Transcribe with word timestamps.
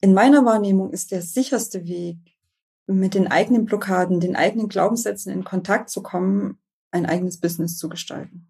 In 0.00 0.14
meiner 0.14 0.44
Wahrnehmung 0.44 0.92
ist 0.92 1.10
der 1.10 1.22
sicherste 1.22 1.84
Weg, 1.88 2.18
mit 2.86 3.14
den 3.14 3.26
eigenen 3.26 3.64
Blockaden, 3.64 4.20
den 4.20 4.36
eigenen 4.36 4.68
Glaubenssätzen 4.68 5.32
in 5.32 5.42
Kontakt 5.42 5.90
zu 5.90 6.04
kommen, 6.04 6.58
ein 6.92 7.04
eigenes 7.04 7.40
Business 7.40 7.76
zu 7.76 7.88
gestalten. 7.88 8.46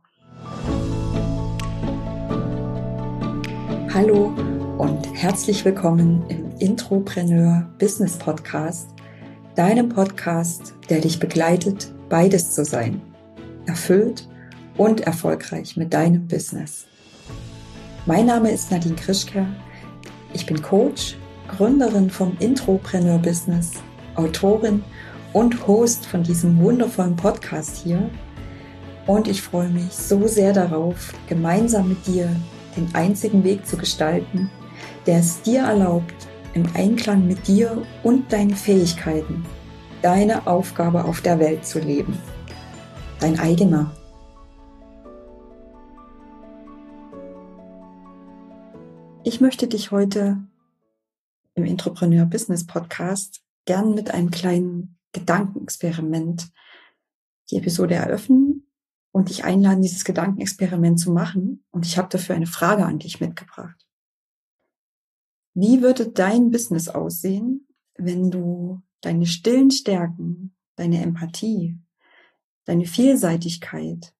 Hallo 3.95 4.27
und 4.77 5.07
herzlich 5.15 5.65
willkommen 5.65 6.23
im 6.29 6.55
Intropreneur 6.59 7.67
Business 7.79 8.19
Podcast, 8.19 8.91
deinem 9.55 9.89
Podcast, 9.89 10.75
der 10.91 11.01
dich 11.01 11.19
begleitet, 11.19 11.91
beides 12.11 12.53
zu 12.53 12.63
sein, 12.63 13.01
erfüllt 13.65 14.29
und 14.77 15.01
erfolgreich 15.01 15.79
mit 15.79 15.95
deinem 15.95 16.29
Business. 16.29 16.85
Mein 18.05 18.27
Name 18.27 18.51
ist 18.51 18.71
Nadine 18.71 18.97
Krischke. 18.97 19.47
Ich 20.35 20.45
bin 20.45 20.61
Coach 20.61 21.17
Gründerin 21.49 22.11
vom 22.11 22.37
Intropreneur 22.41 23.19
Business, 23.19 23.73
Autorin 24.15 24.85
und 25.33 25.67
Host 25.67 26.07
von 26.07 26.23
diesem 26.23 26.59
wundervollen 26.61 27.17
Podcast 27.17 27.77
hier. 27.83 28.11
Und 29.07 29.27
ich 29.27 29.43
freue 29.43 29.69
mich 29.69 29.93
so 29.93 30.27
sehr 30.27 30.53
darauf, 30.53 31.13
gemeinsam 31.29 31.89
mit 31.89 32.07
dir 32.07 32.29
den 32.77 32.95
einzigen 32.95 33.43
Weg 33.45 33.67
zu 33.67 33.77
gestalten, 33.77 34.51
der 35.07 35.19
es 35.19 35.43
dir 35.43 35.61
erlaubt, 35.61 36.29
im 36.55 36.65
Einklang 36.75 37.27
mit 37.27 37.47
dir 37.49 37.83
und 38.03 38.33
deinen 38.33 38.55
Fähigkeiten 38.55 39.45
deine 40.03 40.47
Aufgabe 40.47 41.05
auf 41.05 41.21
der 41.21 41.39
Welt 41.39 41.67
zu 41.67 41.79
leben. 41.79 42.19
Dein 43.21 43.39
eigener. 43.39 43.91
Ich 49.25 49.41
möchte 49.41 49.67
dich 49.67 49.91
heute 49.91 50.39
im 51.59 51.65
Entrepreneur 51.65 52.25
Business 52.25 52.65
Podcast 52.65 53.43
gern 53.67 53.95
mit 53.95 54.13
einem 54.13 54.31
kleinen 54.31 54.99
Gedankenexperiment 55.13 56.51
die 57.51 57.57
Episode 57.57 57.97
eröffnen 57.97 58.71
und 59.11 59.29
dich 59.29 59.45
einladen, 59.45 59.83
dieses 59.83 60.05
Gedankenexperiment 60.05 61.01
zu 61.01 61.11
machen. 61.11 61.65
Und 61.71 61.85
ich 61.85 61.99
habe 61.99 62.09
dafür 62.09 62.37
eine 62.37 62.47
Frage 62.47 62.87
an 62.87 62.99
dich 63.01 63.21
mitgebracht. 63.21 63.87
Wie 65.55 65.83
würde 65.83 66.09
dein 66.09 66.51
Business 66.51 66.89
aussehen, 66.89 67.67
wenn 67.95 68.31
du 68.31 68.83
deine 69.01 69.27
stillen 69.27 69.73
Stärken, 69.73 70.55
deine 70.77 71.03
Empathie, 71.03 71.77
deine 72.67 72.87
Vielseitigkeit, 72.87 74.15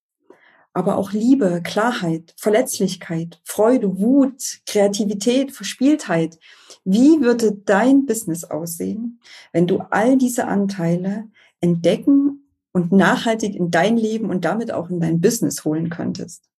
aber 0.79 0.97
auch 0.97 1.11
Liebe, 1.11 1.61
Klarheit, 1.61 2.33
Verletzlichkeit, 2.37 3.41
Freude, 3.43 3.99
Wut, 3.99 4.61
Kreativität, 4.65 5.51
Verspieltheit. 5.51 6.39
Wie 6.85 7.19
würde 7.19 7.51
dein 7.51 8.05
Business 8.05 8.45
aussehen, 8.45 9.19
wenn 9.51 9.67
du 9.67 9.79
all 9.89 10.17
diese 10.17 10.47
Anteile 10.47 11.27
entdecken 11.59 12.49
und 12.71 12.93
nachhaltig 12.93 13.55
in 13.55 13.71
dein 13.71 13.97
Leben 13.97 14.29
und 14.29 14.45
damit 14.45 14.71
auch 14.71 14.89
in 14.89 15.01
dein 15.01 15.19
Business 15.19 15.65
holen 15.65 15.89
könntest? 15.89 16.49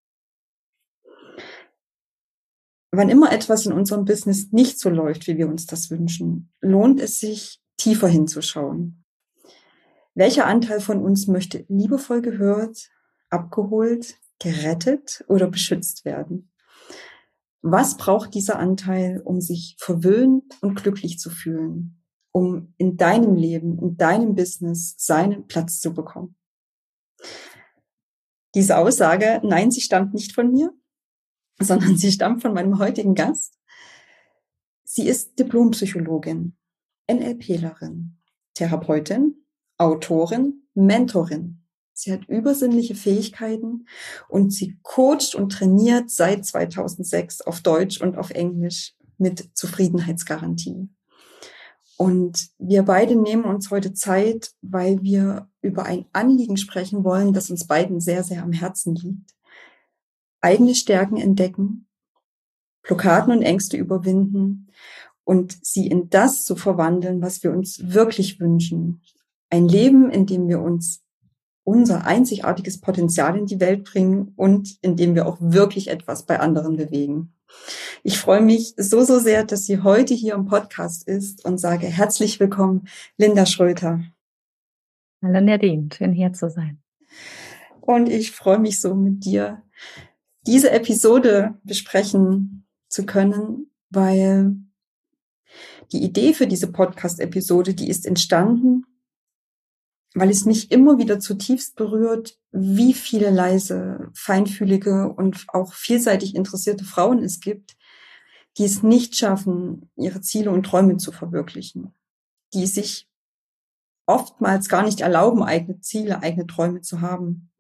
Wann 2.93 3.09
immer 3.09 3.33
etwas 3.33 3.65
in 3.65 3.73
unserem 3.73 4.05
Business 4.05 4.53
nicht 4.53 4.79
so 4.79 4.91
läuft, 4.91 5.29
wie 5.29 5.39
wir 5.39 5.49
uns 5.49 5.65
das 5.65 5.91
wünschen, 5.91 6.53
lohnt 6.61 7.01
es 7.01 7.21
sich, 7.21 7.59
tiefer 7.79 8.09
hinzuschauen. 8.09 9.03
Welcher 10.15 10.45
Anteil 10.45 10.81
von 10.81 11.01
uns 11.03 11.27
möchte 11.27 11.65
liebevoll 11.69 12.21
gehört, 12.21 12.91
abgeholt, 13.31 14.19
gerettet 14.39 15.25
oder 15.29 15.49
beschützt 15.49 16.05
werden? 16.05 16.51
Was 17.63 17.97
braucht 17.97 18.35
dieser 18.35 18.59
Anteil, 18.59 19.21
um 19.23 19.41
sich 19.41 19.77
verwöhnt 19.79 20.57
und 20.63 20.77
glücklich 20.77 21.19
zu 21.19 21.31
fühlen, 21.31 22.03
um 22.33 22.75
in 22.79 22.97
deinem 22.97 23.37
Leben, 23.37 23.79
in 23.79 23.97
deinem 23.97 24.35
Business 24.35 24.95
seinen 24.99 25.47
Platz 25.47 25.81
zu 25.81 25.93
bekommen? 25.93 26.37
Diese 28.55 28.79
Aussage, 28.79 29.41
nein, 29.45 29.71
sie 29.71 29.83
stammt 29.83 30.15
nicht 30.15 30.33
von 30.33 30.51
mir, 30.51 30.73
sondern 31.61 31.97
sie 31.97 32.11
stammt 32.11 32.43
von 32.43 32.55
meinem 32.55 32.79
heutigen 32.79 33.15
Gast. 33.15 33.59
Sie 34.85 35.07
ist 35.07 35.39
Diplompsychologin, 35.39 36.57
NLPlerin, 37.09 38.19
Therapeutin, 38.55 39.47
Autorin, 39.77 40.67
Mentorin, 40.75 41.65
Sie 41.93 42.13
hat 42.13 42.29
übersinnliche 42.29 42.95
Fähigkeiten 42.95 43.87
und 44.29 44.53
sie 44.53 44.79
coacht 44.83 45.35
und 45.35 45.53
trainiert 45.53 46.11
seit 46.11 46.45
2006 46.47 47.43
auf 47.43 47.61
Deutsch 47.61 48.01
und 48.01 48.17
auf 48.17 48.31
Englisch 48.31 48.95
mit 49.19 49.51
Zufriedenheitsgarantie. 49.55 50.89
Und 52.01 52.49
wir 52.59 52.85
beide 52.85 53.15
nehmen 53.15 53.45
uns 53.45 53.71
heute 53.71 53.93
Zeit, 53.93 54.53
weil 54.63 55.03
wir 55.03 55.51
über 55.61 55.85
ein 55.85 56.07
Anliegen 56.15 56.57
sprechen 56.57 57.05
wollen, 57.05 57.35
das 57.35 57.51
uns 57.51 57.67
beiden 57.67 58.01
sehr, 58.01 58.25
sehr 58.25 58.43
am 58.43 58.53
Herzen 58.53 58.95
liegt. 58.95 59.35
Eigene 60.41 60.75
Stärken 60.75 61.19
entdecken, 61.19 61.87
Blockaden 62.83 63.35
und 63.35 63.43
Ängste 63.43 63.77
überwinden 63.77 64.69
und 65.25 65.59
sie 65.63 65.89
in 65.89 66.09
das 66.09 66.47
zu 66.47 66.57
verwandeln, 66.57 67.21
was 67.21 67.43
wir 67.43 67.53
uns 67.53 67.93
wirklich 67.93 68.41
wünschen. 68.41 69.03
Ein 69.51 69.69
Leben, 69.69 70.11
in 70.11 70.25
dem 70.25 70.49
wir 70.49 70.63
uns 70.63 71.03
unser 71.65 72.07
einzigartiges 72.07 72.81
Potenzial 72.81 73.37
in 73.37 73.47
die 73.47 73.61
Welt 73.61 73.85
bringen 73.85 74.33
und 74.37 74.79
indem 74.83 75.15
wir 75.15 75.27
auch 75.27 75.39
wirklich 75.41 75.89
etwas 75.89 76.25
bei 76.25 76.41
anderen 76.41 76.77
bewegen. 76.77 77.35
Ich 78.03 78.19
freue 78.19 78.41
mich 78.41 78.75
so, 78.77 79.03
so 79.05 79.19
sehr, 79.19 79.45
dass 79.45 79.65
sie 79.67 79.83
heute 79.83 80.15
hier 80.15 80.35
im 80.35 80.47
Podcast 80.47 81.07
ist 81.07 81.45
und 81.45 81.59
sage 81.59 81.87
herzlich 81.87 82.41
willkommen, 82.41 82.87
Linda 83.17 83.47
Schröter. 83.47 84.03
Hallo 85.23 85.41
Nadine, 85.41 85.89
schön 85.93 86.13
hier 86.13 86.33
zu 86.33 86.49
sein. 86.49 86.81
Und 87.81 88.09
ich 88.09 88.31
freue 88.31 88.59
mich 88.59 88.81
so 88.81 88.95
mit 88.95 89.25
dir, 89.25 89.63
diese 90.47 90.71
Episode 90.71 91.59
besprechen 91.65 92.67
zu 92.89 93.05
können, 93.05 93.71
weil 93.91 94.55
die 95.93 96.03
Idee 96.03 96.33
für 96.35 96.47
diese 96.47 96.71
Podcast-Episode, 96.71 97.75
die 97.75 97.89
ist 97.89 98.07
entstanden 98.07 98.85
weil 100.15 100.31
es 100.31 100.45
mich 100.45 100.71
immer 100.73 100.99
wieder 100.99 101.21
zutiefst 101.21 101.77
berührt, 101.77 102.37
wie 102.51 102.95
viele 102.95 103.31
leise, 103.31 104.11
feinfühlige 104.15 105.09
und 105.09 105.47
auch 105.49 105.73
vielseitig 105.73 106.35
interessierte 106.35 106.85
Frauen 106.85 107.23
es 107.23 107.41
gibt, 107.41 107.77
die 108.59 108.65
es 108.65 108.83
nicht 108.83 109.17
schaffen, 109.17 109.91
ihre 109.97 110.21
Ziele 110.21 110.51
und 110.51 110.65
Träume 110.65 110.97
zu 110.97 111.13
verwirklichen, 111.13 111.95
die 112.53 112.67
sich 112.67 113.09
oftmals 114.07 114.69
gar 114.69 114.83
nicht 114.83 115.01
erlauben, 115.01 115.43
eigene 115.45 115.81
Ziele, 115.81 116.23
eigene 116.23 116.47
Träume 116.47 116.81
zu 116.81 117.01
haben 117.01 117.53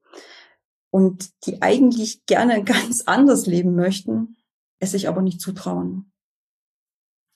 und 0.90 1.30
die 1.46 1.62
eigentlich 1.62 2.26
gerne 2.26 2.64
ganz 2.64 3.02
anders 3.02 3.46
leben 3.46 3.76
möchten, 3.76 4.36
es 4.80 4.90
sich 4.92 5.08
aber 5.08 5.22
nicht 5.22 5.40
zutrauen. 5.40 6.12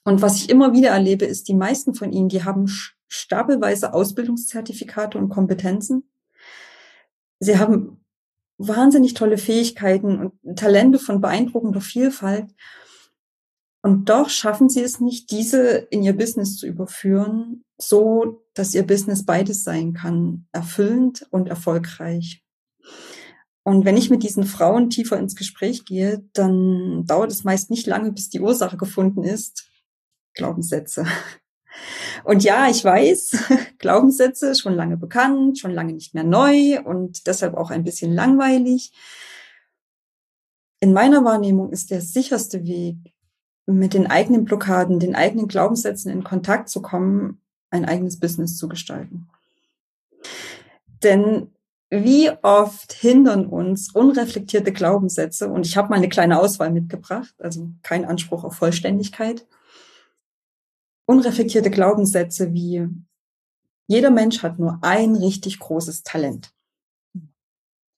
Und 0.07 0.21
was 0.21 0.37
ich 0.37 0.51
immer 0.51 0.73
wieder 0.75 0.91
erlebe, 0.91 1.25
ist, 1.25 1.49
die 1.49 1.55
meisten 1.55 1.95
von 1.95 2.13
ihnen, 2.13 2.29
die 2.29 2.45
haben 2.45 2.69
stapelweise 3.15 3.95
Ausbildungszertifikate 3.95 5.19
und 5.19 5.29
Kompetenzen. 5.29 6.11
Sie 7.39 7.59
haben 7.59 8.05
wahnsinnig 8.59 9.15
tolle 9.15 9.39
Fähigkeiten 9.39 10.33
und 10.43 10.59
Talente 10.59 10.99
von 10.99 11.21
beeindruckender 11.21 11.81
Vielfalt. 11.81 12.55
Und 13.83 14.09
doch 14.09 14.31
schaffen 14.31 14.69
sie 14.69 14.81
es 14.81 15.01
nicht, 15.01 15.31
diese 15.31 15.77
in 15.91 16.03
ihr 16.03 16.17
Business 16.17 16.57
zu 16.57 16.67
überführen, 16.67 17.65
so 17.77 18.43
dass 18.55 18.75
ihr 18.75 18.87
Business 18.87 19.27
beides 19.27 19.63
sein 19.63 19.93
kann, 19.93 20.47
erfüllend 20.53 21.27
und 21.31 21.49
erfolgreich. 21.49 22.43
Und 23.63 23.85
wenn 23.85 23.97
ich 23.97 24.11
mit 24.11 24.23
diesen 24.23 24.45
Frauen 24.45 24.91
tiefer 24.91 25.19
ins 25.19 25.37
Gespräch 25.37 25.85
gehe, 25.85 26.25
dann 26.33 27.05
dauert 27.07 27.31
es 27.31 27.45
meist 27.45 27.71
nicht 27.71 27.87
lange, 27.87 28.13
bis 28.13 28.29
die 28.29 28.41
Ursache 28.41 28.77
gefunden 28.77 29.25
ist. 29.25 29.69
Glaubenssätze. 30.35 31.07
Und 32.25 32.43
ja, 32.43 32.69
ich 32.69 32.85
weiß, 32.85 33.37
Glaubenssätze 33.79 34.55
schon 34.55 34.75
lange 34.75 34.97
bekannt, 34.97 35.59
schon 35.59 35.73
lange 35.73 35.93
nicht 35.93 36.15
mehr 36.15 36.25
neu 36.25 36.81
und 36.83 37.27
deshalb 37.27 37.55
auch 37.55 37.71
ein 37.71 37.85
bisschen 37.85 38.15
langweilig. 38.15 38.93
In 40.81 40.93
meiner 40.93 41.25
Wahrnehmung 41.25 41.71
ist 41.71 41.91
der 41.91 42.01
sicherste 42.01 42.65
Weg, 42.65 42.97
mit 43.67 43.95
den 43.95 44.07
eigenen 44.07 44.45
Blockaden, 44.45 45.01
den 45.01 45.15
eigenen 45.15 45.49
Glaubenssätzen 45.49 46.11
in 46.11 46.25
Kontakt 46.25 46.69
zu 46.69 46.83
kommen, 46.83 47.41
ein 47.71 47.85
eigenes 47.85 48.21
Business 48.21 48.59
zu 48.59 48.69
gestalten. 48.69 49.29
Denn 51.03 51.51
wie 51.91 52.31
oft 52.43 52.93
hindern 52.93 53.47
uns 53.47 53.95
unreflektierte 53.95 54.73
Glaubenssätze, 54.73 55.49
und 55.49 55.67
ich 55.67 55.77
habe 55.77 55.89
mal 55.89 55.97
eine 55.97 56.09
kleine 56.09 56.41
Auswahl 56.41 56.71
mitgebracht, 56.71 57.35
also 57.39 57.71
kein 57.83 58.05
Anspruch 58.05 58.45
auf 58.45 58.57
Vollständigkeit, 58.57 59.47
unreflektierte 61.07 61.71
Glaubenssätze 61.71 62.53
wie 62.53 62.89
jeder 63.87 64.11
Mensch 64.11 64.43
hat 64.43 64.59
nur 64.59 64.79
ein 64.83 65.15
richtig 65.15 65.59
großes 65.59 66.03
Talent. 66.03 66.55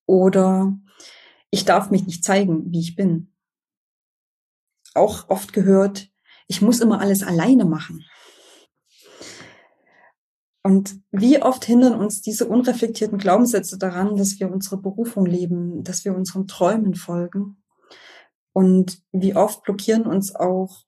Oder 0.06 0.76
ich 1.50 1.64
darf 1.64 1.90
mich 1.90 2.06
nicht 2.06 2.24
zeigen, 2.24 2.72
wie 2.72 2.80
ich 2.80 2.96
bin. 2.96 3.32
Auch 4.94 5.28
oft 5.28 5.52
gehört, 5.52 6.08
ich 6.48 6.62
muss 6.62 6.80
immer 6.80 7.00
alles 7.00 7.22
alleine 7.22 7.64
machen. 7.64 8.04
Und 10.62 11.00
wie 11.12 11.40
oft 11.40 11.64
hindern 11.64 11.94
uns 11.94 12.22
diese 12.22 12.48
unreflektierten 12.48 13.18
Glaubenssätze 13.18 13.78
daran, 13.78 14.16
dass 14.16 14.40
wir 14.40 14.50
unsere 14.50 14.78
Berufung 14.78 15.24
leben, 15.24 15.84
dass 15.84 16.04
wir 16.04 16.14
unseren 16.14 16.48
Träumen 16.48 16.96
folgen? 16.96 17.62
Und 18.52 19.00
wie 19.12 19.36
oft 19.36 19.62
blockieren 19.62 20.06
uns 20.06 20.34
auch 20.34 20.85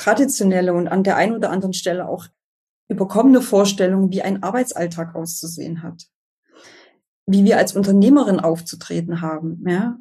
traditionelle 0.00 0.72
und 0.72 0.88
an 0.88 1.04
der 1.04 1.16
einen 1.16 1.34
oder 1.34 1.50
anderen 1.50 1.74
Stelle 1.74 2.08
auch 2.08 2.26
überkommene 2.88 3.42
Vorstellungen, 3.42 4.10
wie 4.10 4.22
ein 4.22 4.42
Arbeitsalltag 4.42 5.14
auszusehen 5.14 5.82
hat, 5.82 6.06
wie 7.26 7.44
wir 7.44 7.58
als 7.58 7.76
Unternehmerin 7.76 8.40
aufzutreten 8.40 9.20
haben, 9.20 9.62
ja, 9.68 9.98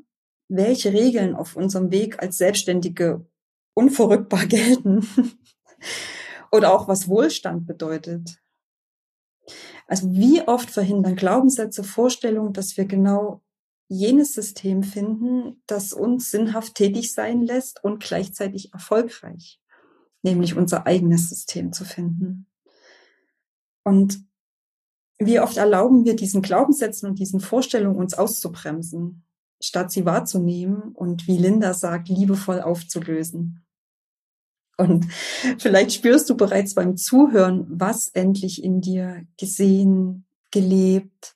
welche 0.48 0.94
Regeln 0.94 1.36
auf 1.36 1.58
unserem 1.58 1.92
Weg 1.92 2.24
als 2.24 2.38
Selbstständige 2.38 3.28
unverrückbar 3.74 4.46
gelten 4.48 5.06
oder 6.52 6.74
auch 6.74 6.88
was 6.88 7.10
Wohlstand 7.10 7.68
bedeutet. 7.68 8.42
Also 9.86 10.10
wie 10.12 10.48
oft 10.48 10.70
verhindern 10.70 11.16
Glaubenssätze, 11.16 11.84
Vorstellungen, 11.84 12.54
dass 12.54 12.78
wir 12.78 12.86
genau 12.86 13.42
jenes 13.90 14.34
System 14.34 14.84
finden, 14.84 15.62
das 15.68 15.92
uns 15.94 16.32
sinnhaft 16.32 16.76
tätig 16.76 17.12
sein 17.12 17.42
lässt 17.42 17.84
und 17.84 18.02
gleichzeitig 18.02 18.72
erfolgreich, 18.72 19.60
nämlich 20.22 20.56
unser 20.56 20.86
eigenes 20.86 21.30
System 21.30 21.74
zu 21.74 21.86
finden. 21.86 22.48
Und 23.84 24.24
wie 25.18 25.40
oft 25.40 25.58
erlauben 25.58 26.06
wir 26.06 26.16
diesen 26.16 26.42
Glaubenssätzen 26.42 27.10
und 27.10 27.20
diesen 27.20 27.40
Vorstellungen 27.40 27.98
uns 27.98 28.14
auszubremsen, 28.14 29.26
statt 29.62 29.92
sie 29.92 30.06
wahrzunehmen 30.06 30.94
und 30.94 31.28
wie 31.28 31.38
Linda 31.38 31.74
sagt, 31.74 32.08
liebevoll 32.08 32.62
aufzulösen. 32.62 33.66
Und 34.78 35.06
vielleicht 35.58 35.92
spürst 35.92 36.30
du 36.30 36.38
bereits 36.38 36.74
beim 36.74 36.96
Zuhören, 36.96 37.68
was 37.70 38.08
endlich 38.10 38.64
in 38.64 38.80
dir 38.80 39.26
gesehen, 39.38 40.26
gelebt, 40.52 41.36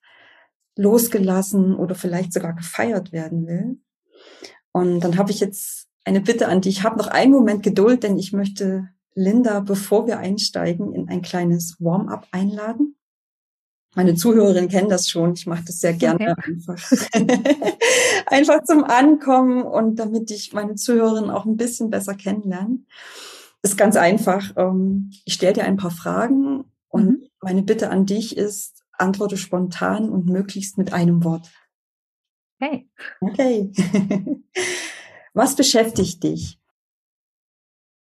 losgelassen 0.77 1.75
oder 1.75 1.93
vielleicht 1.93 2.31
sogar 2.31 2.53
gefeiert 2.53 3.11
werden 3.11 3.45
will. 3.45 3.81
Und 4.71 5.01
dann 5.01 5.17
habe 5.17 5.31
ich 5.31 5.41
jetzt 5.41 5.89
eine 6.05 6.21
Bitte 6.21 6.47
an 6.47 6.61
dich. 6.61 6.79
Ich 6.79 6.83
habe 6.83 6.97
noch 6.97 7.07
einen 7.07 7.31
Moment 7.31 7.63
Geduld, 7.63 8.03
denn 8.03 8.17
ich 8.17 8.33
möchte 8.33 8.89
Linda, 9.15 9.59
bevor 9.59 10.07
wir 10.07 10.19
einsteigen, 10.19 10.93
in 10.93 11.09
ein 11.09 11.21
kleines 11.21 11.77
Warm-up 11.79 12.27
einladen. 12.31 12.95
Meine 13.95 14.15
Zuhörerinnen 14.15 14.69
kennen 14.69 14.89
das 14.89 15.07
schon. 15.07 15.33
Ich 15.33 15.45
mache 15.45 15.65
das 15.67 15.79
sehr 15.79 15.93
gerne 15.93 16.31
okay. 16.31 16.51
einfach. 16.51 16.91
einfach 18.25 18.63
zum 18.63 18.83
Ankommen 18.83 19.63
und 19.63 19.97
damit 19.97 20.31
ich 20.31 20.51
meine 20.53 20.75
Zuhörerinnen 20.75 21.29
auch 21.29 21.45
ein 21.45 21.57
bisschen 21.57 21.91
besser 21.91 22.15
kennenlerne 22.15 22.79
ist 23.63 23.77
ganz 23.77 23.95
einfach. 23.95 24.53
Ähm, 24.57 25.11
ich 25.25 25.33
stelle 25.33 25.53
dir 25.53 25.63
ein 25.63 25.77
paar 25.77 25.91
Fragen 25.91 26.65
und 26.89 27.05
mhm. 27.05 27.27
meine 27.41 27.63
Bitte 27.63 27.89
an 27.89 28.05
dich 28.05 28.37
ist, 28.37 28.83
antworte 28.91 29.37
spontan 29.37 30.09
und 30.09 30.27
möglichst 30.27 30.77
mit 30.77 30.93
einem 30.93 31.23
Wort. 31.23 31.49
Okay. 32.61 32.89
Okay. 33.21 33.71
Was 35.33 35.55
beschäftigt 35.55 36.23
dich? 36.23 36.59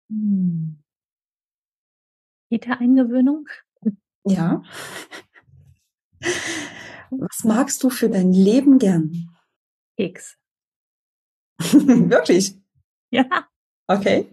Hm. 0.09 0.83
Kita-Eingewöhnung? 2.49 3.47
Ja. 4.25 4.61
Was 7.09 7.43
magst 7.43 7.81
du 7.83 7.89
für 7.89 8.09
dein 8.09 8.33
Leben 8.33 8.77
gern? 8.77 9.29
X. 9.95 10.37
Wirklich? 11.59 12.57
Ja. 13.11 13.47
Okay. 13.87 14.29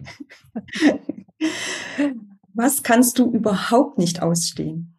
Was 2.53 2.83
kannst 2.83 3.19
du 3.19 3.31
überhaupt 3.31 3.97
nicht 3.97 4.21
ausstehen? 4.21 4.97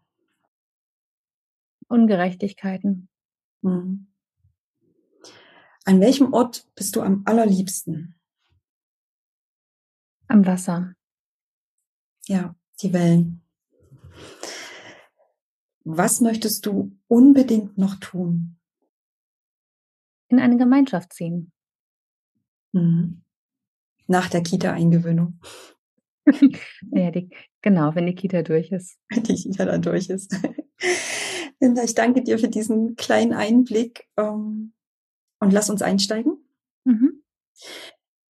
Ungerechtigkeiten. 1.88 3.08
Hm. 3.62 4.09
An 5.90 6.00
welchem 6.00 6.32
Ort 6.32 6.70
bist 6.76 6.94
du 6.94 7.02
am 7.02 7.22
allerliebsten? 7.24 8.14
Am 10.28 10.46
Wasser. 10.46 10.94
Ja, 12.28 12.54
die 12.80 12.92
Wellen. 12.92 13.42
Was 15.82 16.20
möchtest 16.20 16.64
du 16.66 16.96
unbedingt 17.08 17.76
noch 17.76 17.96
tun? 17.96 18.60
In 20.28 20.38
eine 20.38 20.56
Gemeinschaft 20.58 21.12
ziehen. 21.12 21.50
Mhm 22.70 23.24
nach 24.10 24.28
der 24.28 24.42
Kita-Eingewöhnung. 24.42 25.40
ja, 26.92 27.10
die, 27.12 27.30
genau, 27.62 27.94
wenn 27.94 28.06
die 28.06 28.14
Kita 28.14 28.42
durch 28.42 28.72
ist. 28.72 28.98
Wenn 29.08 29.22
die 29.22 29.36
Kita 29.36 29.64
dann 29.64 29.82
durch 29.82 30.10
ist. 30.10 30.36
Linda, 31.60 31.84
ich 31.84 31.94
danke 31.94 32.22
dir 32.22 32.38
für 32.38 32.48
diesen 32.48 32.96
kleinen 32.96 33.32
Einblick 33.32 34.08
ähm, 34.16 34.72
und 35.40 35.52
lass 35.52 35.70
uns 35.70 35.82
einsteigen. 35.82 36.38
Mhm. 36.84 37.22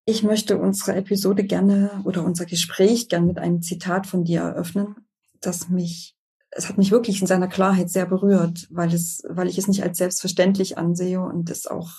Ich 0.07 0.23
möchte 0.23 0.59
unsere 0.59 0.97
Episode 0.97 1.45
gerne 1.45 2.01
oder 2.05 2.25
unser 2.25 2.47
Gespräch 2.47 3.09
gerne 3.09 3.27
mit 3.27 3.39
einem 3.39 3.63
Zitat 3.63 4.07
von 4.07 4.25
dir 4.25 4.41
eröffnen, 4.41 4.97
das 5.41 5.69
mich, 5.69 6.17
es 6.51 6.69
hat 6.69 6.79
mich 6.79 6.91
wirklich 6.91 7.21
in 7.21 7.27
seiner 7.27 7.49
Klarheit 7.49 7.91
sehr 7.91 8.07
berührt, 8.07 8.67
weil 8.71 8.93
es, 8.93 9.23
weil 9.29 9.49
ich 9.49 9.59
es 9.59 9.69
nicht 9.69 9.83
als 9.83 9.99
selbstverständlich 9.99 10.79
ansehe 10.79 11.21
und 11.21 11.51
es 11.51 11.67
auch 11.67 11.91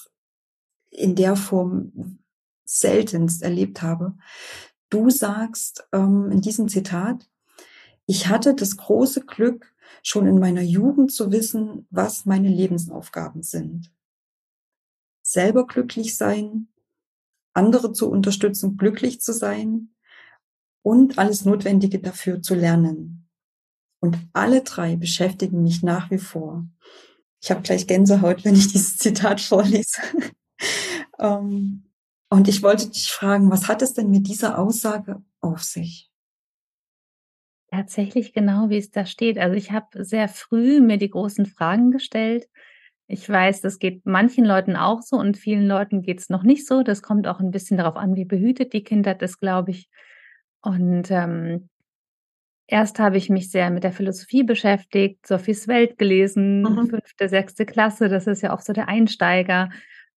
in 0.90 1.16
der 1.16 1.36
Form 1.36 2.20
seltenst 2.66 3.44
erlebt 3.44 3.82
habe. 3.82 4.16
Du 4.90 5.10
sagst 5.10 5.88
ähm, 5.94 6.30
in 6.32 6.42
diesem 6.42 6.68
Zitat, 6.68 7.30
ich 8.06 8.28
hatte 8.28 8.54
das 8.56 8.76
große 8.76 9.22
Glück, 9.22 9.74
schon 10.04 10.28
in 10.28 10.40
meiner 10.40 10.62
Jugend 10.62 11.12
zu 11.12 11.32
wissen, 11.32 11.88
was 11.90 12.26
meine 12.26 12.50
Lebensaufgaben 12.50 13.44
sind. 13.44 13.92
Selber 15.32 15.66
glücklich 15.66 16.18
sein, 16.18 16.68
andere 17.54 17.94
zu 17.94 18.10
unterstützen, 18.10 18.78
glücklich 18.78 19.22
zu 19.22 19.34
sein 19.34 19.96
und 20.82 21.18
alles 21.18 21.46
Notwendige 21.46 22.00
dafür 22.00 22.42
zu 22.42 22.56
lernen. 22.56 23.30
Und 24.02 24.18
alle 24.34 24.64
drei 24.64 24.96
beschäftigen 24.96 25.64
mich 25.64 25.84
nach 25.84 26.10
wie 26.12 26.18
vor. 26.18 26.68
Ich 27.42 27.52
habe 27.52 27.62
gleich 27.62 27.88
Gänsehaut, 27.88 28.44
wenn 28.44 28.56
ich 28.56 28.68
dieses 28.68 28.98
Zitat 28.98 29.40
vorlese. 29.42 30.02
ähm, 31.20 31.86
und 32.30 32.48
ich 32.48 32.64
wollte 32.64 32.90
dich 32.90 33.12
fragen, 33.12 33.50
was 33.52 33.68
hat 33.68 33.82
es 33.82 33.94
denn 33.94 34.10
mit 34.10 34.28
dieser 34.28 34.58
Aussage 34.58 35.24
auf 35.40 35.64
sich? 35.64 36.12
Tatsächlich 37.70 38.34
genau, 38.34 38.70
wie 38.70 38.78
es 38.78 38.92
da 38.92 39.06
steht. 39.06 39.38
Also 39.38 39.56
ich 39.56 39.72
habe 39.72 40.04
sehr 40.04 40.28
früh 40.28 40.82
mir 40.82 40.98
die 40.98 41.10
großen 41.10 41.46
Fragen 41.46 41.92
gestellt. 41.92 42.50
Ich 43.14 43.28
weiß, 43.28 43.60
das 43.60 43.78
geht 43.78 44.06
manchen 44.06 44.46
Leuten 44.46 44.78
auch 44.78 45.02
so 45.02 45.18
und 45.18 45.36
vielen 45.36 45.68
Leuten 45.68 46.02
geht 46.02 46.22
es 46.22 46.30
noch 46.30 46.44
nicht 46.44 46.66
so. 46.66 46.82
Das 46.82 47.02
kommt 47.02 47.28
auch 47.28 47.42
ein 47.42 47.52
bisschen 47.52 47.76
darauf 47.76 47.98
an, 47.98 48.16
wie 48.16 48.24
behütet 48.24 48.72
die 48.72 48.86
Kindheit 48.86 49.22
ist, 49.22 49.40
glaube 49.40 49.72
ich. 49.72 49.90
Und 50.62 51.12
ähm, 51.12 51.68
erst 52.68 53.00
habe 53.00 53.18
ich 53.18 53.30
mich 53.30 53.52
sehr 53.52 53.70
mit 53.70 53.84
der 53.84 53.92
Philosophie 53.92 54.44
beschäftigt, 54.44 55.28
Sophies 55.28 55.68
Welt 55.68 55.98
gelesen, 55.98 56.62
mhm. 56.62 56.88
fünfte, 56.88 57.28
sechste 57.28 57.66
Klasse, 57.66 58.08
das 58.08 58.28
ist 58.28 58.44
ja 58.44 58.54
auch 58.54 58.62
so 58.62 58.72
der 58.72 58.88
Einsteiger 58.88 59.70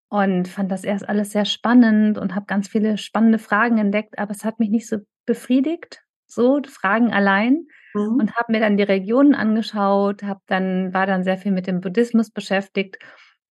und 0.09 0.47
fand 0.47 0.71
das 0.71 0.85
erst 0.85 1.09
alles 1.09 1.33
sehr 1.33 1.47
spannend 1.47 2.17
und 2.17 2.37
habe 2.37 2.47
ganz 2.47 2.69
viele 2.69 2.97
spannende 2.97 3.41
Fragen 3.41 3.79
entdeckt, 3.79 4.21
aber 4.21 4.31
es 4.31 4.45
hat 4.45 4.61
mich 4.61 4.71
nicht 4.71 4.87
so 4.87 4.99
befriedigt, 5.27 6.05
so 6.27 6.63
Fragen 6.65 7.13
allein 7.13 7.67
mhm. 7.95 8.17
und 8.21 8.37
habe 8.37 8.53
mir 8.53 8.61
dann 8.61 8.77
die 8.77 8.83
Regionen 8.83 9.35
angeschaut, 9.35 10.23
habe 10.23 10.41
dann 10.47 10.93
war 10.93 11.07
dann 11.07 11.25
sehr 11.25 11.39
viel 11.39 11.53
mit 11.53 11.67
dem 11.67 11.81
Buddhismus 11.81 12.31
beschäftigt 12.31 12.99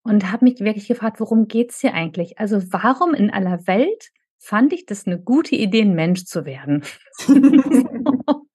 und 0.02 0.30
habe 0.30 0.44
mich 0.44 0.60
wirklich 0.60 0.88
gefragt, 0.88 1.20
worum 1.20 1.48
geht's 1.48 1.80
hier 1.80 1.94
eigentlich? 1.94 2.38
Also 2.38 2.60
warum 2.72 3.14
in 3.14 3.30
aller 3.30 3.66
Welt 3.66 4.10
fand 4.38 4.72
ich 4.72 4.86
das 4.86 5.06
eine 5.06 5.20
gute 5.20 5.54
Idee, 5.54 5.82
ein 5.82 5.94
Mensch 5.94 6.24
zu 6.24 6.44
werden? 6.44 6.82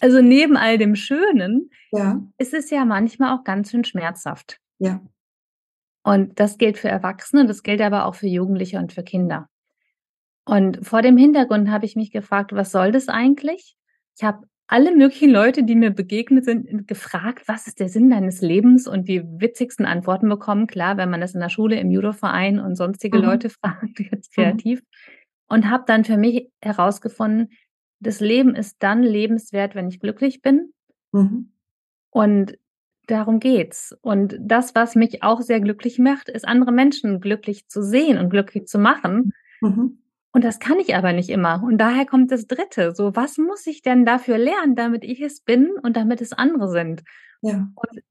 also 0.00 0.20
neben 0.20 0.56
all 0.56 0.78
dem 0.78 0.96
Schönen 0.96 1.70
ja. 1.92 2.20
ist 2.38 2.54
es 2.54 2.70
ja 2.70 2.84
manchmal 2.84 3.36
auch 3.36 3.44
ganz 3.44 3.70
schön 3.70 3.84
schmerzhaft. 3.84 4.58
Ja. 4.78 5.00
Und 6.02 6.38
das 6.38 6.58
gilt 6.58 6.78
für 6.78 6.88
Erwachsene, 6.88 7.46
das 7.46 7.62
gilt 7.62 7.80
aber 7.80 8.06
auch 8.06 8.14
für 8.14 8.28
Jugendliche 8.28 8.78
und 8.78 8.92
für 8.92 9.02
Kinder. 9.02 9.48
Und 10.46 10.86
vor 10.86 11.02
dem 11.02 11.16
Hintergrund 11.16 11.70
habe 11.70 11.84
ich 11.84 11.96
mich 11.96 12.10
gefragt, 12.10 12.52
was 12.52 12.72
soll 12.72 12.92
das 12.92 13.08
eigentlich? 13.08 13.76
Ich 14.16 14.24
habe 14.24 14.46
alle 14.68 14.96
möglichen 14.96 15.30
Leute, 15.30 15.64
die 15.64 15.74
mir 15.74 15.90
begegnet 15.90 16.44
sind, 16.44 16.88
gefragt, 16.88 17.46
was 17.46 17.66
ist 17.66 17.78
der 17.78 17.88
Sinn 17.88 18.10
deines 18.10 18.40
Lebens 18.40 18.88
und 18.88 19.08
die 19.08 19.22
witzigsten 19.22 19.84
Antworten 19.84 20.28
bekommen. 20.28 20.66
Klar, 20.66 20.96
wenn 20.96 21.10
man 21.10 21.20
das 21.20 21.34
in 21.34 21.40
der 21.40 21.50
Schule, 21.50 21.78
im 21.78 21.90
Judoverein 21.90 22.58
und 22.58 22.76
sonstige 22.76 23.18
mhm. 23.18 23.24
Leute 23.24 23.50
fragt, 23.62 24.00
jetzt 24.00 24.32
kreativ. 24.32 24.80
Mhm. 24.80 24.86
Und 25.48 25.70
habe 25.70 25.84
dann 25.86 26.04
für 26.04 26.16
mich 26.16 26.48
herausgefunden, 26.60 27.50
das 28.00 28.20
Leben 28.20 28.54
ist 28.54 28.76
dann 28.80 29.02
lebenswert, 29.02 29.74
wenn 29.74 29.88
ich 29.88 30.00
glücklich 30.00 30.42
bin. 30.42 30.72
Mhm. 31.12 31.52
Und 32.10 32.56
Darum 33.06 33.38
geht's. 33.38 33.96
Und 34.02 34.36
das, 34.40 34.74
was 34.74 34.96
mich 34.96 35.22
auch 35.22 35.40
sehr 35.40 35.60
glücklich 35.60 35.98
macht, 35.98 36.28
ist 36.28 36.46
andere 36.46 36.72
Menschen 36.72 37.20
glücklich 37.20 37.68
zu 37.68 37.82
sehen 37.82 38.18
und 38.18 38.30
glücklich 38.30 38.66
zu 38.66 38.78
machen. 38.78 39.32
Mhm. 39.60 39.98
Und 40.32 40.44
das 40.44 40.58
kann 40.58 40.78
ich 40.78 40.94
aber 40.94 41.12
nicht 41.12 41.30
immer. 41.30 41.62
Und 41.62 41.78
daher 41.78 42.04
kommt 42.04 42.30
das 42.30 42.46
Dritte. 42.46 42.94
So, 42.94 43.16
was 43.16 43.38
muss 43.38 43.66
ich 43.66 43.82
denn 43.82 44.04
dafür 44.04 44.36
lernen, 44.36 44.74
damit 44.74 45.02
ich 45.02 45.20
es 45.20 45.40
bin 45.40 45.70
und 45.82 45.96
damit 45.96 46.20
es 46.20 46.32
andere 46.32 46.68
sind? 46.68 47.04
Ja. 47.42 47.68
Und 47.74 48.02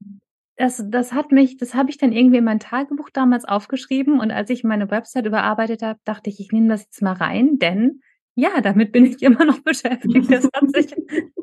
das, 0.56 0.82
das 0.88 1.12
hat 1.12 1.32
mich, 1.32 1.56
das 1.56 1.74
habe 1.74 1.90
ich 1.90 1.98
dann 1.98 2.12
irgendwie 2.12 2.38
in 2.38 2.44
mein 2.44 2.60
Tagebuch 2.60 3.10
damals 3.10 3.44
aufgeschrieben. 3.44 4.18
Und 4.18 4.30
als 4.30 4.50
ich 4.50 4.64
meine 4.64 4.90
Website 4.90 5.26
überarbeitet 5.26 5.82
habe, 5.82 6.00
dachte 6.04 6.30
ich, 6.30 6.40
ich 6.40 6.50
nehme 6.50 6.68
das 6.68 6.84
jetzt 6.84 7.02
mal 7.02 7.12
rein, 7.12 7.58
denn 7.58 8.00
ja, 8.38 8.60
damit 8.60 8.92
bin 8.92 9.06
ich 9.06 9.22
immer 9.22 9.44
noch 9.44 9.60
beschäftigt. 9.60 10.30
Das 10.30 10.48
hat 10.52 10.70
sich 10.74 10.94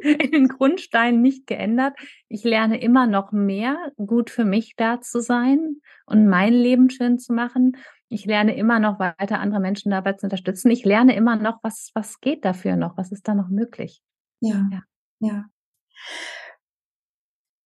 in 0.02 0.32
den 0.32 0.48
Grundsteinen 0.48 1.22
nicht 1.22 1.48
geändert. 1.48 1.96
Ich 2.30 2.44
lerne 2.44 2.82
immer 2.82 3.08
noch 3.08 3.32
mehr, 3.32 3.78
gut 3.98 4.30
für 4.30 4.46
mich 4.46 4.76
da 4.76 5.02
zu 5.02 5.20
sein 5.20 5.78
und 6.06 6.28
mein 6.28 6.54
Leben 6.54 6.90
schön 6.90 7.20
zu 7.20 7.34
machen. 7.34 7.78
Ich 8.10 8.26
lerne 8.26 8.56
immer 8.56 8.80
noch 8.80 9.00
weiter, 9.00 9.40
andere 9.40 9.60
Menschen 9.60 9.92
dabei 9.92 10.14
zu 10.14 10.26
unterstützen. 10.28 10.70
Ich 10.70 10.86
lerne 10.86 11.16
immer 11.16 11.36
noch, 11.36 11.60
was, 11.64 11.92
was 11.94 12.20
geht 12.20 12.46
dafür 12.46 12.76
noch? 12.76 12.98
Was 12.98 13.12
ist 13.12 13.28
da 13.28 13.34
noch 13.34 13.50
möglich? 13.50 14.04
Ja, 14.40 14.68
ja. 14.72 14.84
ja. 15.20 15.46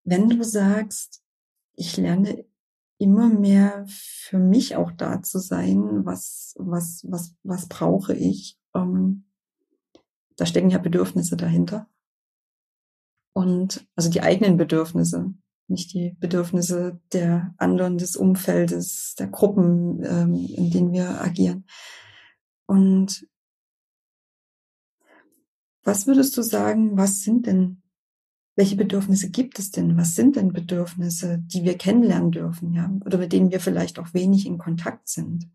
Wenn 0.04 0.30
du 0.30 0.44
sagst, 0.44 1.22
ich 1.74 1.98
lerne 1.98 2.46
immer 2.98 3.30
mehr 3.30 3.86
für 3.88 4.40
mich 4.40 4.76
auch 4.76 4.92
da 4.92 5.22
zu 5.22 5.40
sein, 5.40 6.06
was, 6.06 6.56
was, 6.58 7.06
was, 7.08 7.36
was 7.44 7.68
brauche 7.68 8.14
ich, 8.14 8.58
ähm, 8.74 9.26
da 10.38 10.46
stecken 10.46 10.70
ja 10.70 10.78
Bedürfnisse 10.78 11.36
dahinter. 11.36 11.90
Und 13.34 13.88
also 13.96 14.10
die 14.10 14.22
eigenen 14.22 14.58
Bedürfnisse, 14.58 15.34
nicht 15.68 15.94
die 15.94 16.16
Bedürfnisse 16.20 17.00
der 17.14 17.54
anderen, 17.58 17.98
des 17.98 18.16
Umfeldes, 18.16 19.16
der 19.16 19.28
Gruppen, 19.28 20.04
ähm, 20.04 20.36
in 20.56 20.72
denen 20.72 20.94
wir 20.94 21.22
agieren. 21.22 21.66
Und 22.66 23.28
was 25.84 26.08
würdest 26.08 26.36
du 26.36 26.42
sagen, 26.42 26.98
was 26.98 27.22
sind 27.22 27.48
denn, 27.48 27.82
welche 28.56 28.76
Bedürfnisse 28.76 29.30
gibt 29.30 29.60
es 29.60 29.72
denn? 29.72 29.98
Was 29.98 30.16
sind 30.16 30.36
denn 30.36 30.52
Bedürfnisse, 30.52 31.40
die 31.46 31.64
wir 31.64 31.78
kennenlernen 31.78 32.32
dürfen, 32.32 32.74
ja? 32.74 32.92
Oder 33.06 33.18
mit 33.18 33.32
denen 33.32 33.52
wir 33.52 33.60
vielleicht 33.60 34.00
auch 34.00 34.14
wenig 34.14 34.46
in 34.46 34.58
Kontakt 34.58 35.08
sind? 35.08 35.50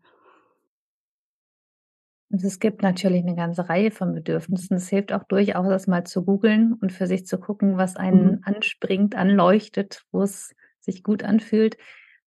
Also 2.33 2.47
es 2.47 2.59
gibt 2.59 2.81
natürlich 2.81 3.21
eine 3.21 3.35
ganze 3.35 3.69
Reihe 3.69 3.91
von 3.91 4.15
Bedürfnissen. 4.15 4.75
Es 4.75 4.89
hilft 4.89 5.13
auch 5.13 5.23
durchaus, 5.23 5.67
das 5.67 5.85
mal 5.85 6.03
zu 6.03 6.25
googeln 6.25 6.73
und 6.73 6.91
für 6.91 7.05
sich 7.05 7.27
zu 7.27 7.37
gucken, 7.37 7.77
was 7.77 7.95
einen 7.95 8.25
mhm. 8.25 8.39
anspringt, 8.41 9.15
anleuchtet, 9.15 10.03
wo 10.11 10.23
es 10.23 10.55
sich 10.79 11.03
gut 11.03 11.21
anfühlt. 11.23 11.77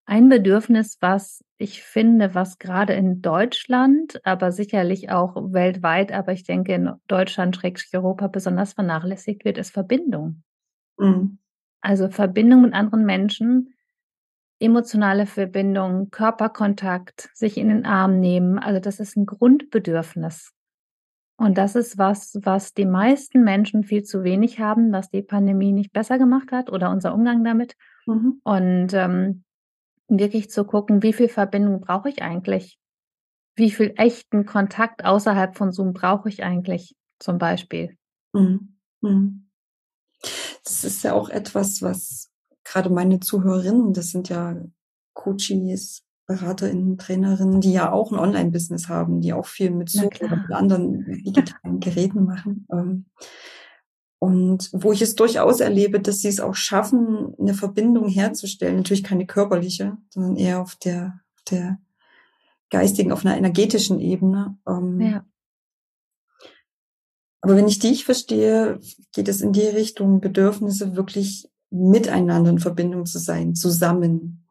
Ein 0.05 0.29
Bedürfnis, 0.29 0.99
was 1.01 1.45
ich 1.57 1.83
finde, 1.83 2.37
was 2.37 2.61
gerade 2.61 2.93
in 2.93 3.21
Deutschland, 3.21 4.25
aber 4.25 4.53
sicherlich 4.53 5.11
auch 5.11 5.35
weltweit, 5.53 6.13
aber 6.13 6.33
ich 6.33 6.45
denke 6.45 6.75
in 6.75 6.93
Deutschland, 7.09 7.61
Europa 7.93 8.29
besonders 8.29 8.75
vernachlässigt 8.75 9.45
wird, 9.45 9.59
ist 9.59 9.73
Verbindung. 9.73 10.45
Mhm. 10.99 11.39
Also 11.81 12.09
Verbindung 12.11 12.63
mit 12.63 12.75
anderen 12.75 13.05
Menschen, 13.05 13.75
emotionale 14.59 15.27
Verbindung, 15.27 16.11
Körperkontakt, 16.11 17.31
sich 17.35 17.59
in 17.59 17.69
den 17.69 17.87
Arm 17.87 18.21
nehmen. 18.21 18.59
Also 18.59 18.81
das 18.81 19.01
ist 19.01 19.17
ein 19.17 19.27
Grundbedürfnis. 19.27 20.53
Und 21.39 21.59
das 21.59 21.77
ist 21.77 21.99
was, 21.99 22.39
was 22.43 22.73
die 22.73 22.87
meisten 22.87 23.45
Menschen 23.45 23.85
viel 23.85 24.03
zu 24.03 24.25
wenig 24.25 24.59
haben, 24.59 24.91
was 24.93 25.11
die 25.11 25.23
Pandemie 25.23 25.73
nicht 25.73 25.93
besser 25.93 26.19
gemacht 26.19 26.51
hat 26.51 26.71
oder 26.71 26.91
unser 26.91 27.13
Umgang 27.13 27.45
damit. 27.45 27.77
Mhm. 28.07 28.41
Und 28.43 28.95
ähm, 28.95 29.45
wirklich 30.09 30.51
zu 30.51 30.65
gucken, 30.65 31.03
wie 31.03 31.13
viel 31.13 31.29
Verbindung 31.29 31.81
brauche 31.81 32.09
ich 32.09 32.23
eigentlich? 32.23 32.79
Wie 33.55 33.71
viel 33.71 33.93
echten 33.97 34.47
Kontakt 34.47 35.05
außerhalb 35.05 35.57
von 35.57 35.73
Zoom 35.73 35.93
brauche 35.93 36.29
ich 36.29 36.43
eigentlich 36.43 36.97
zum 37.19 37.37
Beispiel? 37.37 37.97
Mhm. 38.33 38.77
Mhm. 39.03 39.49
Das 40.65 40.85
ist 40.85 41.05
ja 41.05 41.13
auch 41.13 41.29
etwas, 41.29 41.83
was 41.83 42.31
gerade 42.67 42.91
meine 42.91 43.21
Zuhörerinnen, 43.21 43.93
das 43.93 44.11
sind 44.11 44.29
ja 44.29 44.57
Coaches, 45.15 46.03
BeraterInnen, 46.27 46.99
Trainerinnen, 46.99 47.61
die 47.61 47.73
ja 47.73 47.93
auch 47.93 48.11
ein 48.11 48.19
Online-Business 48.19 48.89
haben, 48.89 49.21
die 49.21 49.33
auch 49.33 49.47
viel 49.47 49.71
mit 49.71 49.89
so 49.89 50.07
oder 50.07 50.37
mit 50.37 50.53
anderen 50.53 51.05
digitalen 51.23 51.79
Geräten 51.79 52.25
machen. 52.25 52.67
Ähm, 52.73 53.07
und 54.19 54.71
wo 54.73 54.93
ich 54.93 55.03
es 55.03 55.15
durchaus 55.15 55.61
erlebe, 55.61 56.01
dass 56.01 56.19
sie 56.19 56.29
es 56.29 56.41
auch 56.41 56.57
schaffen, 56.57 57.35
eine 57.39 57.55
Verbindung 57.55 58.09
herzustellen. 58.09 58.77
Natürlich 58.77 59.05
keine 59.05 59.27
körperliche, 59.27 59.97
sondern 60.09 60.37
eher 60.37 60.61
auf 60.61 60.75
der, 60.75 61.21
auf 61.37 61.43
der 61.51 61.79
geistigen, 62.71 63.13
auf 63.13 63.25
einer 63.25 63.37
energetischen 63.37 64.01
Ebene. 64.01 64.59
Ähm, 64.67 65.01
ja. 65.01 65.25
Aber 67.41 67.55
wenn 67.55 67.69
ich 67.69 67.79
dich 67.79 68.05
verstehe, 68.05 68.81
geht 69.13 69.29
es 69.29 69.43
in 69.43 69.53
die 69.53 69.61
Richtung, 69.61 70.21
Bedürfnisse 70.21 70.97
wirklich 70.97 71.49
miteinander 71.71 72.51
in 72.51 72.59
Verbindung 72.59 73.07
zu 73.07 73.19
sein, 73.19 73.55
zusammen. 73.55 74.47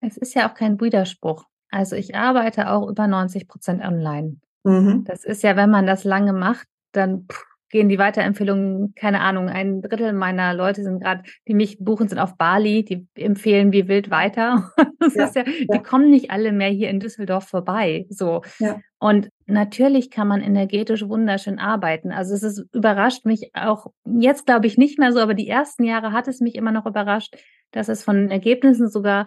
Es 0.00 0.16
ist 0.16 0.34
ja 0.34 0.50
auch 0.50 0.54
kein 0.54 0.80
Widerspruch. 0.80 1.44
Also 1.70 1.96
ich 1.96 2.14
arbeite 2.14 2.70
auch 2.70 2.88
über 2.88 3.06
90 3.06 3.48
Prozent 3.48 3.82
online. 3.82 4.36
Mhm. 4.64 5.04
Das 5.04 5.24
ist 5.24 5.42
ja, 5.42 5.56
wenn 5.56 5.70
man 5.70 5.86
das 5.86 6.04
lange 6.04 6.32
macht, 6.32 6.68
dann 6.92 7.26
pff, 7.26 7.44
gehen 7.72 7.88
die 7.88 7.98
Weiterempfehlungen, 7.98 8.94
keine 8.94 9.20
Ahnung, 9.20 9.48
ein 9.48 9.80
Drittel 9.80 10.12
meiner 10.12 10.52
Leute 10.52 10.82
sind 10.82 11.00
gerade, 11.00 11.22
die 11.48 11.54
mich 11.54 11.78
buchen, 11.80 12.06
sind 12.06 12.18
auf 12.18 12.36
Bali, 12.36 12.84
die 12.84 13.08
empfehlen 13.14 13.72
wie 13.72 13.88
wild 13.88 14.10
weiter. 14.10 14.70
Das 15.02 15.16
ja, 15.16 15.24
ist 15.24 15.34
ja, 15.34 15.42
ja, 15.42 15.66
die 15.74 15.82
kommen 15.82 16.10
nicht 16.10 16.30
alle 16.30 16.52
mehr 16.52 16.68
hier 16.68 16.88
in 16.88 17.00
Düsseldorf 17.00 17.48
vorbei. 17.48 18.06
So. 18.08 18.42
Ja. 18.60 18.78
Und 19.00 19.30
natürlich 19.46 20.12
kann 20.12 20.28
man 20.28 20.42
energetisch 20.42 21.08
wunderschön 21.08 21.58
arbeiten. 21.58 22.12
Also 22.12 22.34
es 22.34 22.44
ist, 22.44 22.66
überrascht 22.72 23.24
mich 23.24 23.50
auch, 23.52 23.88
jetzt 24.04 24.46
glaube 24.46 24.68
ich 24.68 24.78
nicht 24.78 25.00
mehr 25.00 25.12
so, 25.12 25.18
aber 25.18 25.34
die 25.34 25.48
ersten 25.48 25.82
Jahre 25.82 26.12
hat 26.12 26.28
es 26.28 26.38
mich 26.38 26.54
immer 26.54 26.70
noch 26.70 26.86
überrascht, 26.86 27.34
dass 27.72 27.88
es 27.88 28.04
von 28.04 28.30
Ergebnissen 28.30 28.88
sogar 28.88 29.26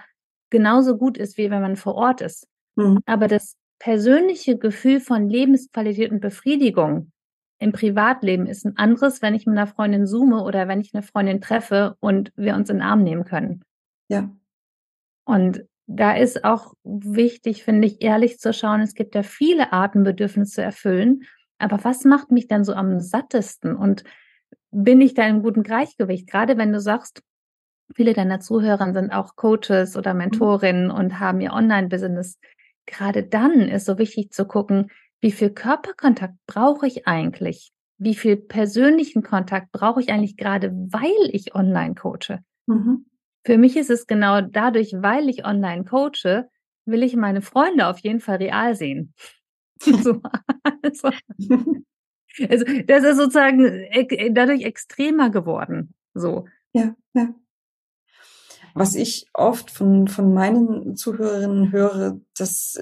genauso 0.50 0.98
gut 0.98 1.18
ist, 1.18 1.38
wie 1.38 1.52
wenn 1.52 1.62
man 1.62 1.76
vor 1.76 1.96
Ort 1.96 2.22
ist. 2.22 2.48
Mhm. 2.78 3.00
Aber 3.06 3.28
das 3.28 3.58
persönliche 3.80 4.58
Gefühl 4.58 5.02
von 5.02 5.28
Lebensqualität 5.28 6.10
und 6.10 6.22
Befriedigung, 6.22 7.12
im 7.60 7.72
Privatleben 7.72 8.48
ist 8.48 8.66
ein 8.66 8.78
anderes, 8.78 9.22
wenn 9.22 9.34
ich 9.34 9.46
mit 9.46 9.58
einer 9.58 9.68
Freundin 9.68 10.08
zoome 10.08 10.44
oder 10.44 10.68
wenn 10.68 10.82
ich 10.82 10.94
eine 10.94 11.04
Freundin 11.04 11.42
treffe 11.42 11.96
und 12.00 12.32
wir 12.36 12.56
uns 12.56 12.70
in 12.70 12.78
den 12.78 12.84
Arm 12.84 13.04
nehmen 13.04 13.24
können. 13.24 13.64
Ja. 14.10 14.30
Und 15.24 15.66
da 15.88 16.16
ist 16.16 16.44
auch 16.44 16.74
wichtig, 16.84 17.64
finde 17.64 17.88
ich, 17.88 18.02
ehrlich 18.02 18.40
zu 18.40 18.54
schauen, 18.54 18.82
es 18.82 18.94
gibt 18.94 19.16
ja 19.16 19.24
viele 19.24 19.72
Arten, 19.72 20.04
Bedürfnisse 20.04 20.56
zu 20.56 20.62
erfüllen. 20.62 21.24
Aber 21.58 21.84
was 21.84 22.04
macht 22.04 22.32
mich 22.32 22.48
dann 22.48 22.64
so 22.64 22.74
am 22.74 23.00
sattesten? 23.00 23.76
Und 23.76 24.04
bin 24.72 25.00
ich 25.00 25.14
da 25.14 25.26
im 25.28 25.42
guten 25.42 25.64
Gleichgewicht? 25.64 26.28
Gerade 26.28 26.58
wenn 26.58 26.74
du 26.74 26.80
sagst, 26.80 27.22
viele 27.94 28.14
deiner 28.14 28.40
Zuhörer 28.40 28.92
sind 28.94 29.12
auch 29.12 29.36
Coaches 29.36 29.96
oder 29.96 30.14
mhm. 30.14 30.20
Mentorinnen 30.20 30.92
und 30.92 31.20
haben 31.20 31.40
ihr 31.40 31.54
Online-Business. 31.54 32.40
Gerade 32.86 33.24
dann 33.24 33.62
ist 33.62 33.86
so 33.86 33.98
wichtig 33.98 34.32
zu 34.32 34.46
gucken, 34.46 34.92
wie 35.22 35.32
viel 35.32 35.50
Körperkontakt 35.50 36.36
brauche 36.46 36.88
ich 36.88 37.08
eigentlich? 37.08 37.72
Wie 37.98 38.16
viel 38.16 38.36
persönlichen 38.36 39.24
Kontakt 39.24 39.72
brauche 39.72 40.02
ich 40.02 40.10
eigentlich 40.10 40.38
gerade, 40.38 40.72
weil 40.72 41.30
ich 41.32 41.56
online 41.56 41.96
coache? 41.96 42.40
Mhm. 42.68 43.06
Für 43.46 43.58
mich 43.58 43.78
ist 43.78 43.90
es 43.90 44.08
genau 44.08 44.42
dadurch, 44.42 44.94
weil 44.98 45.30
ich 45.30 45.46
online 45.46 45.86
coache, 45.86 46.50
will 46.86 47.04
ich 47.04 47.16
meine 47.16 47.42
Freunde 47.42 47.88
auf 47.88 48.00
jeden 48.00 48.20
Fall 48.20 48.38
real 48.38 48.76
sehen. 48.76 49.14
so, 49.80 50.22
also, 50.82 51.10
also, 52.50 52.66
das 52.86 53.04
ist 53.04 53.18
sozusagen 53.18 53.86
dadurch 54.32 54.64
extremer 54.64 55.30
geworden. 55.30 55.94
So. 56.14 56.48
Ja, 56.74 56.96
ja. 57.14 57.34
Was 58.74 58.96
ich 58.96 59.28
oft 59.34 59.72
von, 59.72 60.08
von 60.08 60.34
meinen 60.34 60.96
Zuhörerinnen 60.98 61.72
höre, 61.72 62.20
dass 62.38 62.78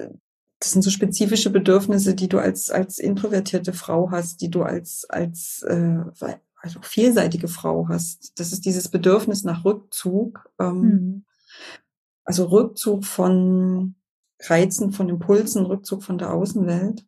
das 0.64 0.72
sind 0.72 0.82
so 0.82 0.92
spezifische 0.92 1.50
Bedürfnisse, 1.50 2.16
die 2.16 2.30
du 2.30 2.40
als, 2.40 2.70
als 2.70 2.98
introvertierte 2.98 3.74
Frau 3.74 4.12
hast, 4.12 4.40
die 4.40 4.50
du 4.50 4.64
als, 4.64 5.06
als 5.10 5.62
äh, 5.68 5.98
also 6.56 6.80
vielseitige 6.82 7.50
Frau 7.50 7.90
hast. 7.90 8.40
Das 8.40 8.54
ist 8.54 8.64
dieses 8.64 8.88
Bedürfnis 8.88 9.44
nach 9.44 9.66
Rückzug. 9.66 10.50
Ähm, 10.62 10.80
mhm. 10.80 11.26
Also 12.24 12.46
Rückzug 12.46 13.04
von 13.04 13.96
Reizen, 14.40 14.94
von 14.94 15.10
Impulsen, 15.10 15.66
Rückzug 15.66 16.02
von 16.02 16.18
der 16.18 16.34
Außenwelt. 16.34 17.06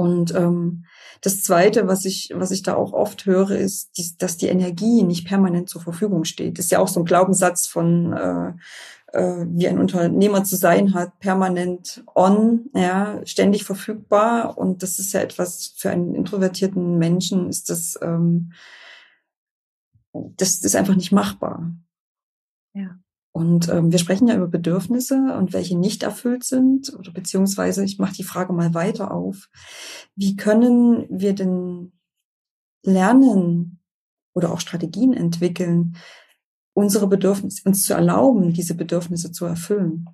Und 0.00 0.34
ähm, 0.34 0.84
das 1.20 1.42
Zweite, 1.42 1.86
was 1.86 2.04
ich, 2.04 2.32
was 2.34 2.50
ich 2.50 2.62
da 2.62 2.74
auch 2.74 2.92
oft 2.92 3.26
höre, 3.26 3.50
ist, 3.50 3.98
die, 3.98 4.16
dass 4.18 4.38
die 4.38 4.48
Energie 4.48 5.02
nicht 5.02 5.26
permanent 5.26 5.68
zur 5.68 5.82
Verfügung 5.82 6.24
steht. 6.24 6.58
Das 6.58 6.66
ist 6.66 6.70
ja 6.72 6.78
auch 6.78 6.88
so 6.88 7.00
ein 7.00 7.06
Glaubenssatz 7.06 7.66
von 7.66 8.12
äh, 8.12 8.52
äh, 9.12 9.46
wie 9.48 9.68
ein 9.68 9.78
Unternehmer 9.78 10.44
zu 10.44 10.56
sein 10.56 10.94
hat, 10.94 11.18
permanent 11.18 12.04
on, 12.14 12.70
ja, 12.74 13.20
ständig 13.26 13.64
verfügbar. 13.64 14.56
Und 14.56 14.82
das 14.82 14.98
ist 14.98 15.12
ja 15.12 15.20
etwas 15.20 15.74
für 15.76 15.90
einen 15.90 16.14
introvertierten 16.14 16.98
Menschen 16.98 17.48
ist 17.48 17.70
das, 17.70 17.98
ähm, 18.02 18.52
das 20.12 20.62
ist 20.62 20.76
einfach 20.76 20.96
nicht 20.96 21.12
machbar. 21.12 21.72
Ja. 22.72 22.98
Und 23.32 23.68
ähm, 23.68 23.92
wir 23.92 23.98
sprechen 23.98 24.26
ja 24.26 24.36
über 24.36 24.48
Bedürfnisse 24.48 25.34
und 25.36 25.52
welche 25.52 25.78
nicht 25.78 26.02
erfüllt 26.02 26.44
sind, 26.44 26.92
oder 26.98 27.12
beziehungsweise 27.12 27.84
ich 27.84 27.98
mache 27.98 28.14
die 28.14 28.24
Frage 28.24 28.52
mal 28.52 28.74
weiter 28.74 29.12
auf. 29.12 29.48
Wie 30.16 30.36
können 30.36 31.06
wir 31.08 31.34
denn 31.34 31.92
lernen 32.82 33.80
oder 34.34 34.52
auch 34.52 34.60
Strategien 34.60 35.12
entwickeln, 35.12 35.96
unsere 36.72 37.06
Bedürfnisse, 37.06 37.62
uns 37.68 37.84
zu 37.84 37.94
erlauben, 37.94 38.52
diese 38.52 38.74
Bedürfnisse 38.74 39.30
zu 39.30 39.44
erfüllen? 39.44 40.06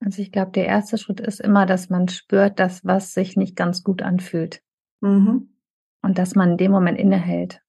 Also 0.00 0.22
ich 0.22 0.30
glaube, 0.30 0.52
der 0.52 0.66
erste 0.66 0.98
Schritt 0.98 1.20
ist 1.20 1.40
immer, 1.40 1.66
dass 1.66 1.88
man 1.88 2.08
spürt, 2.08 2.58
dass 2.58 2.84
was 2.84 3.14
sich 3.14 3.36
nicht 3.36 3.56
ganz 3.56 3.82
gut 3.82 4.02
anfühlt. 4.02 4.62
Mhm. 5.00 5.56
Und 6.02 6.18
dass 6.18 6.34
man 6.34 6.52
in 6.52 6.56
dem 6.58 6.70
Moment 6.70 6.98
innehält 6.98 7.62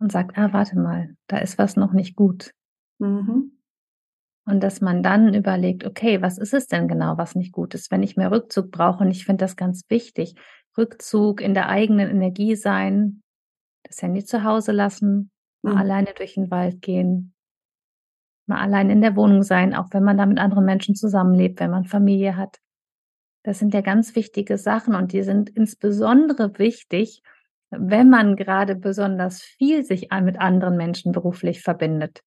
und 0.00 0.10
sagt, 0.10 0.36
ah, 0.36 0.52
warte 0.52 0.76
mal, 0.76 1.16
da 1.28 1.38
ist 1.38 1.56
was 1.56 1.76
noch 1.76 1.92
nicht 1.92 2.16
gut. 2.16 2.52
Mhm. 2.98 3.52
Und 4.44 4.60
dass 4.60 4.80
man 4.80 5.02
dann 5.02 5.34
überlegt, 5.34 5.84
okay, 5.84 6.22
was 6.22 6.38
ist 6.38 6.54
es 6.54 6.66
denn 6.66 6.88
genau, 6.88 7.18
was 7.18 7.34
nicht 7.34 7.52
gut 7.52 7.74
ist, 7.74 7.90
wenn 7.90 8.02
ich 8.02 8.16
mehr 8.16 8.30
Rückzug 8.30 8.70
brauche? 8.70 9.04
Und 9.04 9.10
ich 9.10 9.26
finde 9.26 9.44
das 9.44 9.56
ganz 9.56 9.82
wichtig. 9.88 10.36
Rückzug 10.76 11.42
in 11.42 11.52
der 11.52 11.68
eigenen 11.68 12.08
Energie 12.08 12.56
sein, 12.56 13.22
das 13.82 14.00
Handy 14.00 14.24
zu 14.24 14.44
Hause 14.44 14.72
lassen, 14.72 15.30
mal 15.62 15.74
mhm. 15.74 15.78
alleine 15.78 16.14
durch 16.16 16.34
den 16.34 16.50
Wald 16.50 16.80
gehen, 16.80 17.34
mal 18.46 18.60
allein 18.60 18.88
in 18.88 19.02
der 19.02 19.16
Wohnung 19.16 19.42
sein, 19.42 19.74
auch 19.74 19.88
wenn 19.90 20.02
man 20.02 20.16
da 20.16 20.24
mit 20.24 20.38
anderen 20.38 20.64
Menschen 20.64 20.94
zusammenlebt, 20.94 21.60
wenn 21.60 21.70
man 21.70 21.84
Familie 21.84 22.36
hat. 22.36 22.58
Das 23.44 23.58
sind 23.58 23.74
ja 23.74 23.82
ganz 23.82 24.14
wichtige 24.14 24.56
Sachen 24.56 24.94
und 24.94 25.12
die 25.12 25.22
sind 25.22 25.50
insbesondere 25.50 26.58
wichtig, 26.58 27.22
wenn 27.70 28.08
man 28.08 28.36
gerade 28.36 28.76
besonders 28.76 29.42
viel 29.42 29.84
sich 29.84 30.08
mit 30.22 30.40
anderen 30.40 30.76
Menschen 30.76 31.12
beruflich 31.12 31.60
verbindet. 31.60 32.22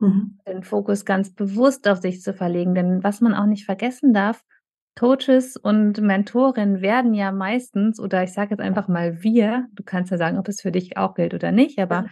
Mhm. 0.00 0.38
Den 0.46 0.62
Fokus 0.62 1.04
ganz 1.04 1.32
bewusst 1.34 1.86
auf 1.88 1.98
sich 1.98 2.22
zu 2.22 2.34
verlegen. 2.34 2.74
Denn 2.74 3.04
was 3.04 3.20
man 3.20 3.34
auch 3.34 3.46
nicht 3.46 3.64
vergessen 3.64 4.12
darf, 4.12 4.42
Coaches 4.98 5.56
und 5.56 6.00
Mentorinnen 6.00 6.80
werden 6.82 7.14
ja 7.14 7.32
meistens, 7.32 8.00
oder 8.00 8.22
ich 8.24 8.32
sage 8.32 8.50
jetzt 8.50 8.60
einfach 8.60 8.88
mal 8.88 9.22
wir, 9.22 9.66
du 9.72 9.82
kannst 9.82 10.10
ja 10.10 10.18
sagen, 10.18 10.38
ob 10.38 10.48
es 10.48 10.60
für 10.60 10.72
dich 10.72 10.96
auch 10.96 11.14
gilt 11.14 11.32
oder 11.32 11.52
nicht, 11.52 11.78
aber 11.78 12.06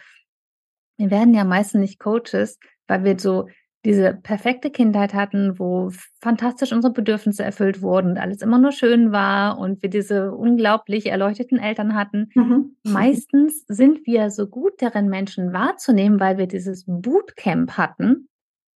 wir 0.97 1.11
werden 1.11 1.35
ja 1.35 1.45
meistens 1.45 1.81
nicht 1.81 1.99
Coaches, 1.99 2.59
weil 2.87 3.05
wir 3.05 3.19
so 3.19 3.49
diese 3.85 4.13
perfekte 4.15 4.71
Kindheit 4.71 5.15
hatten, 5.15 5.59
wo 5.59 5.91
fantastisch 6.21 6.73
unsere 6.73 6.93
Bedürfnisse 6.93 7.45
erfüllt 7.45 7.81
wurden 7.81 8.11
und 8.13 8.19
alles 8.19 8.43
immer 8.43 8.59
nur 8.59 8.73
schön 8.73 9.13
war 9.13 9.59
und 9.59 9.83
wir 9.83 9.89
diese 9.89 10.33
unglaublich 10.33 11.07
erleuchteten 11.07 11.59
Eltern 11.59 11.95
hatten. 11.95 12.31
Mhm. 12.35 12.77
Meistens 12.83 13.65
sind 13.69 14.05
wir 14.05 14.31
so 14.31 14.49
gut 14.49 14.83
darin, 14.83 15.09
Menschen 15.09 15.53
wahrzunehmen, 15.53 16.19
weil 16.19 16.39
wir 16.39 16.49
dieses 16.49 16.85
Bootcamp 16.87 17.73
hatten, 17.73 18.29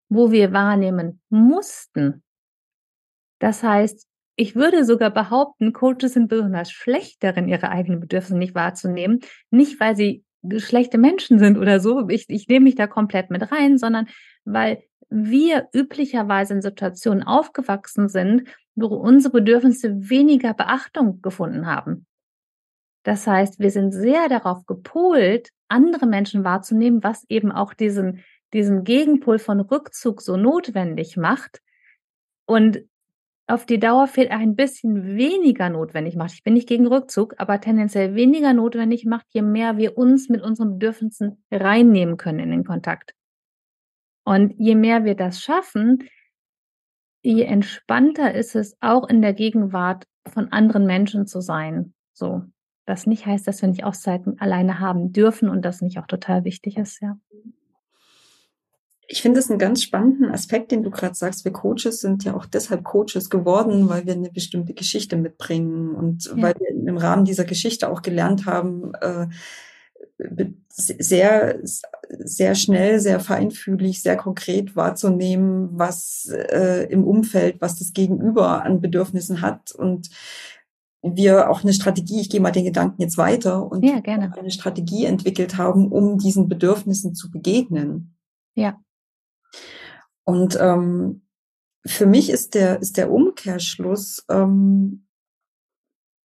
wo 0.09 0.31
wir 0.31 0.51
wahrnehmen 0.51 1.21
mussten. 1.29 2.21
Das 3.39 3.63
heißt, 3.63 4.05
ich 4.35 4.55
würde 4.55 4.83
sogar 4.85 5.11
behaupten, 5.11 5.73
Coaches 5.73 6.13
sind 6.13 6.27
besonders 6.27 6.71
schlecht 6.71 7.23
darin, 7.23 7.47
ihre 7.47 7.69
eigenen 7.69 8.01
Bedürfnisse 8.01 8.37
nicht 8.37 8.55
wahrzunehmen. 8.55 9.19
Nicht, 9.49 9.79
weil 9.79 9.95
sie 9.95 10.23
schlechte 10.57 10.97
Menschen 10.97 11.39
sind 11.39 11.57
oder 11.57 11.79
so. 11.79 12.07
Ich, 12.09 12.25
ich 12.29 12.47
nehme 12.47 12.65
mich 12.65 12.75
da 12.75 12.87
komplett 12.87 13.31
mit 13.31 13.51
rein, 13.51 13.77
sondern 13.77 14.07
weil 14.45 14.81
wir 15.09 15.67
üblicherweise 15.73 16.53
in 16.53 16.61
Situationen 16.61 17.23
aufgewachsen 17.23 18.09
sind, 18.09 18.47
wo 18.75 18.87
unsere 18.87 19.33
Bedürfnisse 19.33 20.09
weniger 20.09 20.53
Beachtung 20.53 21.21
gefunden 21.21 21.65
haben. 21.65 22.05
Das 23.03 23.25
heißt, 23.25 23.59
wir 23.59 23.71
sind 23.71 23.91
sehr 23.91 24.29
darauf 24.29 24.65
gepolt, 24.65 25.49
andere 25.67 26.05
Menschen 26.05 26.43
wahrzunehmen, 26.43 27.03
was 27.03 27.25
eben 27.29 27.51
auch 27.51 27.73
diesen, 27.73 28.23
diesen 28.53 28.83
Gegenpol 28.83 29.39
von 29.39 29.59
Rückzug 29.59 30.21
so 30.21 30.37
notwendig 30.37 31.17
macht. 31.17 31.61
Und 32.45 32.83
auf 33.47 33.65
die 33.65 33.79
Dauer 33.79 34.07
fehlt 34.07 34.29
ein 34.29 34.55
bisschen 34.55 35.17
weniger 35.17 35.69
notwendig 35.69 36.15
macht. 36.15 36.33
Ich 36.33 36.43
bin 36.43 36.53
nicht 36.53 36.67
gegen 36.67 36.85
Rückzug, 36.85 37.33
aber 37.37 37.59
tendenziell 37.59 38.13
weniger 38.13 38.53
notwendig 38.53 39.05
macht, 39.05 39.25
je 39.29 39.41
mehr 39.41 39.77
wir 39.77 39.97
uns 39.97 40.29
mit 40.29 40.43
unseren 40.43 40.73
Bedürfnissen 40.73 41.43
reinnehmen 41.49 42.17
können 42.17 42.39
in 42.39 42.51
den 42.51 42.63
Kontakt. 42.63 43.15
Und 44.29 44.53
je 44.59 44.75
mehr 44.75 45.05
wir 45.05 45.15
das 45.15 45.41
schaffen, 45.41 46.07
je 47.23 47.41
entspannter 47.41 48.35
ist 48.35 48.55
es 48.55 48.77
auch 48.79 49.09
in 49.09 49.23
der 49.23 49.33
Gegenwart 49.33 50.05
von 50.27 50.51
anderen 50.51 50.85
Menschen 50.85 51.25
zu 51.25 51.41
sein. 51.41 51.95
So. 52.13 52.43
Das 52.85 53.07
nicht 53.07 53.25
heißt, 53.25 53.47
dass 53.47 53.63
wir 53.63 53.69
nicht 53.69 53.83
Auszeiten 53.83 54.39
alleine 54.39 54.79
haben 54.79 55.13
dürfen 55.13 55.49
und 55.49 55.63
das 55.65 55.81
nicht 55.81 55.97
auch 55.97 56.05
total 56.05 56.43
wichtig 56.43 56.77
ist, 56.77 57.01
ja. 57.01 57.17
Ich 59.07 59.23
finde 59.23 59.39
es 59.39 59.49
einen 59.49 59.57
ganz 59.57 59.81
spannenden 59.81 60.29
Aspekt, 60.29 60.71
den 60.71 60.83
du 60.83 60.91
gerade 60.91 61.15
sagst. 61.15 61.43
Wir 61.43 61.51
Coaches 61.51 61.99
sind 61.99 62.23
ja 62.23 62.35
auch 62.35 62.45
deshalb 62.45 62.83
Coaches 62.83 63.31
geworden, 63.31 63.89
weil 63.89 64.05
wir 64.05 64.13
eine 64.13 64.29
bestimmte 64.29 64.75
Geschichte 64.75 65.15
mitbringen 65.15 65.95
und 65.95 66.25
ja. 66.25 66.33
weil 66.39 66.53
wir 66.59 66.69
im 66.69 66.97
Rahmen 66.97 67.25
dieser 67.25 67.45
Geschichte 67.45 67.89
auch 67.89 68.03
gelernt 68.03 68.45
haben, 68.45 68.93
äh, 69.01 69.25
sehr, 70.69 71.59
sehr 71.63 72.55
schnell, 72.55 72.99
sehr 72.99 73.19
feinfühlig, 73.19 74.01
sehr 74.01 74.17
konkret 74.17 74.75
wahrzunehmen, 74.75 75.69
was 75.73 76.29
äh, 76.31 76.87
im 76.91 77.03
Umfeld, 77.03 77.61
was 77.61 77.77
das 77.77 77.93
Gegenüber 77.93 78.63
an 78.63 78.81
Bedürfnissen 78.81 79.41
hat 79.41 79.71
und 79.71 80.09
wir 81.01 81.49
auch 81.49 81.63
eine 81.63 81.73
Strategie, 81.73 82.19
ich 82.19 82.29
gehe 82.29 82.41
mal 82.41 82.51
den 82.51 82.65
Gedanken 82.65 83.01
jetzt 83.01 83.17
weiter 83.17 83.71
und 83.71 83.83
ja, 83.83 83.99
gerne. 84.01 84.33
eine 84.37 84.51
Strategie 84.51 85.05
entwickelt 85.05 85.57
haben, 85.57 85.91
um 85.91 86.17
diesen 86.17 86.49
Bedürfnissen 86.49 87.15
zu 87.15 87.31
begegnen. 87.31 88.17
Ja. 88.55 88.81
Und 90.25 90.57
ähm, 90.59 91.21
für 91.85 92.05
mich 92.05 92.29
ist 92.29 92.53
der, 92.53 92.81
ist 92.81 92.97
der 92.97 93.11
Umkehrschluss 93.11 94.25
ähm, 94.29 95.07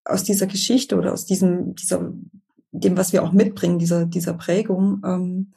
aus 0.05 0.23
dieser 0.23 0.47
Geschichte 0.47 0.97
oder 0.97 1.13
aus 1.13 1.25
diesem, 1.25 1.75
dieser, 1.75 2.11
dem, 2.73 2.97
was 2.97 3.13
wir 3.13 3.23
auch 3.23 3.31
mitbringen, 3.31 3.79
dieser, 3.79 4.05
dieser 4.05 4.33
Prägung, 4.33 5.01
ähm, 5.05 5.53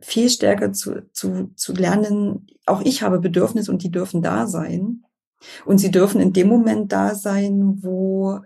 viel 0.00 0.30
stärker 0.30 0.72
zu, 0.72 1.10
zu, 1.12 1.52
zu 1.56 1.72
lernen, 1.72 2.46
auch 2.66 2.82
ich 2.82 3.02
habe 3.02 3.18
Bedürfnisse 3.18 3.72
und 3.72 3.82
die 3.82 3.90
dürfen 3.90 4.22
da 4.22 4.46
sein. 4.46 5.02
Und 5.64 5.78
sie 5.78 5.90
dürfen 5.90 6.20
in 6.20 6.32
dem 6.32 6.48
Moment 6.48 6.92
da 6.92 7.14
sein, 7.14 7.82
wo 7.82 8.40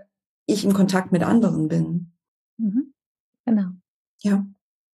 ich 0.47 0.65
in 0.65 0.73
Kontakt 0.73 1.13
mit 1.13 1.23
anderen 1.23 1.69
bin. 1.69 2.13
Mhm. 2.57 2.93
Genau. 3.45 3.71
Ja. 4.23 4.47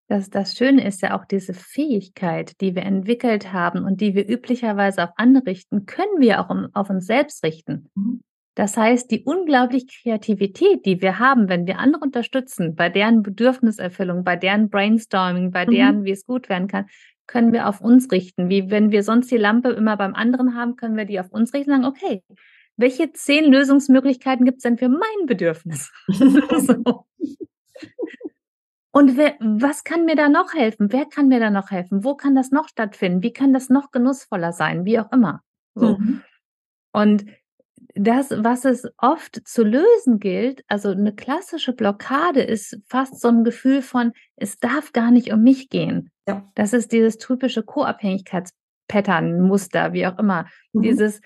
Das, 0.08 0.30
das 0.30 0.54
Schöne 0.54 0.86
ist 0.86 1.02
ja 1.02 1.18
auch 1.18 1.24
diese 1.24 1.52
Fähigkeit, 1.52 2.60
die 2.60 2.74
wir 2.74 2.82
entwickelt 2.82 3.52
haben 3.52 3.84
und 3.84 4.00
die 4.00 4.14
wir 4.14 4.28
üblicherweise 4.28 5.02
auf 5.04 5.10
andere 5.16 5.46
richten, 5.46 5.86
können 5.86 6.20
wir 6.20 6.40
auch 6.40 6.54
auf 6.74 6.90
uns 6.90 7.06
selbst 7.06 7.42
richten. 7.42 7.90
Mhm. 7.94 8.20
Das 8.56 8.78
heißt, 8.78 9.10
die 9.10 9.22
unglaubliche 9.22 9.86
Kreativität, 9.86 10.86
die 10.86 11.02
wir 11.02 11.18
haben, 11.18 11.50
wenn 11.50 11.66
wir 11.66 11.78
andere 11.78 12.02
unterstützen, 12.02 12.74
bei 12.74 12.88
deren 12.88 13.22
Bedürfniserfüllung, 13.22 14.24
bei 14.24 14.36
deren 14.36 14.70
Brainstorming, 14.70 15.50
bei 15.50 15.66
mhm. 15.66 15.70
deren, 15.70 16.04
wie 16.04 16.12
es 16.12 16.24
gut 16.24 16.48
werden 16.48 16.66
kann, 16.66 16.86
können 17.26 17.52
wir 17.52 17.68
auf 17.68 17.82
uns 17.82 18.10
richten. 18.10 18.48
Wie 18.48 18.70
wenn 18.70 18.90
wir 18.90 19.02
sonst 19.02 19.30
die 19.30 19.36
Lampe 19.36 19.68
immer 19.68 19.98
beim 19.98 20.14
anderen 20.14 20.54
haben, 20.54 20.76
können 20.76 20.96
wir 20.96 21.04
die 21.04 21.20
auf 21.20 21.30
uns 21.30 21.52
richten 21.52 21.70
und 21.70 21.82
sagen, 21.82 21.94
okay, 21.94 22.22
welche 22.78 23.12
zehn 23.12 23.44
Lösungsmöglichkeiten 23.52 24.46
gibt 24.46 24.58
es 24.58 24.62
denn 24.62 24.78
für 24.78 24.88
mein 24.88 25.26
Bedürfnis? 25.26 25.92
so. 26.08 27.04
Und 28.90 29.18
wer, 29.18 29.34
was 29.40 29.84
kann 29.84 30.06
mir 30.06 30.16
da 30.16 30.30
noch 30.30 30.54
helfen? 30.54 30.90
Wer 30.90 31.04
kann 31.04 31.28
mir 31.28 31.40
da 31.40 31.50
noch 31.50 31.70
helfen? 31.70 32.04
Wo 32.04 32.14
kann 32.14 32.34
das 32.34 32.52
noch 32.52 32.68
stattfinden? 32.68 33.22
Wie 33.22 33.34
kann 33.34 33.52
das 33.52 33.68
noch 33.68 33.90
genussvoller 33.90 34.54
sein? 34.54 34.86
Wie 34.86 34.98
auch 34.98 35.12
immer. 35.12 35.42
So. 35.74 35.98
Mhm. 35.98 36.22
Und 36.92 37.26
das, 37.96 38.30
was 38.30 38.64
es 38.64 38.86
oft 38.98 39.48
zu 39.48 39.64
lösen 39.64 40.18
gilt, 40.18 40.62
also 40.68 40.90
eine 40.90 41.14
klassische 41.14 41.72
Blockade 41.72 42.42
ist 42.42 42.78
fast 42.86 43.20
so 43.20 43.28
ein 43.28 43.42
Gefühl 43.42 43.80
von, 43.80 44.12
es 44.36 44.58
darf 44.58 44.92
gar 44.92 45.10
nicht 45.10 45.32
um 45.32 45.42
mich 45.42 45.70
gehen. 45.70 46.10
Ja. 46.28 46.46
Das 46.54 46.72
ist 46.72 46.92
dieses 46.92 47.16
typische 47.16 47.62
Co-Abhängigkeitspattern, 47.62 49.40
Muster, 49.40 49.94
wie 49.94 50.06
auch 50.06 50.18
immer. 50.18 50.46
Mhm. 50.72 50.82
Dieses, 50.82 51.20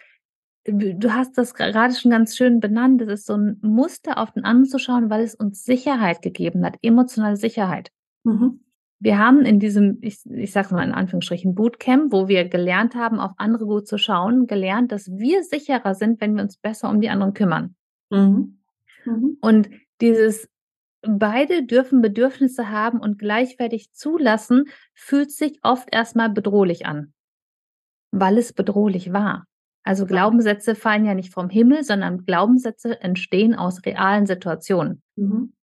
du 0.64 1.12
hast 1.12 1.36
das 1.36 1.54
gerade 1.54 1.94
schon 1.94 2.12
ganz 2.12 2.36
schön 2.36 2.60
benannt, 2.60 3.00
das 3.00 3.08
ist 3.08 3.26
so 3.26 3.36
ein 3.36 3.58
Muster 3.62 4.18
auf 4.18 4.30
den 4.30 4.44
anderen 4.44 4.68
zu 4.68 4.78
schauen, 4.78 5.10
weil 5.10 5.22
es 5.22 5.34
uns 5.34 5.64
Sicherheit 5.64 6.22
gegeben 6.22 6.64
hat, 6.64 6.76
emotionale 6.82 7.36
Sicherheit. 7.36 7.90
Mhm. 8.22 8.60
Wir 9.02 9.18
haben 9.18 9.46
in 9.46 9.58
diesem, 9.58 9.98
ich, 10.02 10.20
ich 10.26 10.52
sage 10.52 10.74
mal 10.74 10.84
in 10.84 10.92
Anführungsstrichen, 10.92 11.54
Bootcamp, 11.54 12.12
wo 12.12 12.28
wir 12.28 12.48
gelernt 12.48 12.94
haben, 12.94 13.18
auf 13.18 13.32
andere 13.38 13.64
gut 13.64 13.88
zu 13.88 13.96
schauen, 13.96 14.46
gelernt, 14.46 14.92
dass 14.92 15.10
wir 15.10 15.42
sicherer 15.42 15.94
sind, 15.94 16.20
wenn 16.20 16.34
wir 16.34 16.42
uns 16.42 16.58
besser 16.58 16.90
um 16.90 17.00
die 17.00 17.08
anderen 17.08 17.32
kümmern. 17.32 17.74
Mhm. 18.10 18.58
Mhm. 19.06 19.38
Und 19.40 19.70
dieses 20.02 20.48
beide 21.02 21.64
dürfen 21.64 22.02
Bedürfnisse 22.02 22.70
haben 22.70 23.00
und 23.00 23.18
gleichwertig 23.18 23.92
zulassen, 23.92 24.64
fühlt 24.94 25.30
sich 25.30 25.58
oft 25.62 25.88
erstmal 25.92 26.30
bedrohlich 26.30 26.86
an, 26.86 27.14
weil 28.10 28.38
es 28.38 28.52
bedrohlich 28.52 29.12
war. 29.12 29.46
Also 29.82 30.04
Glaubenssätze 30.04 30.74
fallen 30.74 31.06
ja 31.06 31.14
nicht 31.14 31.32
vom 31.32 31.48
Himmel, 31.48 31.84
sondern 31.84 32.26
Glaubenssätze 32.26 33.00
entstehen 33.00 33.54
aus 33.54 33.84
realen 33.86 34.26
Situationen. 34.26 35.02
Mhm. 35.16 35.54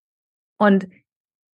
Und 0.58 0.88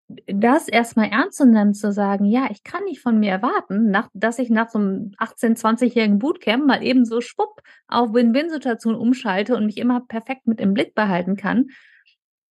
das 0.09 0.69
erstmal 0.69 1.09
ernst 1.09 1.39
zu 1.39 1.47
nehmen, 1.47 1.75
zu 1.75 1.93
sagen, 1.93 2.27
ja, 2.27 2.49
ich 2.51 2.63
kann 2.63 2.85
nicht 2.85 3.01
von 3.01 3.19
mir 3.19 3.31
erwarten, 3.31 3.91
nach, 3.91 4.09
dass 4.13 4.39
ich 4.39 4.51
nach 4.51 4.69
so 4.69 4.79
einem 4.79 5.13
18-, 5.19 5.59
20-jährigen 5.59 6.19
Bootcamp 6.19 6.67
mal 6.67 6.83
eben 6.83 7.05
so 7.05 7.21
schwupp 7.21 7.63
auf 7.89 8.13
Win-Win-Situation 8.13 8.95
umschalte 8.95 9.57
und 9.57 9.67
mich 9.67 9.79
immer 9.79 10.03
perfekt 10.07 10.47
mit 10.47 10.61
im 10.61 10.75
Blick 10.75 10.95
behalten 10.95 11.37
kann, 11.37 11.69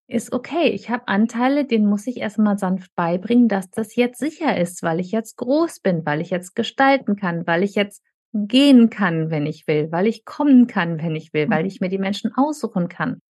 ist 0.08 0.34
okay. 0.34 0.70
Ich 0.70 0.90
habe 0.90 1.08
Anteile, 1.08 1.66
denen 1.66 1.86
muss 1.86 2.08
ich 2.08 2.18
erstmal 2.18 2.58
sanft 2.58 2.94
beibringen, 2.96 3.48
dass 3.48 3.70
das 3.70 3.96
jetzt 3.96 4.20
sicher 4.20 4.58
ist, 4.58 4.84
weil 4.84 5.00
ich 5.00 5.12
jetzt 5.12 5.38
groß 5.38 5.80
bin, 5.80 6.06
weil 6.06 6.22
ich 6.22 6.30
jetzt 6.30 6.56
gestalten 6.56 7.16
kann, 7.16 7.48
weil 7.48 7.64
ich 7.64 7.76
jetzt 7.76 8.04
gehen 8.34 8.90
kann, 8.90 9.30
wenn 9.30 9.46
ich 9.46 9.68
will, 9.68 9.92
weil 9.92 10.08
ich 10.08 10.26
kommen 10.26 10.66
kann, 10.66 10.98
wenn 10.98 11.16
ich 11.16 11.34
will, 11.34 11.50
weil 11.50 11.68
ich 11.68 11.82
mir 11.82 11.90
die 11.90 12.00
Menschen 12.00 12.34
aussuchen 12.36 12.90
kann. 12.90 13.22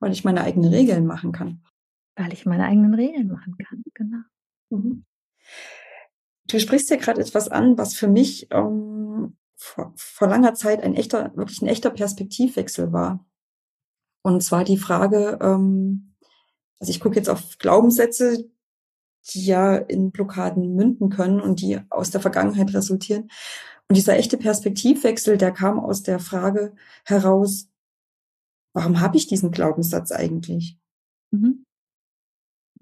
Weil 0.00 0.10
ich 0.10 0.24
meine 0.24 0.42
eigenen 0.42 0.72
Regeln 0.72 1.06
machen 1.06 1.30
kann 1.30 1.62
weil 2.16 2.32
ich 2.32 2.46
meine 2.46 2.66
eigenen 2.66 2.94
Regeln 2.94 3.28
machen 3.28 3.56
kann. 3.58 3.82
Genau. 3.94 4.22
Mhm. 4.70 5.04
Du 6.46 6.58
sprichst 6.58 6.90
ja 6.90 6.96
gerade 6.96 7.20
etwas 7.20 7.48
an, 7.48 7.78
was 7.78 7.94
für 7.94 8.08
mich 8.08 8.48
ähm, 8.50 9.36
vor, 9.56 9.92
vor 9.96 10.28
langer 10.28 10.54
Zeit 10.54 10.82
ein 10.82 10.94
echter, 10.94 11.34
wirklich 11.36 11.62
ein 11.62 11.68
echter 11.68 11.90
Perspektivwechsel 11.90 12.92
war. 12.92 13.24
Und 14.22 14.42
zwar 14.42 14.64
die 14.64 14.76
Frage, 14.76 15.38
ähm, 15.40 16.14
also 16.78 16.90
ich 16.90 17.00
gucke 17.00 17.16
jetzt 17.16 17.30
auf 17.30 17.58
Glaubenssätze, 17.58 18.50
die 19.30 19.46
ja 19.46 19.76
in 19.76 20.10
Blockaden 20.10 20.74
münden 20.74 21.10
können 21.10 21.40
und 21.40 21.60
die 21.60 21.80
aus 21.90 22.10
der 22.10 22.20
Vergangenheit 22.20 22.74
resultieren. 22.74 23.30
Und 23.88 23.96
dieser 23.96 24.16
echte 24.16 24.36
Perspektivwechsel, 24.36 25.38
der 25.38 25.52
kam 25.52 25.78
aus 25.78 26.02
der 26.02 26.18
Frage 26.18 26.74
heraus, 27.04 27.68
warum 28.74 29.00
habe 29.00 29.16
ich 29.16 29.26
diesen 29.26 29.52
Glaubenssatz 29.52 30.10
eigentlich? 30.10 30.78
Mhm 31.30 31.64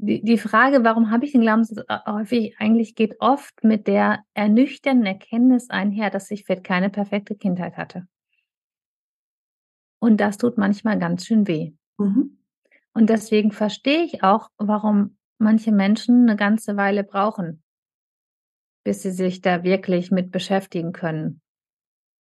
die, 0.03 0.23
die 0.23 0.39
Frage, 0.39 0.83
warum 0.83 1.11
habe 1.11 1.27
ich 1.27 1.33
den 1.33 1.43
Glaubenssatz 1.43 1.85
häufig, 2.07 2.57
eigentlich 2.59 2.95
geht 2.95 3.17
oft 3.21 3.63
mit 3.63 3.87
der 3.87 4.25
ernüchternden 4.33 5.07
Erkenntnis 5.07 5.69
einher, 5.69 6.11
dass 6.11 6.31
ich 6.31 6.45
vielleicht 6.45 6.65
keine 6.65 6.89
perfekte 6.89 7.35
Kindheit 7.35 7.77
hatte. 7.77 8.07
Und 10.01 10.19
das 10.19 10.39
tut 10.39 10.57
manchmal 10.57 10.99
ganz 10.99 11.27
schön 11.27 11.47
weh. 11.47 11.73
Mhm. 11.99 12.39
Und 12.95 13.11
deswegen 13.11 13.53
verstehe 13.53 14.03
ich 14.03 14.23
auch, 14.25 14.49
warum 14.57 15.19
manche 15.39 15.71
Menschen 15.71 16.23
eine 16.23 16.37
ganze 16.37 16.77
Weile 16.77 17.05
brauchen, 17.05 17.63
bis 18.85 19.03
sie 19.03 19.11
sich 19.11 19.43
da 19.43 19.63
wirklich 19.65 20.11
mit 20.11 20.31
beschäftigen 20.31 20.93
können. 20.93 21.43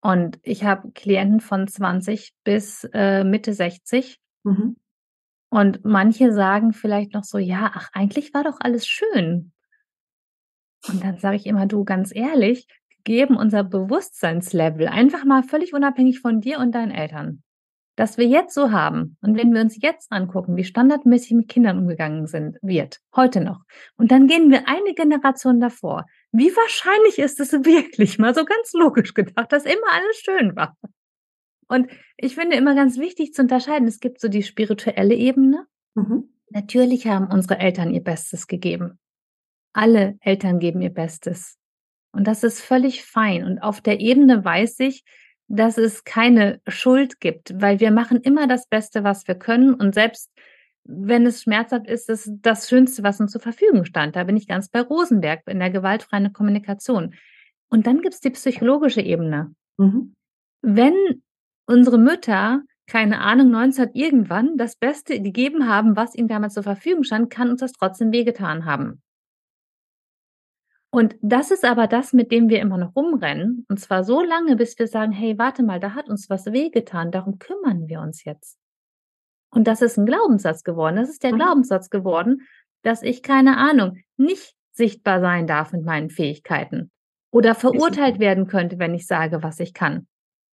Und 0.01 0.39
ich 0.43 0.65
habe 0.65 0.91
Klienten 0.93 1.41
von 1.41 1.69
20 1.69 2.33
bis 2.43 2.89
äh, 2.93 3.23
Mitte 3.23 3.53
60, 3.53 4.21
mhm. 4.43 4.77
Und 5.51 5.85
manche 5.85 6.33
sagen 6.33 6.73
vielleicht 6.73 7.15
noch 7.15 7.25
so, 7.25 7.39
ja, 7.39 7.71
ach, 7.75 7.89
eigentlich 7.93 8.35
war 8.35 8.45
doch 8.45 8.59
alles 8.61 8.87
schön. 8.87 9.53
Und 10.89 11.03
dann 11.03 11.19
sage 11.19 11.37
ich 11.37 11.47
immer, 11.47 11.67
du, 11.67 11.85
ganz 11.85 12.15
ehrlich, 12.15 12.67
geben 13.05 13.37
unser 13.37 13.65
Bewusstseinslevel 13.65 14.87
einfach 14.89 15.25
mal 15.25 15.43
völlig 15.43 15.73
unabhängig 15.73 16.21
von 16.21 16.41
dir 16.41 16.59
und 16.59 16.73
deinen 16.75 16.91
Eltern. 16.91 17.43
Das 17.97 18.17
wir 18.17 18.27
jetzt 18.27 18.55
so 18.55 18.71
haben. 18.71 19.17
Und 19.23 19.37
wenn 19.37 19.53
wir 19.53 19.61
uns 19.61 19.83
jetzt 19.83 20.13
angucken, 20.13 20.57
wie 20.57 20.63
standardmäßig 20.63 21.33
mit 21.33 21.49
Kindern 21.49 21.79
umgegangen 21.79 22.27
sind, 22.27 22.57
wird, 22.63 23.01
heute 23.17 23.41
noch. 23.41 23.63
Und 23.97 24.13
dann 24.13 24.29
gehen 24.29 24.51
wir 24.53 24.69
eine 24.69 24.95
Generation 24.95 25.59
davor. 25.59 26.05
Wie 26.31 26.55
wahrscheinlich 26.55 27.19
ist 27.19 27.41
es 27.41 27.53
wirklich, 27.65 28.19
mal 28.19 28.35
so 28.35 28.45
ganz 28.45 28.73
logisch 28.73 29.15
gedacht, 29.15 29.51
dass 29.51 29.65
immer 29.65 29.91
alles 29.91 30.17
schön 30.19 30.55
war? 30.55 30.77
Und 31.69 31.91
ich 32.17 32.35
finde 32.35 32.57
immer 32.57 32.75
ganz 32.75 32.99
wichtig 32.99 33.35
zu 33.35 33.43
unterscheiden, 33.43 33.87
es 33.87 34.01
gibt 34.01 34.21
so 34.21 34.29
die 34.29 34.43
spirituelle 34.43 35.15
Ebene. 35.15 35.67
Mhm. 35.95 36.31
Natürlich 36.51 37.07
haben 37.07 37.29
unsere 37.31 37.59
Eltern 37.59 37.93
ihr 37.93 38.03
Bestes 38.03 38.47
gegeben. 38.47 38.99
Alle 39.75 40.17
Eltern 40.21 40.59
geben 40.59 40.81
ihr 40.81 40.93
Bestes. 40.93 41.59
Und 42.13 42.27
das 42.27 42.43
ist 42.43 42.61
völlig 42.61 43.05
fein. 43.05 43.45
Und 43.45 43.59
auf 43.59 43.81
der 43.81 44.01
Ebene 44.01 44.45
weiß 44.45 44.81
ich, 44.81 45.05
dass 45.47 45.79
es 45.79 46.05
keine 46.05 46.61
Schuld 46.67 47.21
gibt, 47.21 47.61
weil 47.61 47.81
wir 47.81 47.91
machen 47.91 48.21
immer 48.21 48.47
das 48.47 48.67
Beste, 48.67 49.05
was 49.05 49.29
wir 49.29 49.35
können. 49.35 49.75
Und 49.75 49.95
selbst 49.95 50.31
wenn 50.85 51.27
es 51.27 51.43
schmerzhaft 51.43 51.87
ist, 51.87 52.09
ist 52.09 52.31
das 52.41 52.69
Schönste, 52.69 53.03
was 53.03 53.21
uns 53.21 53.33
zur 53.33 53.43
Verfügung 53.43 53.85
stand. 53.85 54.17
Da 54.17 54.25
bin 54.25 54.37
ich 54.37 54.49
ganz 54.49 54.69
bei 54.69 54.81
Rosenberg 54.81 55.43
in 55.47 55.59
der 55.59 55.71
gewaltfreien 55.71 56.33
Kommunikation. 56.33 57.15
Und 57.69 57.87
dann 57.87 58.01
gibt 58.01 58.15
es 58.15 58.21
die 58.21 58.31
psychologische 58.31 59.03
Ebene. 59.03 59.55
Mhm. 59.77 60.15
Wenn 60.63 61.23
unsere 61.69 61.99
Mütter, 61.99 62.63
keine 62.87 63.21
Ahnung, 63.21 63.51
19 63.51 63.91
irgendwann 63.93 64.57
das 64.57 64.77
Beste 64.77 65.21
gegeben 65.21 65.69
haben, 65.69 65.97
was 65.97 66.15
ihnen 66.15 66.29
damals 66.29 66.55
zur 66.55 66.63
Verfügung 66.63 67.05
stand, 67.05 67.31
kann 67.31 67.51
uns 67.51 67.61
das 67.61 67.73
trotzdem 67.73 68.11
wehgetan 68.11 68.65
haben. 68.65 69.03
Und 70.91 71.17
das 71.21 71.51
ist 71.51 71.67
aber 71.67 71.87
das, 71.87 72.15
mit 72.15 72.33
dem 72.33 72.49
wir 72.49 72.61
immer 72.61 72.79
noch 72.79 72.97
rumrennen. 72.97 73.67
Und 73.69 73.79
zwar 73.79 74.05
so 74.05 74.23
lange, 74.23 74.57
bis 74.57 74.79
wir 74.79 74.87
sagen, 74.87 75.13
hey, 75.13 75.39
warte 75.39 75.63
mal, 75.63 75.79
da 75.79 75.95
hat 75.95 76.09
uns 76.09 76.31
was 76.31 76.47
wehgetan, 76.47 77.11
darum 77.11 77.39
kümmern 77.39 77.89
wir 77.89 78.01
uns 78.01 78.25
jetzt. 78.25 78.59
Und 79.51 79.69
das 79.69 79.83
ist 79.83 79.99
ein 79.99 80.07
Glaubenssatz 80.07 80.65
geworden. 80.65 80.97
Das 80.97 81.11
ist 81.11 81.23
der 81.23 81.35
mhm. 81.35 81.39
Glaubenssatz 81.39 81.91
geworden, 81.91 82.49
dass 82.83 83.03
ich, 83.03 83.23
keine 83.23 83.59
Ahnung, 83.59 83.99
nicht 84.17 84.55
sichtbar 84.73 85.21
sein 85.21 85.47
darf 85.47 85.73
mit 85.73 85.85
meinen 85.85 86.09
Fähigkeiten 86.09 86.91
oder 87.31 87.55
verurteilt 87.55 88.19
werden 88.19 88.47
könnte, 88.47 88.79
wenn 88.79 88.95
ich 88.95 89.07
sage, 89.07 89.43
was 89.43 89.61
ich 89.61 89.75
kann. 89.75 90.07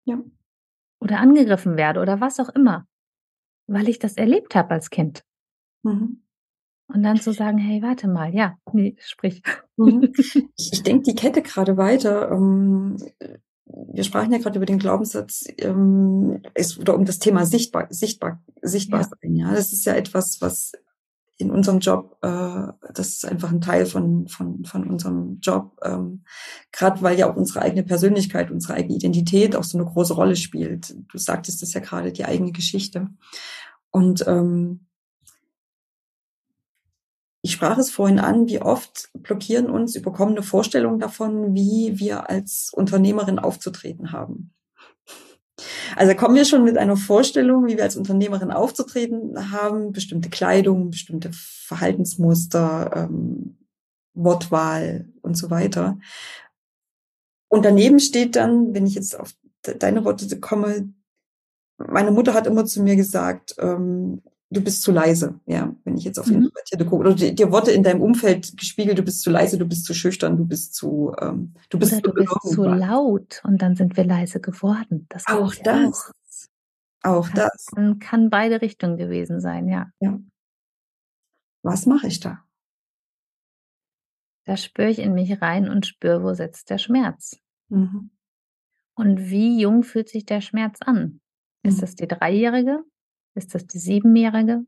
Ja 0.03 0.19
oder 1.05 1.19
angegriffen 1.19 1.77
werde 1.77 2.01
oder 2.01 2.19
was 2.19 2.39
auch 2.39 2.49
immer, 2.49 2.87
weil 3.67 3.87
ich 3.87 3.99
das 3.99 4.17
erlebt 4.17 4.55
habe 4.55 4.71
als 4.71 4.89
Kind. 4.89 5.23
Mhm. 5.83 6.23
Und 6.87 7.03
dann 7.03 7.19
zu 7.19 7.31
sagen, 7.31 7.57
hey, 7.57 7.81
warte 7.81 8.07
mal, 8.07 8.33
ja, 8.33 8.57
nee, 8.73 8.95
sprich. 8.99 9.41
Mhm. 9.77 10.11
Ich, 10.57 10.73
ich 10.73 10.83
denke 10.83 11.03
die 11.03 11.15
Kette 11.15 11.41
gerade 11.41 11.77
weiter. 11.77 12.31
Ähm, 12.31 12.97
wir 13.65 14.03
sprachen 14.03 14.31
ja 14.31 14.39
gerade 14.39 14.57
über 14.57 14.65
den 14.65 14.79
Glaubenssatz, 14.79 15.45
ähm, 15.57 16.41
es, 16.53 16.79
oder 16.79 16.95
um 16.95 17.05
das 17.05 17.19
Thema 17.19 17.45
sichtbar, 17.45 17.87
sichtbar, 17.89 18.43
sichtbar 18.61 19.01
ja. 19.01 19.07
sein. 19.07 19.35
Ja, 19.35 19.53
das 19.53 19.73
ist 19.73 19.85
ja 19.85 19.93
etwas, 19.93 20.41
was 20.41 20.73
in 21.37 21.51
unserem 21.51 21.79
Job, 21.79 22.17
äh, 22.21 22.67
das 22.93 23.09
ist 23.09 23.25
einfach 23.25 23.51
ein 23.51 23.61
Teil 23.61 23.85
von, 23.85 24.27
von, 24.27 24.63
von 24.63 24.89
unserem 24.89 25.39
Job, 25.41 25.77
ähm, 25.83 26.23
gerade 26.71 27.01
weil 27.01 27.17
ja 27.19 27.29
auch 27.29 27.35
unsere 27.35 27.61
eigene 27.61 27.83
Persönlichkeit, 27.83 28.51
unsere 28.51 28.75
eigene 28.75 28.95
Identität 28.95 29.55
auch 29.55 29.63
so 29.63 29.77
eine 29.77 29.85
große 29.85 30.13
Rolle 30.13 30.37
spielt. 30.37 30.95
Du 31.11 31.17
sagtest 31.17 31.61
das 31.61 31.73
ja 31.73 31.81
gerade, 31.81 32.13
die 32.13 32.25
eigene 32.25 32.53
Geschichte. 32.53 33.09
Und 33.91 34.25
ähm, 34.27 34.87
ich 37.41 37.51
sprach 37.51 37.77
es 37.77 37.91
vorhin 37.91 38.17
an, 38.17 38.47
wie 38.47 38.59
oft 38.59 39.09
blockieren 39.13 39.69
uns 39.69 39.95
überkommene 39.95 40.41
Vorstellungen 40.41 40.99
davon, 40.99 41.53
wie 41.53 41.99
wir 41.99 42.27
als 42.27 42.71
Unternehmerin 42.73 43.37
aufzutreten 43.37 44.11
haben. 44.11 44.54
Also 45.95 46.15
kommen 46.15 46.35
wir 46.35 46.45
schon 46.45 46.63
mit 46.63 46.77
einer 46.77 46.97
Vorstellung, 46.97 47.67
wie 47.67 47.77
wir 47.77 47.83
als 47.83 47.95
Unternehmerin 47.95 48.51
aufzutreten 48.51 49.51
haben, 49.51 49.93
bestimmte 49.93 50.29
Kleidung, 50.29 50.89
bestimmte 50.89 51.31
Verhaltensmuster, 51.33 52.91
ähm, 52.95 53.57
Wortwahl 54.13 55.07
und 55.21 55.37
so 55.37 55.49
weiter. 55.49 55.97
Und 57.47 57.63
daneben 57.63 57.99
steht 57.99 58.35
dann, 58.35 58.73
wenn 58.73 58.85
ich 58.85 58.95
jetzt 58.95 59.17
auf 59.17 59.33
deine 59.61 60.03
Worte 60.03 60.39
komme, 60.39 60.93
meine 61.77 62.11
Mutter 62.11 62.33
hat 62.33 62.47
immer 62.47 62.65
zu 62.65 62.81
mir 62.81 62.95
gesagt, 62.95 63.55
ähm, 63.59 64.21
du 64.55 64.61
bist 64.61 64.81
zu 64.81 64.91
leise, 64.91 65.39
ja, 65.45 65.75
wenn 65.83 65.97
ich 65.97 66.03
jetzt 66.03 66.17
auf 66.17 66.27
mhm. 66.27 66.35
Introvertierte 66.35 66.85
gucke. 66.85 67.07
Oder 67.07 67.13
dir 67.15 67.51
Worte 67.51 67.71
in 67.71 67.83
deinem 67.83 68.01
Umfeld 68.01 68.57
gespiegelt, 68.57 68.97
du 68.97 69.03
bist 69.03 69.21
zu 69.21 69.29
leise, 69.29 69.57
du 69.57 69.65
bist 69.65 69.85
zu 69.85 69.93
schüchtern, 69.93 70.37
du 70.37 70.45
bist 70.45 70.73
zu, 70.73 71.13
ähm, 71.19 71.53
du 71.69 71.77
bist, 71.77 71.93
Oder 71.93 72.01
du 72.01 72.13
bist 72.13 72.53
zu 72.53 72.63
laut 72.63 73.41
und 73.43 73.61
dann 73.61 73.75
sind 73.75 73.97
wir 73.97 74.05
leise 74.05 74.39
geworden. 74.39 75.05
Das 75.09 75.27
auch 75.27 75.53
das. 75.55 76.11
Auch, 77.03 77.17
auch 77.17 77.29
das. 77.29 77.67
das. 77.75 77.99
Kann 77.99 78.29
beide 78.29 78.61
Richtungen 78.61 78.97
gewesen 78.97 79.39
sein, 79.39 79.67
ja. 79.67 79.91
ja. 79.99 80.19
Was 81.61 81.85
mache 81.85 82.07
ich 82.07 82.19
da? 82.19 82.43
Da 84.45 84.57
spüre 84.57 84.89
ich 84.89 84.99
in 84.99 85.13
mich 85.13 85.41
rein 85.41 85.69
und 85.69 85.87
spüre, 85.87 86.23
wo 86.23 86.33
setzt 86.33 86.69
der 86.69 86.77
Schmerz. 86.77 87.39
Mhm. 87.69 88.11
Und 88.95 89.29
wie 89.29 89.59
jung 89.59 89.83
fühlt 89.83 90.07
sich 90.07 90.25
der 90.25 90.41
Schmerz 90.41 90.79
an? 90.81 91.19
Ist 91.63 91.77
mhm. 91.77 91.81
das 91.81 91.95
die 91.95 92.07
Dreijährige? 92.07 92.83
Ist 93.35 93.53
das 93.53 93.67
die 93.67 93.79
Siebenjährige? 93.79 94.65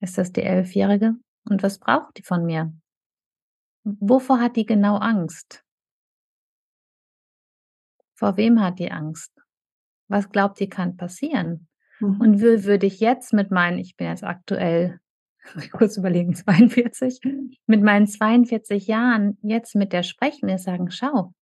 Ist 0.00 0.16
das 0.16 0.32
die 0.32 0.42
Elfjährige? 0.42 1.14
Und 1.48 1.62
was 1.62 1.78
braucht 1.78 2.16
die 2.16 2.22
von 2.22 2.44
mir? 2.44 2.72
Wovor 3.84 4.40
hat 4.40 4.56
die 4.56 4.66
genau 4.66 4.96
Angst? 4.96 5.64
Vor 8.14 8.36
wem 8.36 8.60
hat 8.60 8.78
die 8.78 8.92
Angst? 8.92 9.32
Was 10.08 10.30
glaubt 10.30 10.60
die 10.60 10.68
kann 10.68 10.96
passieren? 10.96 11.68
Mhm. 11.98 12.20
Und 12.20 12.40
würde 12.40 12.86
ich 12.86 13.00
jetzt 13.00 13.32
mit 13.32 13.50
meinen, 13.50 13.78
ich 13.78 13.96
bin 13.96 14.06
jetzt 14.06 14.22
aktuell, 14.22 15.00
kurz 15.72 15.96
überlegen, 15.96 16.34
42, 16.34 17.20
mit 17.66 17.82
meinen 17.82 18.06
42 18.06 18.86
Jahren 18.86 19.38
jetzt 19.42 19.74
mit 19.74 19.92
der 19.92 20.04
sprechen, 20.04 20.48
ist 20.48 20.64
sagen, 20.64 20.90
schau, 20.90 21.34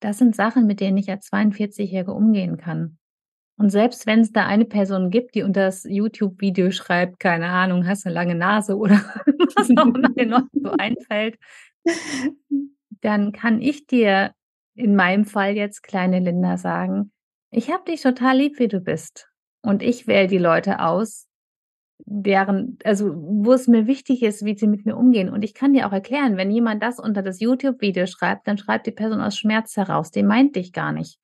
das 0.00 0.18
sind 0.18 0.34
Sachen, 0.34 0.66
mit 0.66 0.80
denen 0.80 0.96
ich 0.96 1.10
als 1.10 1.30
42-Jährige 1.30 2.12
umgehen 2.12 2.56
kann. 2.56 2.98
Und 3.58 3.70
selbst 3.70 4.06
wenn 4.06 4.20
es 4.20 4.32
da 4.32 4.46
eine 4.46 4.66
Person 4.66 5.10
gibt, 5.10 5.34
die 5.34 5.42
unter 5.42 5.62
das 5.62 5.84
YouTube-Video 5.84 6.70
schreibt, 6.70 7.18
keine 7.20 7.48
Ahnung, 7.48 7.86
hast 7.86 8.06
eine 8.06 8.14
lange 8.14 8.34
Nase 8.34 8.76
oder 8.76 8.96
was 9.56 9.70
auch 9.76 9.94
immer 9.94 10.10
dir 10.10 10.26
noch 10.26 10.42
so 10.52 10.70
einfällt, 10.78 11.38
dann 13.00 13.32
kann 13.32 13.62
ich 13.62 13.86
dir 13.86 14.32
in 14.74 14.94
meinem 14.94 15.24
Fall 15.24 15.56
jetzt, 15.56 15.82
kleine 15.82 16.20
Linda, 16.20 16.58
sagen, 16.58 17.12
ich 17.50 17.70
habe 17.70 17.84
dich 17.84 18.02
total 18.02 18.36
lieb, 18.36 18.58
wie 18.58 18.68
du 18.68 18.80
bist. 18.80 19.30
Und 19.62 19.82
ich 19.82 20.06
wähle 20.06 20.26
die 20.26 20.38
Leute 20.38 20.80
aus, 20.80 21.26
deren, 22.04 22.78
also 22.84 23.14
wo 23.16 23.54
es 23.54 23.68
mir 23.68 23.86
wichtig 23.86 24.22
ist, 24.22 24.44
wie 24.44 24.56
sie 24.56 24.66
mit 24.66 24.84
mir 24.84 24.96
umgehen. 24.96 25.30
Und 25.30 25.42
ich 25.42 25.54
kann 25.54 25.72
dir 25.72 25.86
auch 25.86 25.92
erklären, 25.92 26.36
wenn 26.36 26.50
jemand 26.50 26.82
das 26.82 26.98
unter 26.98 27.22
das 27.22 27.40
YouTube-Video 27.40 28.06
schreibt, 28.06 28.46
dann 28.46 28.58
schreibt 28.58 28.86
die 28.86 28.92
Person 28.92 29.20
aus 29.22 29.38
Schmerz 29.38 29.76
heraus. 29.76 30.10
Die 30.10 30.22
meint 30.22 30.56
dich 30.56 30.72
gar 30.72 30.92
nicht. 30.92 31.18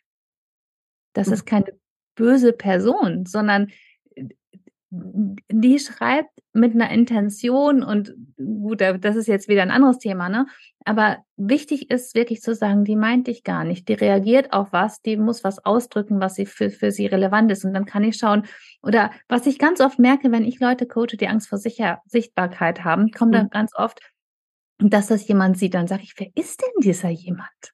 Das 1.12 1.26
mhm. 1.26 1.32
ist 1.34 1.44
keine 1.44 1.66
böse 2.14 2.52
Person, 2.52 3.26
sondern 3.26 3.68
die 4.94 5.78
schreibt 5.78 6.28
mit 6.52 6.74
einer 6.74 6.90
Intention 6.90 7.82
und 7.82 8.14
gut, 8.36 8.82
das 8.82 9.16
ist 9.16 9.26
jetzt 9.26 9.48
wieder 9.48 9.62
ein 9.62 9.70
anderes 9.70 9.98
Thema, 9.98 10.28
ne? 10.28 10.46
Aber 10.84 11.18
wichtig 11.36 11.90
ist 11.90 12.14
wirklich 12.14 12.42
zu 12.42 12.54
sagen, 12.54 12.84
die 12.84 12.96
meint 12.96 13.26
dich 13.26 13.42
gar 13.42 13.64
nicht. 13.64 13.88
Die 13.88 13.94
reagiert 13.94 14.52
auf 14.52 14.70
was, 14.72 15.00
die 15.00 15.16
muss 15.16 15.44
was 15.44 15.64
ausdrücken, 15.64 16.20
was 16.20 16.34
sie 16.34 16.44
für, 16.44 16.68
für 16.68 16.90
sie 16.90 17.06
relevant 17.06 17.50
ist. 17.50 17.64
Und 17.64 17.72
dann 17.72 17.86
kann 17.86 18.04
ich 18.04 18.16
schauen, 18.16 18.44
oder 18.82 19.12
was 19.28 19.46
ich 19.46 19.58
ganz 19.58 19.80
oft 19.80 19.98
merke, 19.98 20.30
wenn 20.30 20.44
ich 20.44 20.60
Leute 20.60 20.86
coache, 20.86 21.16
die 21.18 21.28
Angst 21.28 21.48
vor 21.48 21.58
Sicher 21.58 22.02
Sichtbarkeit 22.04 22.84
haben, 22.84 23.10
kommt 23.12 23.30
mhm. 23.30 23.36
dann 23.36 23.48
ganz 23.48 23.72
oft, 23.74 24.00
dass 24.78 25.06
das 25.06 25.26
jemand 25.26 25.56
sieht. 25.56 25.72
Dann 25.72 25.86
sage 25.86 26.02
ich, 26.02 26.12
wer 26.18 26.28
ist 26.34 26.60
denn 26.60 26.82
dieser 26.82 27.10
jemand? 27.10 27.72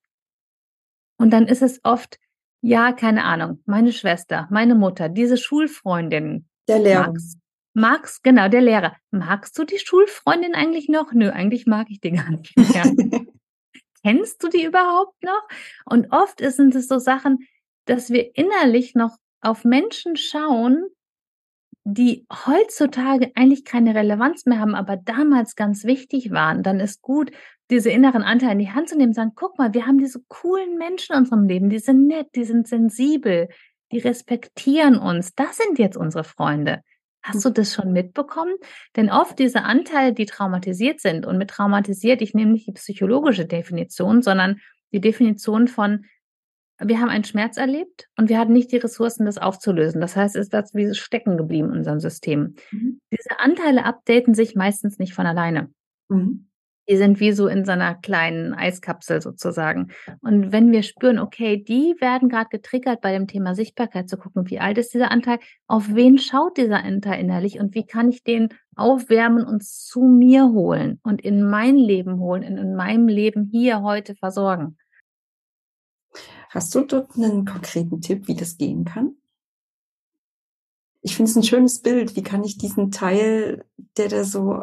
Und 1.17 1.31
dann 1.31 1.49
ist 1.49 1.63
es 1.63 1.81
oft, 1.83 2.19
ja, 2.61 2.93
keine 2.93 3.25
Ahnung, 3.25 3.63
meine 3.67 3.93
Schwester, 3.93 4.49
meine 4.51 4.75
Mutter, 4.75 5.09
diese 5.09 5.37
Schulfreundin, 5.37 6.49
der 6.67 6.79
Lehrer. 6.81 7.07
Magst, 7.09 7.39
magst, 7.73 8.23
genau, 8.23 8.49
der 8.49 8.61
Lehrer. 8.61 8.97
Magst 9.11 9.59
du 9.59 9.65
die 9.65 9.79
Schulfreundin 9.79 10.55
eigentlich 10.55 10.89
noch? 10.89 11.13
Nö, 11.13 11.31
eigentlich 11.31 11.67
mag 11.67 11.87
ich 11.91 12.01
die 12.01 12.11
gar 12.13 12.31
nicht 12.31 12.57
mehr. 12.57 13.27
Kennst 14.03 14.43
du 14.43 14.49
die 14.49 14.65
überhaupt 14.65 15.23
noch? 15.23 15.43
Und 15.85 16.13
oft 16.13 16.41
sind 16.41 16.75
es 16.75 16.89
so 16.89 16.99
Sachen, 16.99 17.47
dass 17.87 18.11
wir 18.11 18.37
innerlich 18.37 18.95
noch 18.95 19.17
auf 19.41 19.65
Menschen 19.65 20.17
schauen, 20.17 20.87
die 21.91 22.27
heutzutage 22.31 23.33
eigentlich 23.35 23.65
keine 23.65 23.95
Relevanz 23.95 24.45
mehr 24.45 24.61
haben, 24.61 24.75
aber 24.75 24.99
damals 24.99 25.57
ganz 25.57 25.85
wichtig 25.85 26.31
waren, 26.31 26.63
dann 26.63 26.81
ist 26.81 27.01
gut, 27.01 27.31
diese 27.71 27.91
inneren 27.91 28.23
Anteile 28.23 28.53
in 28.53 28.59
die 28.59 28.71
Hand 28.71 28.91
zu 28.91 28.97
nehmen, 28.97 29.15
sagen, 29.15 29.33
guck 29.35 29.59
mal, 29.59 29.73
wir 29.73 29.87
haben 29.87 29.99
diese 29.99 30.21
coolen 30.29 30.77
Menschen 30.77 31.15
in 31.15 31.21
unserem 31.21 31.45
Leben, 31.45 31.71
die 31.71 31.79
sind 31.79 32.07
nett, 32.07 32.27
die 32.35 32.45
sind 32.45 32.69
sensibel, 32.69 33.49
die 33.91 33.99
respektieren 33.99 34.99
uns. 34.99 35.35
Das 35.35 35.57
sind 35.57 35.79
jetzt 35.79 35.97
unsere 35.97 36.25
Freunde. 36.25 36.83
Hast 37.23 37.45
du 37.45 37.51
das 37.51 37.73
schon 37.73 37.93
mitbekommen? 37.93 38.55
Denn 38.95 39.11
oft 39.11 39.39
diese 39.39 39.63
Anteile, 39.63 40.13
die 40.13 40.27
traumatisiert 40.27 41.01
sind, 41.01 41.25
und 41.25 41.39
mit 41.39 41.49
traumatisiert, 41.51 42.21
ich 42.21 42.35
nehme 42.35 42.53
nicht 42.53 42.67
die 42.67 42.73
psychologische 42.73 43.47
Definition, 43.47 44.21
sondern 44.21 44.61
die 44.93 45.01
Definition 45.01 45.69
von, 45.69 46.05
wir 46.81 47.01
haben 47.01 47.09
einen 47.09 47.25
Schmerz 47.25 47.57
erlebt 47.57 48.09
und 48.17 48.29
wir 48.29 48.39
hatten 48.39 48.53
nicht 48.53 48.71
die 48.71 48.77
Ressourcen, 48.77 49.27
das 49.27 49.39
aufzulösen. 49.39 50.01
Das 50.01 50.17
heißt, 50.17 50.37
es 50.37 50.43
ist 50.43 50.55
das 50.55 50.75
wie 50.75 50.95
stecken 50.95 51.37
geblieben 51.37 51.71
in 51.71 51.79
unserem 51.79 52.01
System. 52.01 52.55
Mhm. 52.71 53.01
Diese 53.13 53.41
Anteile 53.41 53.85
updaten 53.85 54.35
sich 54.35 54.55
meistens 54.55 54.99
nicht 54.99 55.15
von 55.15 55.27
alleine. 55.27 55.71
Mhm. 56.09 56.49
Die 56.89 56.97
sind 56.97 57.21
wie 57.21 57.33
so 57.33 57.49
in 57.49 57.67
so 57.67 57.73
einer 57.73 57.97
kleinen 57.97 58.55
Eiskapsel 58.55 59.21
sozusagen. 59.21 59.89
Und 60.23 60.53
wenn 60.53 60.73
wir 60.73 60.83
spüren, 60.83 61.19
okay, 61.19 61.63
die 61.63 61.95
werden 62.01 62.31
gerade 62.31 62.49
getriggert 62.49 63.03
bei 63.03 63.13
dem 63.13 63.27
Thema 63.27 63.55
Sichtbarkeit 63.55 64.09
zu 64.09 64.17
gucken, 64.17 64.49
wie 64.49 64.59
alt 64.59 64.79
ist 64.79 64.95
dieser 64.95 65.11
Anteil, 65.11 65.39
auf 65.67 65.95
wen 65.95 66.17
schaut 66.17 66.57
dieser 66.57 66.83
Anteil 66.83 67.21
innerlich 67.21 67.61
und 67.61 67.75
wie 67.75 67.85
kann 67.85 68.09
ich 68.09 68.23
den 68.23 68.49
aufwärmen 68.75 69.45
und 69.45 69.65
zu 69.65 70.05
mir 70.05 70.47
holen 70.47 70.99
und 71.03 71.21
in 71.21 71.43
mein 71.43 71.77
Leben 71.77 72.21
holen, 72.21 72.43
in, 72.43 72.57
in 72.57 72.75
meinem 72.75 73.09
Leben 73.09 73.51
hier 73.53 73.83
heute 73.83 74.15
versorgen. 74.15 74.79
Hast 76.51 76.75
du 76.75 76.83
dort 76.83 77.17
einen 77.17 77.45
konkreten 77.45 78.01
Tipp, 78.01 78.29
wie 78.29 78.35
das 78.35 78.57
gehen 78.57 78.85
kann? 78.85 79.17
Ich 81.01 81.17
finde 81.17 81.31
es 81.31 81.37
ein 81.37 81.43
schönes 81.43 81.81
Bild. 81.81 82.17
Wie 82.17 82.23
kann 82.23 82.43
ich 82.43 82.59
diesen 82.59 82.91
Teil, 82.91 83.65
der 83.97 84.09
da 84.09 84.25
so 84.25 84.63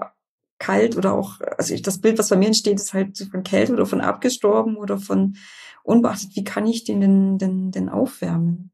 kalt 0.57 0.97
oder 0.97 1.13
auch, 1.13 1.39
also 1.57 1.73
ich, 1.73 1.81
das 1.81 2.01
Bild, 2.01 2.17
was 2.17 2.29
bei 2.29 2.37
mir 2.37 2.47
entsteht, 2.47 2.79
ist 2.79 2.93
halt 2.93 3.17
von 3.29 3.43
Kälte 3.43 3.73
oder 3.73 3.85
von 3.85 4.01
abgestorben 4.01 4.77
oder 4.77 4.97
von 4.97 5.35
unbeachtet. 5.83 6.35
Wie 6.35 6.43
kann 6.43 6.65
ich 6.65 6.83
den 6.83 7.01
denn, 7.01 7.37
denn, 7.37 7.71
denn 7.71 7.89
aufwärmen? 7.89 8.71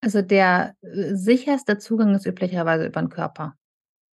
Also 0.00 0.22
der 0.22 0.74
äh, 0.82 1.14
sicherste 1.14 1.78
Zugang 1.78 2.14
ist 2.14 2.26
üblicherweise 2.26 2.86
über 2.86 3.00
den 3.00 3.08
Körper. 3.08 3.56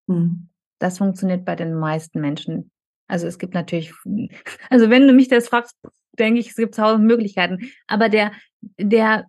Hm. 0.07 0.49
Das 0.79 0.97
funktioniert 0.97 1.45
bei 1.45 1.55
den 1.55 1.73
meisten 1.75 2.19
Menschen. 2.19 2.71
Also 3.07 3.27
es 3.27 3.37
gibt 3.37 3.53
natürlich, 3.53 3.93
also 4.69 4.89
wenn 4.89 5.07
du 5.07 5.13
mich 5.13 5.27
das 5.27 5.47
fragst, 5.47 5.75
denke 6.17 6.39
ich, 6.39 6.49
es 6.49 6.55
gibt 6.55 6.75
tausend 6.75 7.05
Möglichkeiten. 7.05 7.71
Aber 7.87 8.09
der, 8.09 8.31
der 8.77 9.25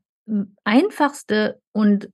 einfachste 0.64 1.60
und 1.72 2.08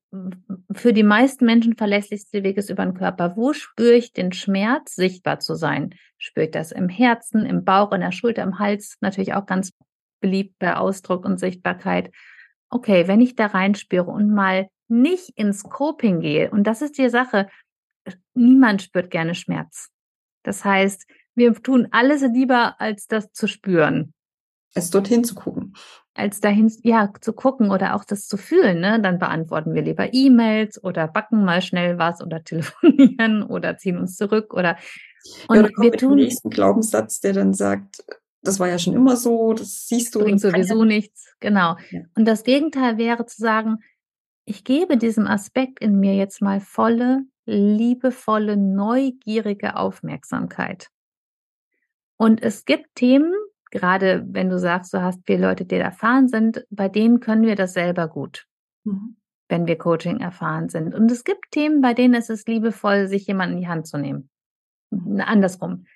für 0.72 0.92
die 0.92 1.02
meisten 1.02 1.44
Menschen 1.44 1.76
verlässlichste 1.76 2.42
Weg 2.42 2.56
ist 2.56 2.70
über 2.70 2.84
den 2.84 2.94
Körper. 2.94 3.36
Wo 3.36 3.52
spüre 3.52 3.94
ich 3.94 4.12
den 4.12 4.32
Schmerz, 4.32 4.94
sichtbar 4.94 5.38
zu 5.38 5.54
sein? 5.54 5.94
Spüre 6.18 6.46
ich 6.46 6.50
das 6.50 6.72
im 6.72 6.88
Herzen, 6.88 7.46
im 7.46 7.64
Bauch, 7.64 7.92
in 7.92 8.00
der 8.00 8.12
Schulter, 8.12 8.42
im 8.42 8.58
Hals? 8.58 8.96
Natürlich 9.00 9.34
auch 9.34 9.46
ganz 9.46 9.72
beliebt 10.20 10.58
bei 10.58 10.76
Ausdruck 10.76 11.24
und 11.24 11.38
Sichtbarkeit. 11.38 12.10
Okay, 12.68 13.06
wenn 13.06 13.20
ich 13.20 13.36
da 13.36 13.46
reinspüre 13.46 14.10
und 14.10 14.32
mal 14.32 14.68
nicht 14.88 15.30
ins 15.36 15.62
Coping 15.62 16.20
gehe, 16.20 16.50
und 16.50 16.64
das 16.64 16.82
ist 16.82 16.98
die 16.98 17.08
Sache, 17.08 17.48
niemand 18.34 18.82
spürt 18.82 19.10
gerne 19.10 19.34
Schmerz. 19.34 19.90
Das 20.42 20.64
heißt, 20.64 21.06
wir 21.34 21.54
tun 21.54 21.88
alles 21.90 22.22
lieber, 22.22 22.80
als 22.80 23.06
das 23.06 23.32
zu 23.32 23.46
spüren. 23.46 24.12
Es 24.74 24.90
dorthin 24.90 25.24
zu 25.24 25.34
gucken 25.34 25.74
als 26.14 26.40
dahin 26.40 26.72
ja 26.82 27.10
zu 27.20 27.32
gucken 27.32 27.70
oder 27.70 27.94
auch 27.94 28.04
das 28.04 28.26
zu 28.26 28.36
fühlen, 28.36 28.80
ne? 28.80 29.00
Dann 29.00 29.18
beantworten 29.18 29.74
wir 29.74 29.82
lieber 29.82 30.12
E-Mails 30.12 30.82
oder 30.82 31.08
backen 31.08 31.44
mal 31.44 31.62
schnell 31.62 31.98
was 31.98 32.22
oder 32.22 32.44
telefonieren 32.44 33.42
oder 33.42 33.76
ziehen 33.78 33.98
uns 33.98 34.16
zurück 34.16 34.54
oder 34.54 34.76
und 35.48 35.56
ja, 35.56 35.68
wir 35.78 35.92
tun 35.92 36.16
den 36.16 36.26
nächsten 36.26 36.50
Glaubenssatz, 36.50 37.20
der 37.20 37.34
dann 37.34 37.52
sagt, 37.52 38.02
das 38.42 38.58
war 38.58 38.68
ja 38.68 38.78
schon 38.78 38.94
immer 38.94 39.16
so, 39.16 39.52
das 39.52 39.86
siehst 39.86 40.14
du. 40.14 40.20
Bringt 40.20 40.40
sowieso 40.40 40.84
nichts, 40.84 41.34
genau. 41.40 41.76
Ja. 41.90 42.00
Und 42.16 42.24
das 42.24 42.42
Gegenteil 42.42 42.96
wäre 42.96 43.26
zu 43.26 43.36
sagen, 43.36 43.78
ich 44.46 44.64
gebe 44.64 44.96
diesem 44.96 45.26
Aspekt 45.26 45.78
in 45.80 46.00
mir 46.00 46.14
jetzt 46.14 46.40
mal 46.40 46.60
volle, 46.60 47.24
liebevolle, 47.44 48.56
neugierige 48.56 49.76
Aufmerksamkeit. 49.76 50.88
Und 52.20 52.42
es 52.42 52.66
gibt 52.66 52.96
Themen, 52.96 53.32
gerade 53.70 54.26
wenn 54.28 54.50
du 54.50 54.58
sagst, 54.58 54.92
du 54.92 55.00
hast 55.00 55.20
viele 55.24 55.46
Leute, 55.48 55.64
die 55.64 55.76
erfahren 55.76 56.28
sind, 56.28 56.66
bei 56.68 56.86
denen 56.86 57.20
können 57.20 57.46
wir 57.46 57.56
das 57.56 57.72
selber 57.72 58.08
gut, 58.08 58.46
mhm. 58.84 59.16
wenn 59.48 59.66
wir 59.66 59.78
Coaching 59.78 60.20
erfahren 60.20 60.68
sind. 60.68 60.94
Und 60.94 61.10
es 61.10 61.24
gibt 61.24 61.50
Themen, 61.50 61.80
bei 61.80 61.94
denen 61.94 62.12
ist 62.12 62.28
es 62.28 62.44
liebevoll, 62.44 63.08
sich 63.08 63.26
jemanden 63.26 63.54
in 63.54 63.62
die 63.62 63.68
Hand 63.68 63.86
zu 63.86 63.96
nehmen. 63.96 64.28
Mhm. 64.90 65.22
Andersrum. 65.24 65.86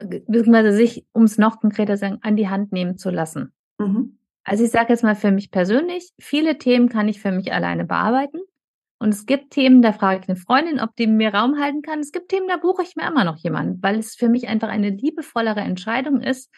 Beziehungsweise 0.00 0.72
sich, 0.72 1.06
um 1.12 1.22
es 1.22 1.38
noch 1.38 1.60
konkreter 1.60 1.94
zu 1.94 2.00
sagen, 2.00 2.18
an 2.22 2.34
die 2.34 2.48
Hand 2.48 2.72
nehmen 2.72 2.98
zu 2.98 3.10
lassen. 3.10 3.52
Mhm. 3.78 4.18
Also 4.42 4.64
ich 4.64 4.72
sage 4.72 4.88
jetzt 4.88 5.04
mal 5.04 5.14
für 5.14 5.30
mich 5.30 5.52
persönlich, 5.52 6.12
viele 6.18 6.58
Themen 6.58 6.88
kann 6.88 7.06
ich 7.06 7.20
für 7.20 7.30
mich 7.30 7.52
alleine 7.52 7.84
bearbeiten. 7.84 8.40
Und 9.02 9.08
es 9.08 9.26
gibt 9.26 9.50
Themen, 9.50 9.82
da 9.82 9.92
frage 9.92 10.20
ich 10.20 10.28
eine 10.28 10.36
Freundin, 10.36 10.78
ob 10.78 10.94
die 10.94 11.08
mir 11.08 11.34
Raum 11.34 11.58
halten 11.58 11.82
kann. 11.82 11.98
Es 11.98 12.12
gibt 12.12 12.28
Themen, 12.28 12.46
da 12.46 12.56
buche 12.56 12.84
ich 12.84 12.94
mir 12.94 13.04
immer 13.08 13.24
noch 13.24 13.36
jemanden, 13.36 13.82
weil 13.82 13.98
es 13.98 14.14
für 14.14 14.28
mich 14.28 14.46
einfach 14.46 14.68
eine 14.68 14.90
liebevollere 14.90 15.58
Entscheidung 15.58 16.20
ist, 16.20 16.54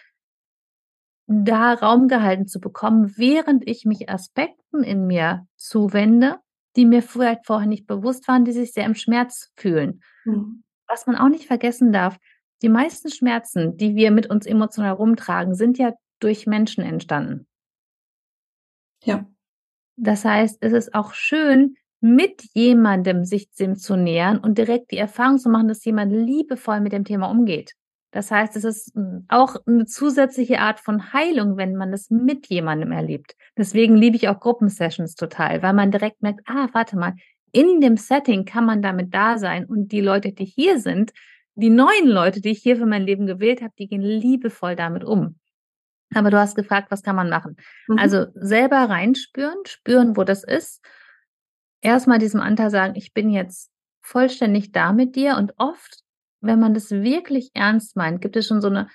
da 1.26 1.72
Raum 1.72 2.06
gehalten 2.06 2.46
zu 2.46 2.60
bekommen, 2.60 3.16
während 3.16 3.66
ich 3.66 3.86
mich 3.86 4.10
Aspekten 4.10 4.82
in 4.82 5.06
mir 5.06 5.46
zuwende, 5.56 6.36
die 6.76 6.84
mir 6.84 7.00
vielleicht 7.00 7.46
vorher 7.46 7.66
nicht 7.66 7.86
bewusst 7.86 8.28
waren, 8.28 8.44
die 8.44 8.52
sich 8.52 8.74
sehr 8.74 8.84
im 8.84 8.94
Schmerz 8.94 9.50
fühlen. 9.56 10.02
Mhm. 10.26 10.64
Was 10.86 11.06
man 11.06 11.16
auch 11.16 11.30
nicht 11.30 11.46
vergessen 11.46 11.92
darf, 11.92 12.18
die 12.60 12.68
meisten 12.68 13.10
Schmerzen, 13.10 13.78
die 13.78 13.96
wir 13.96 14.10
mit 14.10 14.28
uns 14.28 14.44
emotional 14.44 14.92
rumtragen, 14.92 15.54
sind 15.54 15.78
ja 15.78 15.94
durch 16.20 16.46
Menschen 16.46 16.84
entstanden. 16.84 17.46
Ja. 19.02 19.24
Das 19.96 20.26
heißt, 20.26 20.58
es 20.60 20.74
ist 20.74 20.94
auch 20.94 21.14
schön, 21.14 21.76
mit 22.04 22.42
jemandem 22.52 23.24
sich 23.24 23.50
dem 23.54 23.76
zu 23.76 23.96
nähern 23.96 24.36
und 24.36 24.58
direkt 24.58 24.90
die 24.90 24.98
Erfahrung 24.98 25.38
zu 25.38 25.48
machen, 25.48 25.68
dass 25.68 25.82
jemand 25.86 26.12
liebevoll 26.12 26.80
mit 26.80 26.92
dem 26.92 27.04
Thema 27.04 27.30
umgeht. 27.30 27.72
Das 28.10 28.30
heißt, 28.30 28.56
es 28.56 28.64
ist 28.64 28.94
hm, 28.94 29.24
auch 29.28 29.56
eine 29.64 29.86
zusätzliche 29.86 30.58
Art 30.60 30.80
von 30.80 31.14
Heilung, 31.14 31.56
wenn 31.56 31.76
man 31.76 31.90
das 31.90 32.10
mit 32.10 32.48
jemandem 32.48 32.92
erlebt. 32.92 33.34
Deswegen 33.56 33.96
liebe 33.96 34.16
ich 34.16 34.28
auch 34.28 34.38
Gruppensessions 34.38 35.14
total, 35.14 35.62
weil 35.62 35.72
man 35.72 35.90
direkt 35.90 36.20
merkt, 36.20 36.40
ah, 36.44 36.68
warte 36.74 36.98
mal, 36.98 37.14
in 37.52 37.80
dem 37.80 37.96
Setting 37.96 38.44
kann 38.44 38.66
man 38.66 38.82
damit 38.82 39.14
da 39.14 39.38
sein 39.38 39.64
und 39.64 39.90
die 39.90 40.02
Leute, 40.02 40.32
die 40.32 40.44
hier 40.44 40.80
sind, 40.80 41.10
die 41.54 41.70
neuen 41.70 42.06
Leute, 42.06 42.42
die 42.42 42.50
ich 42.50 42.58
hier 42.58 42.76
für 42.76 42.84
mein 42.84 43.04
Leben 43.04 43.24
gewählt 43.24 43.62
habe, 43.62 43.72
die 43.78 43.88
gehen 43.88 44.02
liebevoll 44.02 44.76
damit 44.76 45.04
um. 45.04 45.38
Aber 46.14 46.30
du 46.30 46.38
hast 46.38 46.54
gefragt, 46.54 46.90
was 46.90 47.02
kann 47.02 47.16
man 47.16 47.30
machen? 47.30 47.56
Mhm. 47.88 47.98
Also 47.98 48.26
selber 48.34 48.90
reinspüren, 48.90 49.56
spüren, 49.64 50.18
wo 50.18 50.24
das 50.24 50.44
ist 50.44 50.84
erstmal 51.84 52.18
diesem 52.18 52.40
Anteil 52.40 52.70
sagen, 52.70 52.94
ich 52.96 53.12
bin 53.12 53.30
jetzt 53.30 53.70
vollständig 54.02 54.72
da 54.72 54.92
mit 54.92 55.16
dir 55.16 55.36
und 55.36 55.54
oft, 55.56 56.00
wenn 56.40 56.60
man 56.60 56.74
das 56.74 56.90
wirklich 56.90 57.50
ernst 57.54 57.96
meint, 57.96 58.20
gibt 58.20 58.36
es 58.36 58.46
schon 58.46 58.60
so 58.60 58.68
eine, 58.68 58.88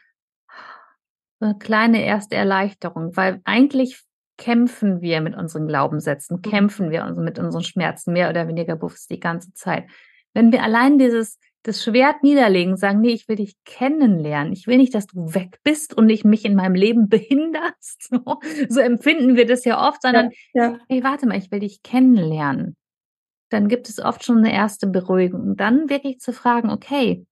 so 1.39 1.45
eine 1.45 1.57
kleine 1.57 2.03
erste 2.03 2.35
Erleichterung, 2.35 3.15
weil 3.15 3.41
eigentlich 3.43 4.03
kämpfen 4.37 5.01
wir 5.01 5.21
mit 5.21 5.35
unseren 5.35 5.67
Glaubenssätzen, 5.67 6.37
mhm. 6.37 6.41
kämpfen 6.49 6.91
wir 6.91 7.05
mit 7.05 7.39
unseren 7.39 7.63
Schmerzen 7.63 8.13
mehr 8.13 8.29
oder 8.29 8.47
weniger 8.47 8.75
bewusst 8.75 9.09
die 9.09 9.19
ganze 9.19 9.53
Zeit. 9.53 9.89
Wenn 10.33 10.51
wir 10.51 10.63
allein 10.63 10.97
dieses 10.97 11.39
das 11.63 11.83
Schwert 11.83 12.23
niederlegen, 12.23 12.77
sagen, 12.77 13.01
nee, 13.01 13.11
ich 13.11 13.27
will 13.27 13.35
dich 13.35 13.55
kennenlernen. 13.65 14.53
Ich 14.53 14.65
will 14.65 14.77
nicht, 14.77 14.95
dass 14.95 15.07
du 15.07 15.33
weg 15.33 15.59
bist 15.63 15.93
und 15.93 16.09
ich 16.09 16.23
mich 16.23 16.45
in 16.45 16.55
meinem 16.55 16.75
Leben 16.75 17.09
behinderst. 17.09 18.09
So, 18.09 18.39
so 18.69 18.79
empfinden 18.79 19.35
wir 19.35 19.45
das 19.45 19.65
ja 19.65 19.87
oft, 19.87 20.01
sondern, 20.01 20.31
ja, 20.53 20.71
ja. 20.71 20.79
hey, 20.89 21.03
warte 21.03 21.27
mal, 21.27 21.37
ich 21.37 21.51
will 21.51 21.59
dich 21.59 21.83
kennenlernen. 21.83 22.75
Dann 23.49 23.67
gibt 23.67 23.89
es 23.89 23.99
oft 23.99 24.23
schon 24.23 24.37
eine 24.39 24.53
erste 24.53 24.87
Beruhigung. 24.87 25.55
Dann 25.55 25.89
wirklich 25.89 26.19
zu 26.19 26.33
fragen, 26.33 26.69
okay, 26.69 27.25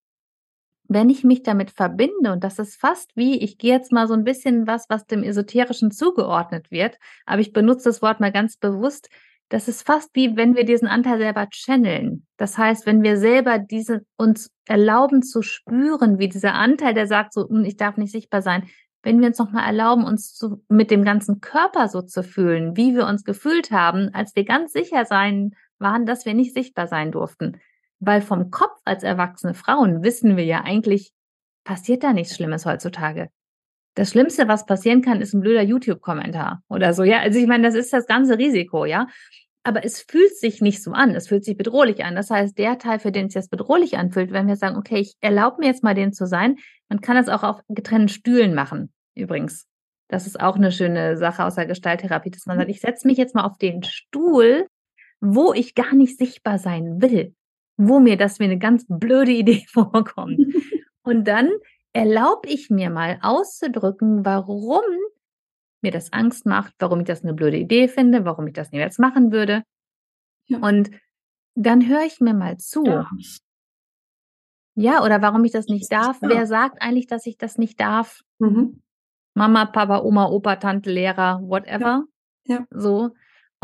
wenn 0.90 1.10
ich 1.10 1.24
mich 1.24 1.44
damit 1.44 1.72
verbinde, 1.72 2.32
und 2.32 2.44
das 2.44 2.60
ist 2.60 2.80
fast 2.80 3.12
wie, 3.16 3.40
ich 3.40 3.58
gehe 3.58 3.74
jetzt 3.74 3.92
mal 3.92 4.08
so 4.08 4.14
ein 4.14 4.24
bisschen 4.24 4.68
was, 4.68 4.86
was 4.90 5.06
dem 5.06 5.24
Esoterischen 5.24 5.92
zugeordnet 5.92 6.72
wird, 6.72 6.98
aber 7.26 7.42
ich 7.42 7.54
benutze 7.54 7.86
das 7.86 8.02
Wort 8.02 8.20
mal 8.20 8.32
ganz 8.32 8.58
bewusst, 8.58 9.10
das 9.50 9.68
ist 9.68 9.86
fast 9.86 10.10
wie 10.14 10.36
wenn 10.36 10.56
wir 10.56 10.66
diesen 10.66 10.88
Anteil 10.88 11.20
selber 11.20 11.48
channeln. 11.50 12.26
Das 12.38 12.58
heißt, 12.58 12.86
wenn 12.86 13.02
wir 13.02 13.18
selber 13.18 13.60
diese 13.60 14.02
uns 14.18 14.52
erlauben 14.66 15.24
zu 15.24 15.42
spüren, 15.42 16.20
wie 16.20 16.28
dieser 16.28 16.54
Anteil, 16.54 16.94
der 16.94 17.08
sagt 17.08 17.34
so, 17.34 17.48
hm, 17.48 17.64
ich 17.64 17.78
darf 17.78 17.98
nicht 17.98 18.12
sichtbar 18.12 18.42
sein, 18.42 18.68
wenn 19.04 19.22
wir 19.22 19.28
uns 19.28 19.38
nochmal 19.38 19.66
erlauben, 19.66 20.04
uns 20.04 20.34
zu, 20.34 20.64
mit 20.68 20.92
dem 20.92 21.06
ganzen 21.06 21.40
Körper 21.40 21.88
so 21.88 22.02
zu 22.02 22.24
fühlen, 22.24 22.76
wie 22.76 22.94
wir 22.94 23.06
uns 23.06 23.24
gefühlt 23.24 23.72
haben, 23.72 24.10
als 24.14 24.36
wir 24.36 24.44
ganz 24.44 24.74
sicher 24.74 25.06
sein 25.06 25.56
waren, 25.80 26.06
dass 26.06 26.26
wir 26.26 26.34
nicht 26.34 26.54
sichtbar 26.54 26.88
sein 26.88 27.12
durften. 27.12 27.60
Weil 28.00 28.22
vom 28.22 28.52
Kopf 28.52 28.80
als 28.86 29.04
erwachsene 29.04 29.54
Frauen 29.54 30.04
wissen 30.04 30.38
wir 30.38 30.46
ja 30.46 30.62
eigentlich, 30.64 31.12
passiert 31.64 32.04
da 32.04 32.14
nichts 32.14 32.36
Schlimmes 32.36 32.66
heutzutage. 32.66 33.30
Das 33.96 34.12
Schlimmste, 34.12 34.48
was 34.48 34.68
passieren 34.68 35.02
kann, 35.02 35.22
ist 35.22 35.34
ein 35.34 35.42
blöder 35.42 35.64
YouTube-Kommentar 35.64 36.62
oder 36.70 36.94
so. 36.94 37.04
Ja, 37.04 37.20
also 37.20 37.40
ich 37.40 37.48
meine, 37.48 37.64
das 37.64 37.74
ist 37.74 37.92
das 37.92 38.06
ganze 38.06 38.38
Risiko, 38.38 38.86
ja. 38.86 39.08
Aber 39.64 39.84
es 39.84 40.02
fühlt 40.02 40.38
sich 40.38 40.62
nicht 40.62 40.84
so 40.84 40.92
an. 40.92 41.16
Es 41.16 41.28
fühlt 41.28 41.44
sich 41.44 41.58
bedrohlich 41.58 42.06
an. 42.06 42.16
Das 42.16 42.30
heißt, 42.30 42.58
der 42.58 42.78
Teil, 42.78 43.00
für 43.00 43.12
den 43.12 43.26
es 43.26 43.34
jetzt 43.34 43.50
bedrohlich 43.50 43.98
anfühlt, 43.98 44.32
wenn 44.32 44.48
wir 44.48 44.56
sagen, 44.56 44.78
okay, 44.78 45.00
ich 45.00 45.16
erlaube 45.20 45.58
mir 45.60 45.66
jetzt 45.66 45.84
mal 45.84 45.96
den 45.96 46.14
zu 46.14 46.28
sein, 46.28 46.58
man 46.90 47.02
kann 47.02 47.18
das 47.18 47.28
auch 47.28 47.44
auf 47.44 47.60
getrennten 47.68 48.08
Stühlen 48.08 48.54
machen, 48.54 48.94
übrigens. 49.16 49.68
Das 50.10 50.26
ist 50.26 50.40
auch 50.40 50.56
eine 50.56 50.72
schöne 50.72 51.18
Sache 51.18 51.44
aus 51.44 51.56
der 51.56 51.66
Gestalttherapie, 51.66 52.30
dass 52.30 52.46
man 52.46 52.58
sagt, 52.58 52.70
ich 52.70 52.80
setze 52.80 53.08
mich 53.08 53.18
jetzt 53.18 53.36
mal 53.36 53.44
auf 53.44 53.58
den 53.58 53.84
Stuhl, 53.84 54.68
wo 55.20 55.54
ich 55.54 55.76
gar 55.76 55.94
nicht 55.94 56.18
sichtbar 56.18 56.60
sein 56.60 57.02
will, 57.02 57.36
wo 57.78 58.00
mir 58.00 58.18
das 58.18 58.40
wie 58.40 58.46
eine 58.46 58.60
ganz 58.60 58.86
blöde 58.88 59.32
Idee 59.32 59.66
vorkommt. 59.72 60.40
Und 61.04 61.28
dann 61.28 61.50
erlaube 61.94 62.50
ich 62.50 62.70
mir 62.70 62.90
mal 62.90 63.18
auszudrücken, 63.22 64.26
warum 64.26 64.84
mir 65.82 65.92
das 65.92 66.12
Angst 66.12 66.46
macht, 66.46 66.74
warum 66.80 67.00
ich 67.00 67.06
das 67.06 67.24
eine 67.24 67.34
blöde 67.34 67.58
Idee 67.58 67.88
finde, 67.88 68.26
warum 68.26 68.48
ich 68.48 68.54
das 68.54 68.72
niemals 68.72 68.98
machen 68.98 69.32
würde. 69.32 69.64
Ja. 70.48 70.60
Und 70.60 70.92
dann 71.56 71.88
höre 71.88 72.04
ich 72.04 72.20
mir 72.20 72.34
mal 72.34 72.58
zu. 72.58 72.86
Ja. 72.86 73.10
ja. 74.76 75.04
oder 75.04 75.22
warum 75.22 75.44
ich 75.46 75.52
das 75.52 75.68
nicht 75.68 75.92
darf. 75.92 76.22
Ja. 76.22 76.30
Wer 76.30 76.48
sagt 76.48 76.82
eigentlich, 76.82 77.08
dass 77.08 77.26
ich 77.26 77.38
das 77.38 77.58
nicht 77.58 77.80
darf? 77.80 78.22
Mhm. 78.40 78.82
Mama, 79.34 79.66
Papa, 79.66 80.02
Oma, 80.02 80.28
Opa, 80.30 80.56
Tante, 80.56 80.92
Lehrer, 80.92 81.42
whatever. 81.44 82.06
Ja. 82.46 82.66
So. 82.72 83.12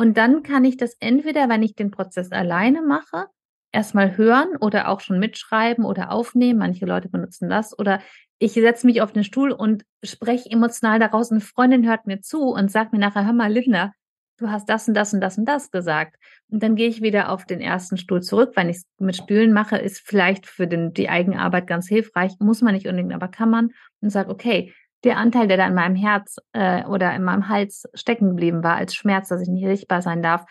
Und 0.04 0.18
dann 0.18 0.44
kann 0.44 0.66
ich 0.66 0.76
das 0.76 0.98
entweder, 1.00 1.48
wenn 1.48 1.64
ich 1.64 1.76
den 1.76 1.90
Prozess 1.90 2.34
alleine 2.34 2.82
mache, 2.82 3.28
erstmal 3.72 4.18
hören 4.18 4.58
oder 4.58 4.90
auch 4.90 5.00
schon 5.00 5.18
mitschreiben 5.18 5.86
oder 5.86 6.12
aufnehmen. 6.12 6.60
Manche 6.60 6.86
Leute 6.86 7.08
benutzen 7.08 7.48
das. 7.48 7.80
Oder 7.80 8.02
ich 8.38 8.52
setze 8.52 8.86
mich 8.86 9.02
auf 9.02 9.14
den 9.14 9.24
Stuhl 9.24 9.54
und 9.54 9.86
spreche 10.04 10.52
emotional 10.52 11.00
daraus. 11.00 11.32
Eine 11.32 11.40
Freundin 11.40 11.88
hört 11.88 12.06
mir 12.06 12.20
zu 12.20 12.50
und 12.50 12.70
sagt 12.70 12.92
mir 12.92 13.00
nachher, 13.00 13.26
hör 13.26 13.32
mal, 13.32 13.50
Linda, 13.50 13.94
du 14.40 14.52
hast 14.52 14.68
das 14.68 14.90
und 14.90 14.94
das 14.94 15.14
und 15.14 15.22
das 15.22 15.38
und 15.38 15.46
das 15.46 15.72
gesagt. 15.72 16.18
Und 16.50 16.62
dann 16.62 16.76
gehe 16.76 16.90
ich 16.90 17.02
wieder 17.02 17.30
auf 17.30 17.46
den 17.46 17.62
ersten 17.62 17.96
Stuhl 17.96 18.22
zurück. 18.22 18.52
Wenn 18.58 18.68
ich 18.68 18.80
es 18.80 18.86
mit 19.00 19.16
Stühlen 19.16 19.54
mache, 19.54 19.78
ist 19.78 20.02
vielleicht 20.06 20.48
für 20.48 20.68
den, 20.68 20.94
die 20.94 21.08
Eigenarbeit 21.08 21.66
ganz 21.66 21.88
hilfreich. 21.88 22.34
Muss 22.40 22.62
man 22.62 22.74
nicht 22.74 22.88
unbedingt, 22.88 23.14
aber 23.14 23.30
kann 23.30 23.50
man. 23.50 23.72
Und 24.02 24.10
sage, 24.10 24.32
okay, 24.32 24.74
der 25.04 25.18
Anteil, 25.18 25.48
der 25.48 25.58
da 25.58 25.68
in 25.68 25.74
meinem 25.74 25.96
Herz 25.96 26.38
äh, 26.54 26.86
oder 26.86 27.14
in 27.16 27.24
meinem 27.24 27.50
Hals 27.50 27.88
stecken 27.94 28.30
geblieben 28.30 28.64
war 28.64 28.76
als 28.76 28.96
Schmerz, 28.96 29.30
dass 29.30 29.42
ich 29.42 29.50
nicht 29.50 29.66
sichtbar 29.66 30.02
sein 30.02 30.22
darf, 30.22 30.46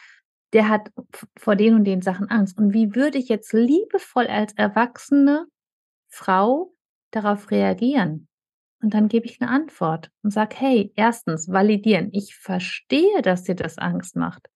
der 0.52 0.68
hat 0.68 0.90
vor 1.38 1.56
den 1.56 1.74
und 1.74 1.84
den 1.84 2.02
Sachen 2.02 2.28
Angst. 2.28 2.58
Und 2.58 2.74
wie 2.74 2.94
würde 2.94 3.18
ich 3.18 3.28
jetzt 3.28 3.52
liebevoll 3.52 4.26
als 4.26 4.52
erwachsene 4.54 5.46
Frau 6.08 6.74
darauf 7.10 7.50
reagieren? 7.50 8.28
Und 8.82 8.94
dann 8.94 9.08
gebe 9.08 9.26
ich 9.26 9.40
eine 9.40 9.50
Antwort 9.50 10.10
und 10.22 10.32
sage, 10.32 10.56
hey, 10.58 10.92
erstens, 10.96 11.48
validieren. 11.48 12.10
Ich 12.12 12.34
verstehe, 12.34 13.22
dass 13.22 13.44
dir 13.44 13.54
das 13.54 13.78
Angst 13.78 14.16
macht. 14.16 14.48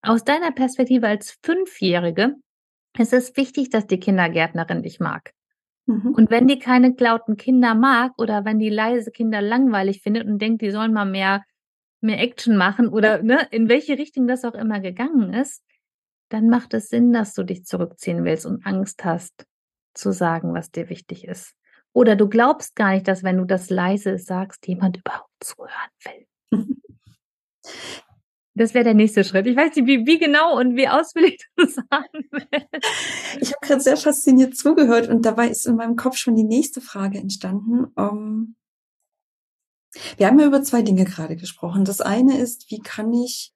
Aus 0.00 0.24
deiner 0.24 0.52
Perspektive 0.52 1.08
als 1.08 1.38
Fünfjährige 1.42 2.36
ist 2.98 3.12
es 3.12 3.36
wichtig, 3.36 3.70
dass 3.70 3.86
die 3.86 4.00
Kindergärtnerin 4.00 4.82
dich 4.82 5.00
mag. 5.00 5.32
Mhm. 5.86 6.14
Und 6.14 6.30
wenn 6.30 6.46
die 6.46 6.58
keine 6.58 6.94
lauten 6.98 7.36
Kinder 7.36 7.74
mag 7.74 8.12
oder 8.18 8.44
wenn 8.44 8.58
die 8.58 8.70
leise 8.70 9.10
Kinder 9.10 9.42
langweilig 9.42 10.02
findet 10.02 10.26
und 10.26 10.40
denkt, 10.40 10.62
die 10.62 10.70
sollen 10.70 10.92
mal 10.92 11.06
mehr 11.06 11.42
mehr 12.02 12.20
Action 12.20 12.56
machen 12.56 12.88
oder 12.88 13.22
ne, 13.22 13.46
in 13.50 13.68
welche 13.68 13.96
Richtung 13.96 14.26
das 14.26 14.44
auch 14.44 14.54
immer 14.54 14.80
gegangen 14.80 15.32
ist, 15.32 15.62
dann 16.28 16.48
macht 16.48 16.74
es 16.74 16.88
Sinn, 16.88 17.12
dass 17.12 17.34
du 17.34 17.44
dich 17.44 17.64
zurückziehen 17.64 18.24
willst 18.24 18.44
und 18.44 18.66
Angst 18.66 19.04
hast 19.04 19.46
zu 19.94 20.12
sagen, 20.12 20.54
was 20.54 20.70
dir 20.70 20.88
wichtig 20.88 21.24
ist. 21.24 21.54
Oder 21.92 22.16
du 22.16 22.28
glaubst 22.28 22.74
gar 22.74 22.92
nicht, 22.92 23.06
dass 23.06 23.22
wenn 23.22 23.36
du 23.36 23.44
das 23.44 23.70
leise 23.70 24.18
sagst, 24.18 24.66
jemand 24.66 24.96
überhaupt 24.96 25.30
zuhören 25.40 25.90
will. 26.04 26.26
Das 28.54 28.74
wäre 28.74 28.84
der 28.84 28.94
nächste 28.94 29.24
Schritt. 29.24 29.46
Ich 29.46 29.56
weiß 29.56 29.74
nicht, 29.76 29.86
wie, 29.86 30.06
wie 30.06 30.18
genau 30.18 30.58
und 30.58 30.76
wie 30.76 30.88
ausführlich 30.88 31.38
du 31.56 31.66
sagen 31.66 32.28
willst. 32.30 32.86
Ich 33.40 33.52
habe 33.52 33.66
gerade 33.66 33.80
sehr 33.80 33.96
fasziniert 33.96 34.56
zugehört 34.56 35.08
und 35.08 35.24
dabei 35.24 35.48
ist 35.48 35.66
in 35.66 35.76
meinem 35.76 35.96
Kopf 35.96 36.16
schon 36.16 36.36
die 36.36 36.44
nächste 36.44 36.80
Frage 36.80 37.18
entstanden. 37.18 37.86
Um, 37.94 38.56
wir 40.16 40.26
haben 40.26 40.38
ja 40.38 40.46
über 40.46 40.62
zwei 40.62 40.82
Dinge 40.82 41.04
gerade 41.04 41.36
gesprochen. 41.36 41.84
Das 41.84 42.00
eine 42.00 42.38
ist, 42.38 42.70
wie 42.70 42.80
kann 42.80 43.12
ich 43.12 43.54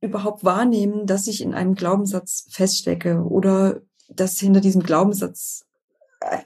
überhaupt 0.00 0.44
wahrnehmen, 0.44 1.06
dass 1.06 1.26
ich 1.26 1.40
in 1.40 1.54
einem 1.54 1.74
Glaubenssatz 1.74 2.46
feststecke 2.50 3.22
oder 3.22 3.82
dass 4.08 4.38
hinter 4.38 4.60
diesem 4.60 4.82
Glaubenssatz 4.82 5.66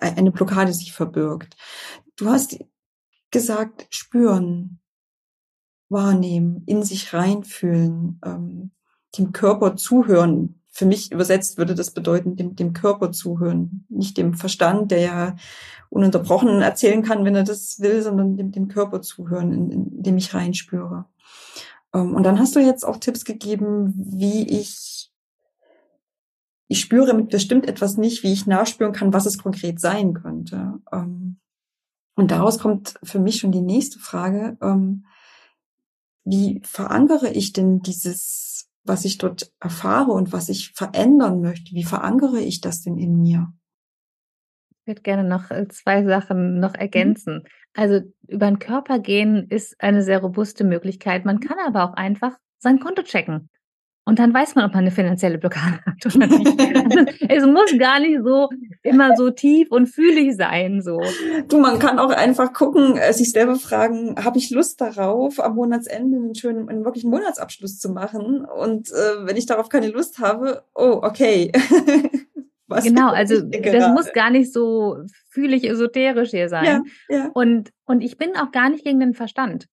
eine 0.01 0.31
Blockade 0.31 0.73
sich 0.73 0.93
verbirgt. 0.93 1.57
Du 2.17 2.29
hast 2.29 2.59
gesagt, 3.31 3.87
spüren, 3.91 4.82
wahrnehmen, 5.93 6.63
in 6.67 6.83
sich 6.83 7.13
reinfühlen, 7.13 8.21
ähm, 8.25 8.71
dem 9.19 9.33
Körper 9.33 9.77
zuhören, 9.77 10.61
für 10.71 10.87
mich 10.87 11.13
übersetzt 11.13 11.59
würde 11.59 11.75
das 11.75 11.91
bedeuten, 11.91 12.35
dem, 12.35 12.57
dem 12.57 12.73
Körper 12.73 13.13
zuhören, 13.13 13.85
nicht 13.91 14.17
dem 14.17 14.35
Verstand, 14.35 14.91
der 14.91 15.01
ja 15.01 15.37
ununterbrochen 15.91 16.63
erzählen 16.63 17.03
kann, 17.03 17.27
wenn 17.27 17.35
er 17.35 17.45
das 17.45 17.79
will, 17.81 18.03
sondern 18.03 18.39
dem, 18.39 18.53
dem 18.53 18.69
Körper 18.69 19.03
zuhören, 19.03 19.53
in, 19.53 19.71
in 19.71 20.03
dem 20.03 20.17
ich 20.17 20.33
reinspüre. 20.33 21.05
Ähm, 21.95 22.15
und 22.15 22.23
dann 22.23 22.39
hast 22.39 22.57
du 22.57 22.61
jetzt 22.61 22.85
auch 22.85 22.97
Tipps 22.97 23.25
gegeben, 23.25 23.93
wie 23.95 24.49
ich 24.49 24.93
ich 26.73 26.81
spüre 26.81 27.13
mit 27.13 27.29
bestimmt 27.29 27.69
etwas 27.69 27.99
nicht, 27.99 28.23
wie 28.23 28.33
ich 28.33 28.47
nachspüren 28.47 28.95
kann, 28.95 29.13
was 29.13 29.27
es 29.27 29.37
konkret 29.37 29.79
sein 29.79 30.15
könnte. 30.15 30.81
Ähm, 30.91 31.37
und 32.15 32.31
daraus 32.31 32.59
kommt 32.59 32.95
für 33.03 33.19
mich 33.19 33.37
schon 33.37 33.53
die 33.53 33.61
nächste 33.61 33.99
Frage. 33.99 34.57
Ähm, 34.63 35.05
wie 36.25 36.61
verankere 36.65 37.31
ich 37.31 37.53
denn 37.53 37.81
dieses 37.81 38.53
was 38.85 39.05
ich 39.05 39.19
dort 39.19 39.53
erfahre 39.61 40.13
und 40.13 40.33
was 40.33 40.49
ich 40.49 40.73
verändern 40.73 41.41
möchte, 41.41 41.75
wie 41.75 41.85
verankere 41.85 42.41
ich 42.41 42.61
das 42.61 42.83
denn 42.83 42.99
in 42.99 43.21
mir? 43.21 43.53
Ich 44.71 44.87
würde 44.87 45.03
gerne 45.03 45.25
noch 45.25 45.51
äh, 45.51 45.69
zwei 45.69 46.05
Sachen 46.05 46.59
noch 46.59 46.73
mhm. 46.73 46.81
ergänzen. 46.81 47.35
Mhm. 47.37 47.49
Also 47.75 48.01
über 48.27 48.47
den 48.47 48.59
Körper 48.59 48.99
gehen 48.99 49.49
ist 49.49 49.81
eine 49.81 50.03
sehr 50.03 50.21
robuste 50.21 50.65
Möglichkeit. 50.65 51.25
Man 51.25 51.41
kann 51.41 51.59
aber 51.65 51.85
auch 51.85 51.95
einfach 51.95 52.37
sein 52.59 52.81
Konto 52.81 53.03
checken. 53.03 53.49
Und 54.05 54.19
dann 54.19 54.35
weiß 54.35 54.57
man, 54.57 54.65
ob 54.65 54.73
man 54.73 54.81
eine 54.81 54.91
finanzielle 54.91 55.39
Blockade 55.39 55.79
hat 55.87 56.15
oder 56.15 56.27
nicht. 56.27 56.61
Also, 57.31 57.47
es 57.47 57.47
muss 57.47 57.79
gar 57.79 58.01
nicht 58.01 58.21
so 58.25 58.49
immer 58.83 59.17
so 59.17 59.31
tief 59.31 59.71
und 59.71 59.87
fühlig 59.87 60.37
sein, 60.37 60.83
so. 60.83 61.01
Du, 61.49 61.59
man 61.59 61.79
kann 61.79 61.99
auch 62.01 62.11
einfach 62.11 62.53
gucken, 62.53 62.97
äh, 62.97 63.13
sich 63.13 63.31
selber 63.31 63.55
fragen, 63.55 64.17
habe 64.23 64.39
ich 64.39 64.51
Lust 64.51 64.81
darauf, 64.81 65.39
am 65.39 65.55
Monatsende 65.55 66.17
einen 66.17 66.35
schönen, 66.35 66.69
einen 66.69 66.85
wirklichen 66.85 67.11
Monatsabschluss 67.11 67.79
zu 67.79 67.91
machen? 67.91 68.45
Und 68.45 68.91
äh, 68.91 69.27
wenn 69.27 69.37
ich 69.37 69.47
darauf 69.47 69.69
keine 69.69 69.89
Lust 69.89 70.19
habe, 70.19 70.65
oh, 70.75 70.99
okay. 71.03 71.53
Was 72.67 72.85
genau, 72.85 73.09
also 73.13 73.41
das 73.41 73.89
muss 73.93 74.13
gar 74.13 74.31
nicht 74.31 74.53
so 74.53 74.97
fühlig 75.29 75.69
esoterisch 75.69 76.31
hier 76.31 76.49
sein. 76.49 76.85
Ja, 77.09 77.17
ja. 77.17 77.31
Und, 77.35 77.71
und 77.85 78.01
ich 78.01 78.17
bin 78.17 78.37
auch 78.37 78.51
gar 78.51 78.69
nicht 78.69 78.85
gegen 78.85 78.99
den 78.99 79.15
Verstand. 79.15 79.69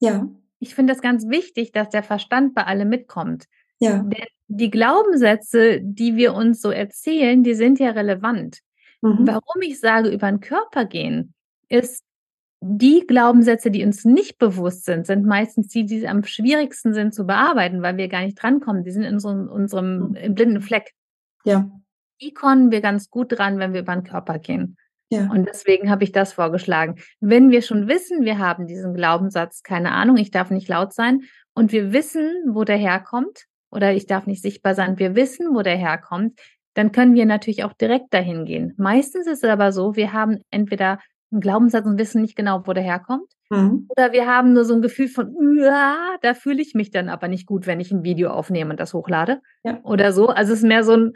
Ja. 0.00 0.28
Ich 0.58 0.74
finde 0.74 0.92
es 0.92 1.00
ganz 1.00 1.26
wichtig, 1.28 1.72
dass 1.72 1.88
der 1.88 2.02
Verstand 2.02 2.54
bei 2.54 2.64
allem 2.64 2.90
mitkommt. 2.90 3.46
Ja. 3.80 3.98
Denn 3.98 4.26
die 4.48 4.70
Glaubenssätze, 4.70 5.80
die 5.80 6.16
wir 6.16 6.34
uns 6.34 6.60
so 6.60 6.70
erzählen, 6.70 7.42
die 7.42 7.54
sind 7.54 7.78
ja 7.78 7.90
relevant. 7.90 8.60
Mhm. 9.00 9.26
Warum 9.26 9.62
ich 9.62 9.80
sage, 9.80 10.10
über 10.10 10.30
den 10.30 10.40
Körper 10.40 10.84
gehen, 10.84 11.34
ist, 11.68 12.04
die 12.62 13.06
Glaubenssätze, 13.06 13.70
die 13.70 13.82
uns 13.84 14.04
nicht 14.04 14.38
bewusst 14.38 14.84
sind, 14.84 15.06
sind 15.06 15.24
meistens 15.24 15.68
die, 15.68 15.86
die 15.86 16.06
am 16.06 16.24
schwierigsten 16.24 16.92
sind 16.92 17.14
zu 17.14 17.24
bearbeiten, 17.24 17.80
weil 17.80 17.96
wir 17.96 18.08
gar 18.08 18.22
nicht 18.22 18.40
drankommen. 18.40 18.84
Die 18.84 18.90
sind 18.90 19.04
in 19.04 19.18
so, 19.18 19.28
unserem 19.28 20.14
im 20.14 20.34
blinden 20.34 20.60
Fleck. 20.60 20.92
Ja. 21.44 21.70
Die 22.20 22.34
kommen 22.34 22.70
wir 22.70 22.82
ganz 22.82 23.08
gut 23.08 23.38
dran, 23.38 23.58
wenn 23.58 23.72
wir 23.72 23.80
über 23.80 23.94
den 23.94 24.04
Körper 24.04 24.38
gehen. 24.38 24.76
Ja. 25.08 25.30
Und 25.30 25.48
deswegen 25.48 25.90
habe 25.90 26.04
ich 26.04 26.12
das 26.12 26.34
vorgeschlagen. 26.34 26.96
Wenn 27.20 27.50
wir 27.50 27.62
schon 27.62 27.88
wissen, 27.88 28.26
wir 28.26 28.38
haben 28.38 28.66
diesen 28.66 28.92
Glaubenssatz, 28.92 29.62
keine 29.62 29.92
Ahnung, 29.92 30.18
ich 30.18 30.30
darf 30.30 30.50
nicht 30.50 30.68
laut 30.68 30.92
sein, 30.92 31.22
und 31.54 31.72
wir 31.72 31.92
wissen, 31.92 32.30
wo 32.46 32.64
der 32.64 32.76
herkommt, 32.76 33.46
oder 33.70 33.92
ich 33.92 34.06
darf 34.06 34.26
nicht 34.26 34.42
sichtbar 34.42 34.74
sein, 34.74 34.98
wir 34.98 35.14
wissen, 35.14 35.54
wo 35.54 35.62
der 35.62 35.76
herkommt, 35.76 36.40
dann 36.74 36.92
können 36.92 37.14
wir 37.14 37.26
natürlich 37.26 37.64
auch 37.64 37.72
direkt 37.72 38.14
dahin 38.14 38.44
gehen. 38.44 38.74
Meistens 38.76 39.26
ist 39.26 39.44
es 39.44 39.50
aber 39.50 39.72
so, 39.72 39.96
wir 39.96 40.12
haben 40.12 40.38
entweder 40.50 40.98
einen 41.32 41.40
Glaubenssatz 41.40 41.86
und 41.86 41.98
wissen 41.98 42.22
nicht 42.22 42.36
genau, 42.36 42.62
wo 42.66 42.72
der 42.72 42.82
herkommt. 42.82 43.30
Mhm. 43.50 43.86
Oder 43.88 44.12
wir 44.12 44.26
haben 44.26 44.52
nur 44.52 44.64
so 44.64 44.74
ein 44.74 44.82
Gefühl 44.82 45.08
von, 45.08 45.34
da 46.22 46.34
fühle 46.34 46.62
ich 46.62 46.74
mich 46.74 46.90
dann 46.90 47.08
aber 47.08 47.28
nicht 47.28 47.46
gut, 47.46 47.66
wenn 47.66 47.80
ich 47.80 47.90
ein 47.90 48.04
Video 48.04 48.30
aufnehme 48.30 48.70
und 48.70 48.80
das 48.80 48.94
hochlade. 48.94 49.40
Ja. 49.64 49.80
Oder 49.82 50.12
so. 50.12 50.28
Also 50.28 50.52
es 50.52 50.60
ist 50.60 50.64
mehr 50.64 50.84
so 50.84 50.96
ein. 50.96 51.12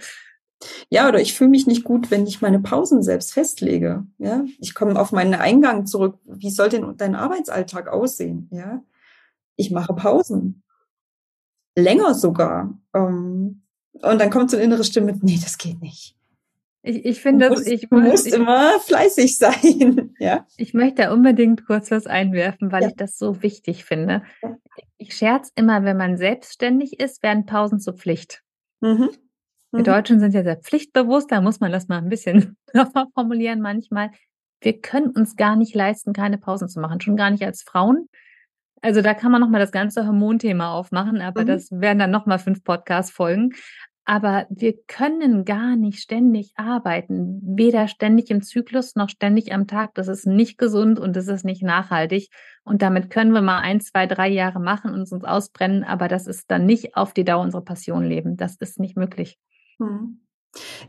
Ja, 0.88 1.08
oder 1.08 1.20
ich 1.20 1.34
fühle 1.34 1.50
mich 1.50 1.66
nicht 1.66 1.84
gut, 1.84 2.10
wenn 2.10 2.26
ich 2.26 2.40
meine 2.40 2.60
Pausen 2.60 3.02
selbst 3.02 3.32
festlege. 3.32 4.06
Ja, 4.18 4.44
ich 4.58 4.74
komme 4.74 4.98
auf 4.98 5.12
meinen 5.12 5.34
Eingang 5.34 5.86
zurück. 5.86 6.18
Wie 6.24 6.50
soll 6.50 6.68
denn 6.68 6.96
dein 6.96 7.14
Arbeitsalltag 7.14 7.88
aussehen? 7.88 8.48
Ja, 8.50 8.82
ich 9.56 9.70
mache 9.70 9.94
Pausen. 9.94 10.63
Länger 11.76 12.14
sogar. 12.14 12.78
Ähm, 12.94 13.62
und 13.92 14.20
dann 14.20 14.30
kommt 14.30 14.50
so 14.50 14.56
eine 14.56 14.64
innere 14.64 14.84
Stimme, 14.84 15.18
nee, 15.22 15.38
das 15.40 15.58
geht 15.58 15.80
nicht. 15.80 16.16
Ich, 16.86 17.04
ich 17.06 17.20
finde, 17.20 17.48
das, 17.48 17.66
ich 17.66 17.88
du 17.88 17.98
musst 17.98 18.26
ich, 18.26 18.34
immer 18.34 18.78
fleißig 18.80 19.38
sein. 19.38 20.14
ja. 20.18 20.46
Ich 20.58 20.74
möchte 20.74 21.02
da 21.02 21.12
unbedingt 21.12 21.66
kurz 21.66 21.90
was 21.90 22.06
einwerfen, 22.06 22.72
weil 22.72 22.82
ja. 22.82 22.88
ich 22.88 22.96
das 22.96 23.16
so 23.16 23.42
wichtig 23.42 23.84
finde. 23.86 24.22
Ich 24.98 25.16
scherz 25.16 25.50
immer, 25.54 25.84
wenn 25.84 25.96
man 25.96 26.18
selbstständig 26.18 27.00
ist, 27.00 27.22
werden 27.22 27.46
Pausen 27.46 27.80
zur 27.80 27.94
Pflicht. 27.94 28.42
Mhm. 28.82 29.10
Wir 29.70 29.80
mhm. 29.80 29.84
Deutschen 29.84 30.20
sind 30.20 30.34
ja 30.34 30.42
sehr 30.42 30.58
pflichtbewusst, 30.58 31.32
da 31.32 31.40
muss 31.40 31.58
man 31.58 31.72
das 31.72 31.88
mal 31.88 31.98
ein 31.98 32.10
bisschen 32.10 32.56
formulieren 33.14 33.62
manchmal. 33.62 34.10
Wir 34.60 34.78
können 34.78 35.08
uns 35.08 35.36
gar 35.36 35.56
nicht 35.56 35.74
leisten, 35.74 36.12
keine 36.12 36.36
Pausen 36.36 36.68
zu 36.68 36.80
machen, 36.80 37.00
schon 37.00 37.16
gar 37.16 37.30
nicht 37.30 37.44
als 37.44 37.62
Frauen. 37.62 38.08
Also 38.84 39.00
da 39.00 39.14
kann 39.14 39.32
man 39.32 39.40
nochmal 39.40 39.62
das 39.62 39.72
ganze 39.72 40.06
Hormonthema 40.06 40.74
aufmachen, 40.74 41.22
aber 41.22 41.40
mhm. 41.40 41.46
das 41.46 41.70
werden 41.70 41.98
dann 41.98 42.10
nochmal 42.10 42.38
fünf 42.38 42.62
Podcast-Folgen. 42.62 43.54
Aber 44.04 44.46
wir 44.50 44.74
können 44.86 45.46
gar 45.46 45.74
nicht 45.74 46.00
ständig 46.00 46.52
arbeiten, 46.56 47.40
weder 47.42 47.88
ständig 47.88 48.28
im 48.28 48.42
Zyklus 48.42 48.94
noch 48.94 49.08
ständig 49.08 49.54
am 49.54 49.66
Tag. 49.66 49.94
Das 49.94 50.06
ist 50.06 50.26
nicht 50.26 50.58
gesund 50.58 51.00
und 51.00 51.16
das 51.16 51.28
ist 51.28 51.46
nicht 51.46 51.62
nachhaltig. 51.62 52.28
Und 52.62 52.82
damit 52.82 53.08
können 53.08 53.32
wir 53.32 53.40
mal 53.40 53.60
ein, 53.60 53.80
zwei, 53.80 54.06
drei 54.06 54.28
Jahre 54.28 54.60
machen 54.60 54.92
und 54.92 55.10
uns 55.10 55.24
ausbrennen, 55.24 55.82
aber 55.82 56.06
das 56.06 56.26
ist 56.26 56.50
dann 56.50 56.66
nicht 56.66 56.94
auf 56.94 57.14
die 57.14 57.24
Dauer 57.24 57.40
unsere 57.40 57.64
Passion 57.64 58.04
leben. 58.04 58.36
Das 58.36 58.56
ist 58.56 58.78
nicht 58.78 58.98
möglich. 58.98 59.38
Hm. 59.78 60.20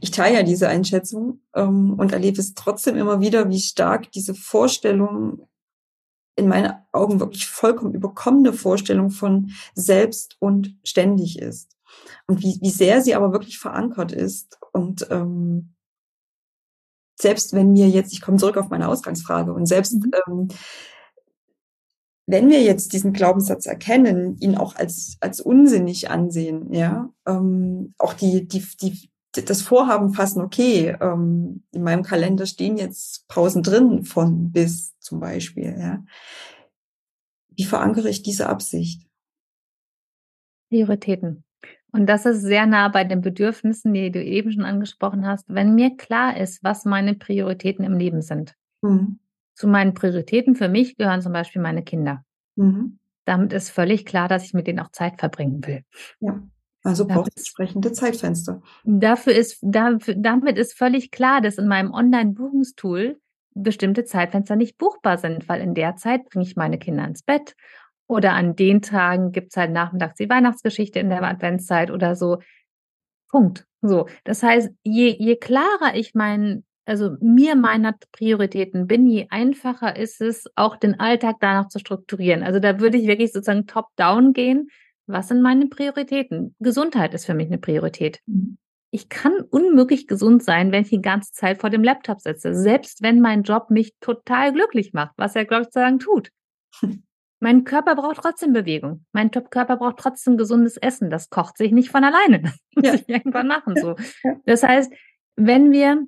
Ich 0.01 0.11
teile 0.11 0.35
ja 0.35 0.43
diese 0.43 0.67
Einschätzung 0.67 1.39
ähm, 1.55 1.93
und 1.93 2.11
erlebe 2.11 2.41
es 2.41 2.55
trotzdem 2.55 2.97
immer 2.97 3.21
wieder, 3.21 3.49
wie 3.49 3.59
stark 3.59 4.11
diese 4.11 4.35
Vorstellung 4.35 5.47
in 6.36 6.47
meinen 6.47 6.73
Augen 6.91 7.19
wirklich 7.19 7.47
vollkommen 7.47 7.93
überkommene 7.93 8.53
Vorstellung 8.53 9.09
von 9.09 9.51
selbst 9.73 10.36
und 10.39 10.77
ständig 10.83 11.39
ist 11.39 11.75
und 12.27 12.41
wie, 12.41 12.59
wie 12.61 12.69
sehr 12.69 13.01
sie 13.01 13.15
aber 13.15 13.31
wirklich 13.31 13.57
verankert 13.57 14.11
ist. 14.11 14.57
Und 14.73 15.07
ähm, 15.11 15.75
selbst 17.17 17.53
wenn 17.53 17.73
wir 17.73 17.88
jetzt, 17.88 18.13
ich 18.13 18.21
komme 18.21 18.38
zurück 18.38 18.57
auf 18.57 18.69
meine 18.69 18.89
Ausgangsfrage, 18.89 19.53
und 19.53 19.65
selbst 19.65 19.93
mhm. 19.93 20.11
ähm, 20.27 20.47
wenn 22.27 22.49
wir 22.49 22.61
jetzt 22.63 22.93
diesen 22.93 23.13
Glaubenssatz 23.13 23.67
erkennen, 23.67 24.38
ihn 24.39 24.57
auch 24.57 24.75
als, 24.75 25.17
als 25.19 25.41
unsinnig 25.41 26.09
ansehen, 26.09 26.73
ja, 26.73 27.09
ähm, 27.27 27.93
auch 27.99 28.13
die, 28.13 28.47
die, 28.47 28.65
die, 28.81 29.11
das 29.43 29.61
Vorhaben 29.61 30.13
fassen, 30.13 30.41
okay, 30.41 30.95
ähm, 31.01 31.63
in 31.71 31.83
meinem 31.83 32.03
Kalender 32.03 32.45
stehen 32.45 32.77
jetzt 32.77 33.27
Pausen 33.27 33.63
drin 33.63 34.03
von 34.03 34.51
bis 34.51 34.97
zum 34.99 35.19
Beispiel, 35.19 35.75
ja. 35.77 36.03
Wie 37.49 37.63
verankere 37.63 38.09
ich 38.09 38.21
diese 38.21 38.49
Absicht? 38.49 39.07
Prioritäten. 40.69 41.43
Und 41.91 42.07
das 42.07 42.25
ist 42.25 42.41
sehr 42.41 42.65
nah 42.65 42.89
bei 42.89 43.05
den 43.05 43.21
Bedürfnissen, 43.21 43.93
die 43.93 44.11
du 44.11 44.21
eben 44.21 44.51
schon 44.51 44.65
angesprochen 44.65 45.25
hast. 45.25 45.45
Wenn 45.47 45.75
mir 45.75 45.95
klar 45.95 46.36
ist, 46.36 46.61
was 46.61 46.83
meine 46.83 47.15
Prioritäten 47.15 47.86
im 47.86 47.93
Leben 47.93 48.21
sind. 48.21 48.53
Mhm. 48.81 49.19
Zu 49.53 49.67
meinen 49.69 49.93
Prioritäten 49.93 50.55
für 50.55 50.67
mich 50.67 50.97
gehören 50.97 51.21
zum 51.21 51.31
Beispiel 51.31 51.61
meine 51.61 51.83
Kinder. 51.83 52.25
Mhm. 52.57 52.99
Damit 53.23 53.53
ist 53.53 53.69
völlig 53.69 54.05
klar, 54.05 54.27
dass 54.27 54.43
ich 54.43 54.53
mit 54.53 54.67
denen 54.67 54.79
auch 54.79 54.91
Zeit 54.91 55.19
verbringen 55.19 55.65
will. 55.65 55.83
Ja. 56.19 56.41
Also 56.86 57.07
braucht 57.07 57.31
es 57.36 57.38
entsprechende 57.38 57.91
Zeitfenster. 57.91 58.61
Dafür 58.83 59.33
ist, 59.33 59.57
dafür, 59.63 60.13
damit 60.15 60.59
ist 60.59 60.77
völlig 60.77 61.09
klar, 61.09 61.41
dass 61.41 61.57
in 61.57 61.67
meinem 61.67 61.91
Online-Buchungstool 61.91 63.19
bestimmte 63.55 64.05
Zeitfenster 64.05 64.55
nicht 64.55 64.77
buchbar 64.77 65.17
sind, 65.17 65.49
weil 65.49 65.61
in 65.61 65.73
der 65.73 65.95
Zeit 65.95 66.25
bringe 66.29 66.45
ich 66.45 66.55
meine 66.55 66.77
Kinder 66.77 67.07
ins 67.07 67.23
Bett 67.23 67.55
oder 68.05 68.33
an 68.33 68.55
den 68.55 68.83
Tagen 68.83 69.31
gibt's 69.31 69.57
halt 69.57 69.71
nachmittags 69.71 70.17
die 70.17 70.29
Weihnachtsgeschichte 70.29 70.99
in 70.99 71.09
der 71.09 71.23
Adventszeit 71.23 71.89
oder 71.89 72.15
so. 72.15 72.38
Punkt. 73.29 73.65
So. 73.81 74.07
Das 74.23 74.43
heißt, 74.43 74.69
je, 74.83 75.15
je 75.17 75.38
klarer 75.38 75.95
ich 75.95 76.13
mein, 76.13 76.65
also 76.86 77.15
mir 77.19 77.55
meiner 77.55 77.95
Prioritäten 78.11 78.86
bin, 78.86 79.07
je 79.07 79.25
einfacher 79.31 79.95
ist 79.95 80.21
es, 80.21 80.45
auch 80.55 80.75
den 80.75 80.99
Alltag 80.99 81.38
danach 81.39 81.69
zu 81.69 81.79
strukturieren. 81.79 82.43
Also 82.43 82.59
da 82.59 82.79
würde 82.79 82.99
ich 82.99 83.07
wirklich 83.07 83.33
sozusagen 83.33 83.65
top-down 83.65 84.33
gehen. 84.33 84.69
Was 85.07 85.27
sind 85.27 85.41
meine 85.41 85.67
Prioritäten? 85.67 86.55
Gesundheit 86.59 87.13
ist 87.13 87.25
für 87.25 87.33
mich 87.33 87.47
eine 87.47 87.59
Priorität. 87.59 88.21
Ich 88.91 89.09
kann 89.09 89.33
unmöglich 89.51 90.07
gesund 90.07 90.43
sein, 90.43 90.71
wenn 90.71 90.83
ich 90.83 90.89
die 90.89 91.01
ganze 91.01 91.31
Zeit 91.33 91.59
vor 91.59 91.69
dem 91.69 91.83
Laptop 91.83 92.21
sitze, 92.21 92.55
selbst 92.55 93.01
wenn 93.01 93.19
mein 93.19 93.43
Job 93.43 93.69
mich 93.69 93.93
total 93.99 94.53
glücklich 94.53 94.93
macht, 94.93 95.13
was 95.17 95.35
er, 95.35 95.45
Gott 95.45 95.73
sei 95.73 95.81
Dank, 95.81 96.01
tut. 96.01 96.29
Mein 97.39 97.65
Körper 97.65 97.95
braucht 97.95 98.17
trotzdem 98.17 98.53
Bewegung. 98.53 99.05
Mein 99.11 99.29
Körper 99.29 99.77
braucht 99.77 99.97
trotzdem 99.97 100.37
gesundes 100.37 100.77
Essen. 100.77 101.09
Das 101.09 101.29
kocht 101.29 101.57
sich 101.57 101.71
nicht 101.71 101.89
von 101.89 102.03
alleine. 102.03 102.41
Das 102.41 102.57
muss 102.75 102.85
ja. 102.85 102.93
ich 102.95 103.09
irgendwann 103.09 103.47
machen. 103.47 103.75
So. 103.75 103.95
Das 104.45 104.63
heißt, 104.63 104.91
wenn 105.35 105.71
wir 105.71 106.07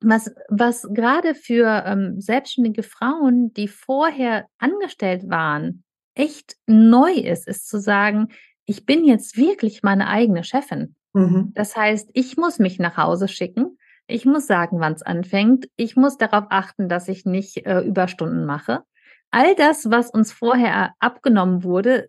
was, 0.00 0.34
was 0.48 0.88
gerade 0.90 1.34
für 1.34 1.84
ähm, 1.86 2.20
selbstständige 2.20 2.82
Frauen, 2.82 3.52
die 3.52 3.68
vorher 3.68 4.46
angestellt 4.58 5.28
waren, 5.28 5.84
echt 6.14 6.56
neu 6.66 7.12
ist, 7.12 7.46
ist 7.48 7.68
zu 7.68 7.80
sagen, 7.80 8.28
ich 8.64 8.86
bin 8.86 9.04
jetzt 9.04 9.36
wirklich 9.36 9.82
meine 9.82 10.08
eigene 10.08 10.44
Chefin. 10.44 10.94
Mhm. 11.12 11.52
Das 11.54 11.76
heißt, 11.76 12.10
ich 12.12 12.36
muss 12.36 12.58
mich 12.58 12.78
nach 12.78 12.96
Hause 12.96 13.28
schicken. 13.28 13.78
Ich 14.06 14.24
muss 14.24 14.46
sagen, 14.46 14.80
wann 14.80 14.92
es 14.92 15.02
anfängt. 15.02 15.68
Ich 15.76 15.96
muss 15.96 16.16
darauf 16.16 16.46
achten, 16.50 16.88
dass 16.88 17.08
ich 17.08 17.24
nicht 17.24 17.66
äh, 17.66 17.80
Überstunden 17.80 18.44
mache 18.44 18.84
all 19.32 19.54
das, 19.56 19.90
was 19.90 20.10
uns 20.10 20.30
vorher 20.30 20.94
abgenommen 21.00 21.64
wurde, 21.64 22.08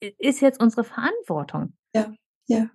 ist 0.00 0.40
jetzt 0.40 0.62
unsere 0.62 0.84
Verantwortung. 0.84 1.74
Ja, 1.94 2.12
ja. 2.46 2.70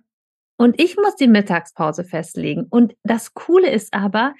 Und 0.56 0.80
ich 0.80 0.96
muss 0.96 1.16
die 1.16 1.26
Mittagspause 1.26 2.04
festlegen. 2.04 2.66
Und 2.70 2.94
das 3.02 3.34
Coole 3.34 3.70
ist 3.70 3.92
aber, 3.92 4.34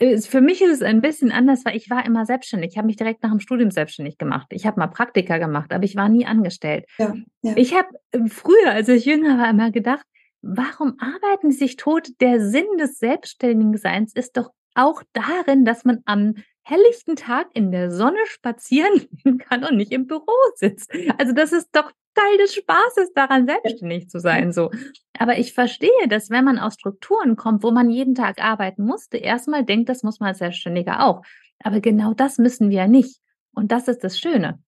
für 0.00 0.40
mich 0.40 0.62
ist 0.62 0.70
es 0.70 0.82
ein 0.82 1.02
bisschen 1.02 1.30
anders, 1.30 1.64
weil 1.64 1.76
ich 1.76 1.90
war 1.90 2.06
immer 2.06 2.24
selbstständig. 2.24 2.72
Ich 2.72 2.78
habe 2.78 2.86
mich 2.86 2.96
direkt 2.96 3.22
nach 3.22 3.30
dem 3.30 3.40
Studium 3.40 3.70
selbstständig 3.70 4.16
gemacht. 4.16 4.46
Ich 4.50 4.66
habe 4.66 4.80
mal 4.80 4.86
Praktika 4.86 5.38
gemacht, 5.38 5.72
aber 5.72 5.84
ich 5.84 5.94
war 5.94 6.08
nie 6.08 6.24
angestellt. 6.24 6.86
Ja, 6.98 7.14
ja. 7.42 7.52
Ich 7.56 7.74
habe 7.74 7.88
äh, 8.12 8.26
früher, 8.28 8.70
als 8.70 8.88
ich 8.88 9.04
jünger 9.04 9.38
war, 9.38 9.50
immer 9.50 9.70
gedacht, 9.70 10.04
warum 10.40 10.96
arbeiten 10.98 11.50
Sie 11.50 11.58
sich 11.58 11.76
tot? 11.76 12.08
Der 12.20 12.40
Sinn 12.40 12.66
des 12.78 12.98
Selbstständigen 12.98 13.76
Seins 13.76 14.14
ist 14.14 14.36
doch 14.36 14.50
auch 14.74 15.02
darin, 15.12 15.64
dass 15.64 15.84
man 15.84 15.98
am 16.06 16.34
helllichten 16.70 17.16
Tag 17.16 17.48
in 17.52 17.72
der 17.72 17.90
Sonne 17.90 18.18
spazieren 18.26 19.06
gehen 19.22 19.38
kann 19.38 19.64
und 19.64 19.76
nicht 19.76 19.92
im 19.92 20.06
Büro 20.06 20.32
sitzt. 20.54 20.90
Also 21.18 21.32
das 21.32 21.52
ist 21.52 21.68
doch 21.72 21.90
Teil 22.14 22.38
des 22.38 22.54
Spaßes 22.54 23.12
daran, 23.14 23.46
selbstständig 23.46 24.08
zu 24.08 24.18
sein, 24.18 24.52
so. 24.52 24.70
Aber 25.18 25.38
ich 25.38 25.52
verstehe, 25.52 26.08
dass 26.08 26.30
wenn 26.30 26.44
man 26.44 26.58
aus 26.58 26.74
Strukturen 26.74 27.36
kommt, 27.36 27.62
wo 27.62 27.70
man 27.70 27.90
jeden 27.90 28.14
Tag 28.14 28.42
arbeiten 28.42 28.84
musste, 28.84 29.16
erstmal 29.16 29.64
denkt, 29.64 29.88
das 29.88 30.02
muss 30.02 30.18
man 30.18 30.30
als 30.30 30.38
Selbstständiger 30.38 31.04
auch. 31.04 31.22
Aber 31.62 31.80
genau 31.80 32.14
das 32.14 32.38
müssen 32.38 32.70
wir 32.70 32.88
nicht. 32.88 33.20
Und 33.52 33.70
das 33.70 33.86
ist 33.86 34.02
das 34.02 34.18
Schöne. 34.18 34.60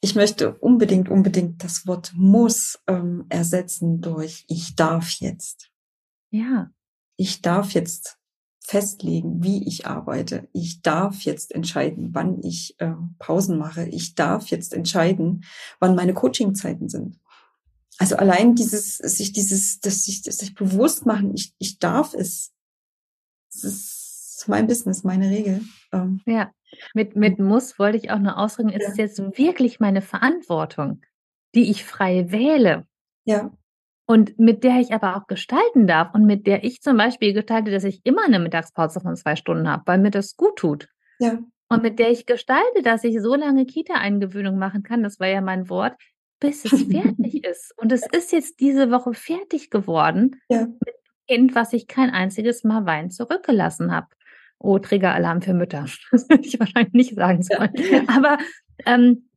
Ich 0.00 0.14
möchte 0.14 0.54
unbedingt, 0.54 1.08
unbedingt 1.08 1.62
das 1.62 1.86
Wort 1.86 2.12
muss 2.14 2.78
ähm, 2.86 3.26
ersetzen 3.28 4.00
durch 4.00 4.44
ich 4.48 4.74
darf 4.74 5.10
jetzt. 5.20 5.70
Ja. 6.30 6.70
Ich 7.16 7.42
darf 7.42 7.72
jetzt 7.72 8.19
festlegen, 8.70 9.42
wie 9.42 9.66
ich 9.66 9.88
arbeite. 9.88 10.48
Ich 10.52 10.80
darf 10.80 11.22
jetzt 11.22 11.52
entscheiden, 11.52 12.10
wann 12.12 12.40
ich 12.44 12.78
äh, 12.78 12.92
Pausen 13.18 13.58
mache. 13.58 13.86
Ich 13.86 14.14
darf 14.14 14.46
jetzt 14.46 14.74
entscheiden, 14.74 15.44
wann 15.80 15.96
meine 15.96 16.14
Coachingzeiten 16.14 16.88
sind. 16.88 17.18
also 17.98 18.14
allein 18.14 18.54
dieses, 18.54 18.98
sich 18.98 19.32
dieses, 19.32 19.80
dass 19.80 20.04
sich, 20.04 20.22
dass 20.22 20.38
sich 20.38 20.54
bewusst 20.54 21.04
machen, 21.04 21.34
ich, 21.34 21.52
ich 21.58 21.80
darf 21.80 22.14
es. 22.14 22.52
Das 23.52 23.64
ist 23.64 24.44
mein 24.46 24.68
Business, 24.68 25.02
meine 25.02 25.30
Regel. 25.30 25.62
Ähm, 25.92 26.20
ja, 26.24 26.52
mit, 26.94 27.16
mit 27.16 27.40
muss 27.40 27.76
wollte 27.76 27.98
ich 27.98 28.12
auch 28.12 28.20
nur 28.20 28.38
ausdrücken, 28.38 28.70
es 28.70 28.84
ja. 28.84 28.90
ist 28.90 28.98
jetzt 28.98 29.18
wirklich 29.36 29.80
meine 29.80 30.00
Verantwortung, 30.00 31.02
die 31.56 31.72
ich 31.72 31.84
frei 31.84 32.30
wähle. 32.30 32.86
Ja. 33.24 33.50
Und 34.10 34.40
mit 34.40 34.64
der 34.64 34.80
ich 34.80 34.92
aber 34.92 35.16
auch 35.16 35.28
gestalten 35.28 35.86
darf 35.86 36.12
und 36.16 36.26
mit 36.26 36.48
der 36.48 36.64
ich 36.64 36.82
zum 36.82 36.96
Beispiel 36.96 37.32
gestalte, 37.32 37.70
dass 37.70 37.84
ich 37.84 38.00
immer 38.02 38.24
eine 38.24 38.40
Mittagspause 38.40 38.98
von 38.98 39.14
zwei 39.14 39.36
Stunden 39.36 39.68
habe, 39.68 39.84
weil 39.86 40.00
mir 40.00 40.10
das 40.10 40.36
gut 40.36 40.56
tut. 40.56 40.88
Ja. 41.20 41.38
Und 41.68 41.84
mit 41.84 42.00
der 42.00 42.10
ich 42.10 42.26
gestalte, 42.26 42.82
dass 42.82 43.04
ich 43.04 43.20
so 43.20 43.36
lange 43.36 43.66
Kita-Eingewöhnung 43.66 44.58
machen 44.58 44.82
kann, 44.82 45.04
das 45.04 45.20
war 45.20 45.28
ja 45.28 45.40
mein 45.40 45.68
Wort, 45.68 45.94
bis 46.40 46.64
es 46.64 46.82
fertig 46.90 47.44
ist. 47.44 47.72
Und 47.76 47.92
es 47.92 48.04
ist 48.10 48.32
jetzt 48.32 48.58
diese 48.58 48.90
Woche 48.90 49.14
fertig 49.14 49.70
geworden 49.70 50.40
ja. 50.48 50.62
mit 50.62 50.88
dem 50.88 51.26
Kind, 51.28 51.54
was 51.54 51.72
ich 51.72 51.86
kein 51.86 52.10
einziges 52.10 52.64
Mal 52.64 52.86
Wein 52.86 53.12
zurückgelassen 53.12 53.92
habe. 53.92 54.08
Oh, 54.58 54.80
Triggeralarm 54.80 55.40
für 55.40 55.54
Mütter. 55.54 55.86
Das 56.10 56.28
würde 56.28 56.44
ich 56.44 56.58
wahrscheinlich 56.58 56.94
nicht 56.94 57.14
sagen 57.14 57.44
sollen. 57.44 57.74
Ja. 57.76 58.02
Aber 58.08 58.38
ähm, 58.86 59.28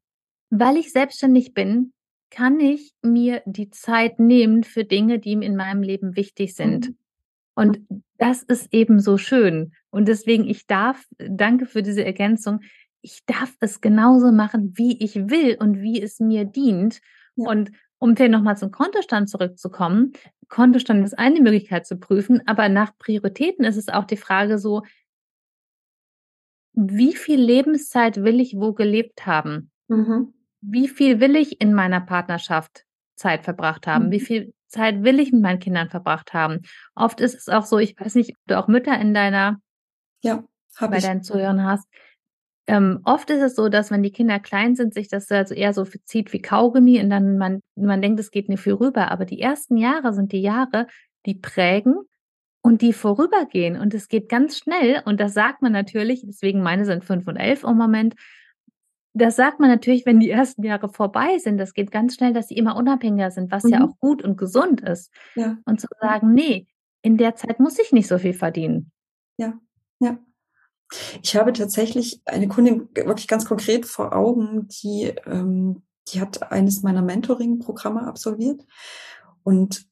weil 0.49 0.77
ich 0.77 0.91
selbstständig 0.91 1.53
bin, 1.53 1.93
kann 2.33 2.59
ich 2.59 2.93
mir 3.03 3.43
die 3.45 3.69
Zeit 3.69 4.19
nehmen 4.19 4.63
für 4.63 4.83
Dinge, 4.83 5.19
die 5.19 5.33
in 5.33 5.55
meinem 5.55 5.83
Leben 5.83 6.15
wichtig 6.15 6.55
sind. 6.55 6.89
Mhm. 6.89 6.97
Und 7.55 7.79
das 8.17 8.41
ist 8.41 8.73
eben 8.73 8.99
so 8.99 9.17
schön. 9.17 9.73
Und 9.91 10.07
deswegen, 10.07 10.47
ich 10.47 10.65
darf, 10.65 11.05
danke 11.17 11.67
für 11.67 11.83
diese 11.83 12.03
Ergänzung, 12.03 12.61
ich 13.01 13.23
darf 13.25 13.53
es 13.59 13.81
genauso 13.81 14.31
machen, 14.31 14.73
wie 14.75 14.97
ich 15.03 15.15
will 15.15 15.57
und 15.59 15.81
wie 15.81 16.01
es 16.01 16.19
mir 16.19 16.45
dient. 16.45 17.01
Ja. 17.35 17.49
Und 17.49 17.71
um 17.99 18.15
vielleicht 18.15 18.31
nochmal 18.31 18.57
zum 18.57 18.71
Kontostand 18.71 19.29
zurückzukommen, 19.29 20.13
Kontostand 20.49 21.05
ist 21.05 21.17
eine 21.17 21.41
Möglichkeit 21.41 21.85
zu 21.85 21.97
prüfen, 21.97 22.41
aber 22.47 22.69
nach 22.69 22.97
Prioritäten 22.97 23.65
ist 23.65 23.77
es 23.77 23.89
auch 23.89 24.05
die 24.05 24.17
Frage 24.17 24.57
so, 24.57 24.81
wie 26.73 27.13
viel 27.13 27.39
Lebenszeit 27.39 28.23
will 28.23 28.39
ich 28.39 28.55
wo 28.55 28.73
gelebt 28.73 29.27
haben? 29.27 29.69
Mhm. 29.87 30.33
Wie 30.65 30.87
viel 30.87 31.19
will 31.19 31.35
ich 31.35 31.59
in 31.61 31.73
meiner 31.73 32.01
Partnerschaft 32.01 32.85
Zeit 33.15 33.43
verbracht 33.43 33.87
haben? 33.87 34.07
Mhm. 34.07 34.11
Wie 34.11 34.19
viel 34.19 34.53
Zeit 34.67 35.03
will 35.03 35.19
ich 35.19 35.31
mit 35.31 35.41
meinen 35.41 35.59
Kindern 35.59 35.89
verbracht 35.89 36.33
haben? 36.33 36.61
Oft 36.95 37.21
ist 37.21 37.35
es 37.35 37.49
auch 37.49 37.65
so, 37.65 37.77
ich 37.77 37.99
weiß 37.99 38.15
nicht, 38.15 38.31
ob 38.31 38.47
du 38.47 38.59
auch 38.59 38.67
Mütter 38.67 38.99
in 38.99 39.13
deiner, 39.13 39.59
ja, 40.23 40.43
bei 40.79 40.97
ich. 40.97 41.03
deinen 41.03 41.23
Zuhörern 41.23 41.63
hast. 41.63 41.87
Ähm, 42.65 43.01
oft 43.03 43.29
ist 43.29 43.41
es 43.41 43.55
so, 43.55 43.67
dass 43.67 43.91
wenn 43.91 44.03
die 44.03 44.11
Kinder 44.11 44.39
klein 44.39 44.75
sind, 44.75 44.93
sich 44.93 45.09
das 45.09 45.29
also 45.29 45.53
eher 45.53 45.73
so 45.73 45.83
zieht 45.83 46.31
wie 46.31 46.41
Kaugummi 46.41 47.01
und 47.01 47.09
dann 47.09 47.37
man, 47.37 47.61
man 47.75 48.01
denkt, 48.01 48.19
es 48.19 48.31
geht 48.31 48.47
nicht 48.47 48.61
viel 48.61 48.73
rüber. 48.73 49.11
Aber 49.11 49.25
die 49.25 49.41
ersten 49.41 49.77
Jahre 49.77 50.13
sind 50.13 50.31
die 50.31 50.41
Jahre, 50.41 50.87
die 51.25 51.35
prägen 51.35 51.95
und 52.61 52.81
die 52.81 52.93
vorübergehen. 52.93 53.77
Und 53.77 53.93
es 53.93 54.07
geht 54.07 54.29
ganz 54.29 54.57
schnell. 54.57 55.01
Und 55.05 55.19
das 55.19 55.33
sagt 55.33 55.61
man 55.61 55.73
natürlich, 55.73 56.23
deswegen 56.25 56.61
meine 56.61 56.85
sind 56.85 57.03
fünf 57.03 57.27
und 57.27 57.35
elf 57.35 57.63
im 57.63 57.77
Moment. 57.77 58.15
Das 59.13 59.35
sagt 59.35 59.59
man 59.59 59.69
natürlich, 59.69 60.05
wenn 60.05 60.19
die 60.19 60.29
ersten 60.29 60.63
Jahre 60.63 60.89
vorbei 60.89 61.37
sind. 61.37 61.57
Das 61.57 61.73
geht 61.73 61.91
ganz 61.91 62.15
schnell, 62.15 62.33
dass 62.33 62.47
sie 62.47 62.55
immer 62.55 62.75
unabhängiger 62.75 63.29
sind, 63.29 63.51
was 63.51 63.63
mhm. 63.63 63.69
ja 63.69 63.83
auch 63.83 63.99
gut 63.99 64.23
und 64.23 64.37
gesund 64.37 64.81
ist. 64.81 65.11
Ja. 65.35 65.57
Und 65.65 65.79
zu 65.79 65.87
sagen, 65.99 66.33
nee, 66.33 66.67
in 67.03 67.17
der 67.17 67.35
Zeit 67.35 67.59
muss 67.59 67.77
ich 67.77 67.91
nicht 67.91 68.07
so 68.07 68.17
viel 68.17 68.33
verdienen. 68.33 68.91
Ja, 69.37 69.59
ja. 69.99 70.17
Ich 71.21 71.35
habe 71.35 71.53
tatsächlich 71.53 72.21
eine 72.25 72.47
Kundin 72.47 72.89
wirklich 72.93 73.27
ganz 73.27 73.45
konkret 73.45 73.85
vor 73.85 74.15
Augen, 74.15 74.67
die, 74.67 75.13
ähm, 75.25 75.83
die 76.09 76.21
hat 76.21 76.51
eines 76.51 76.83
meiner 76.83 77.01
Mentoring-Programme 77.01 78.05
absolviert 78.05 78.65
und 79.43 79.87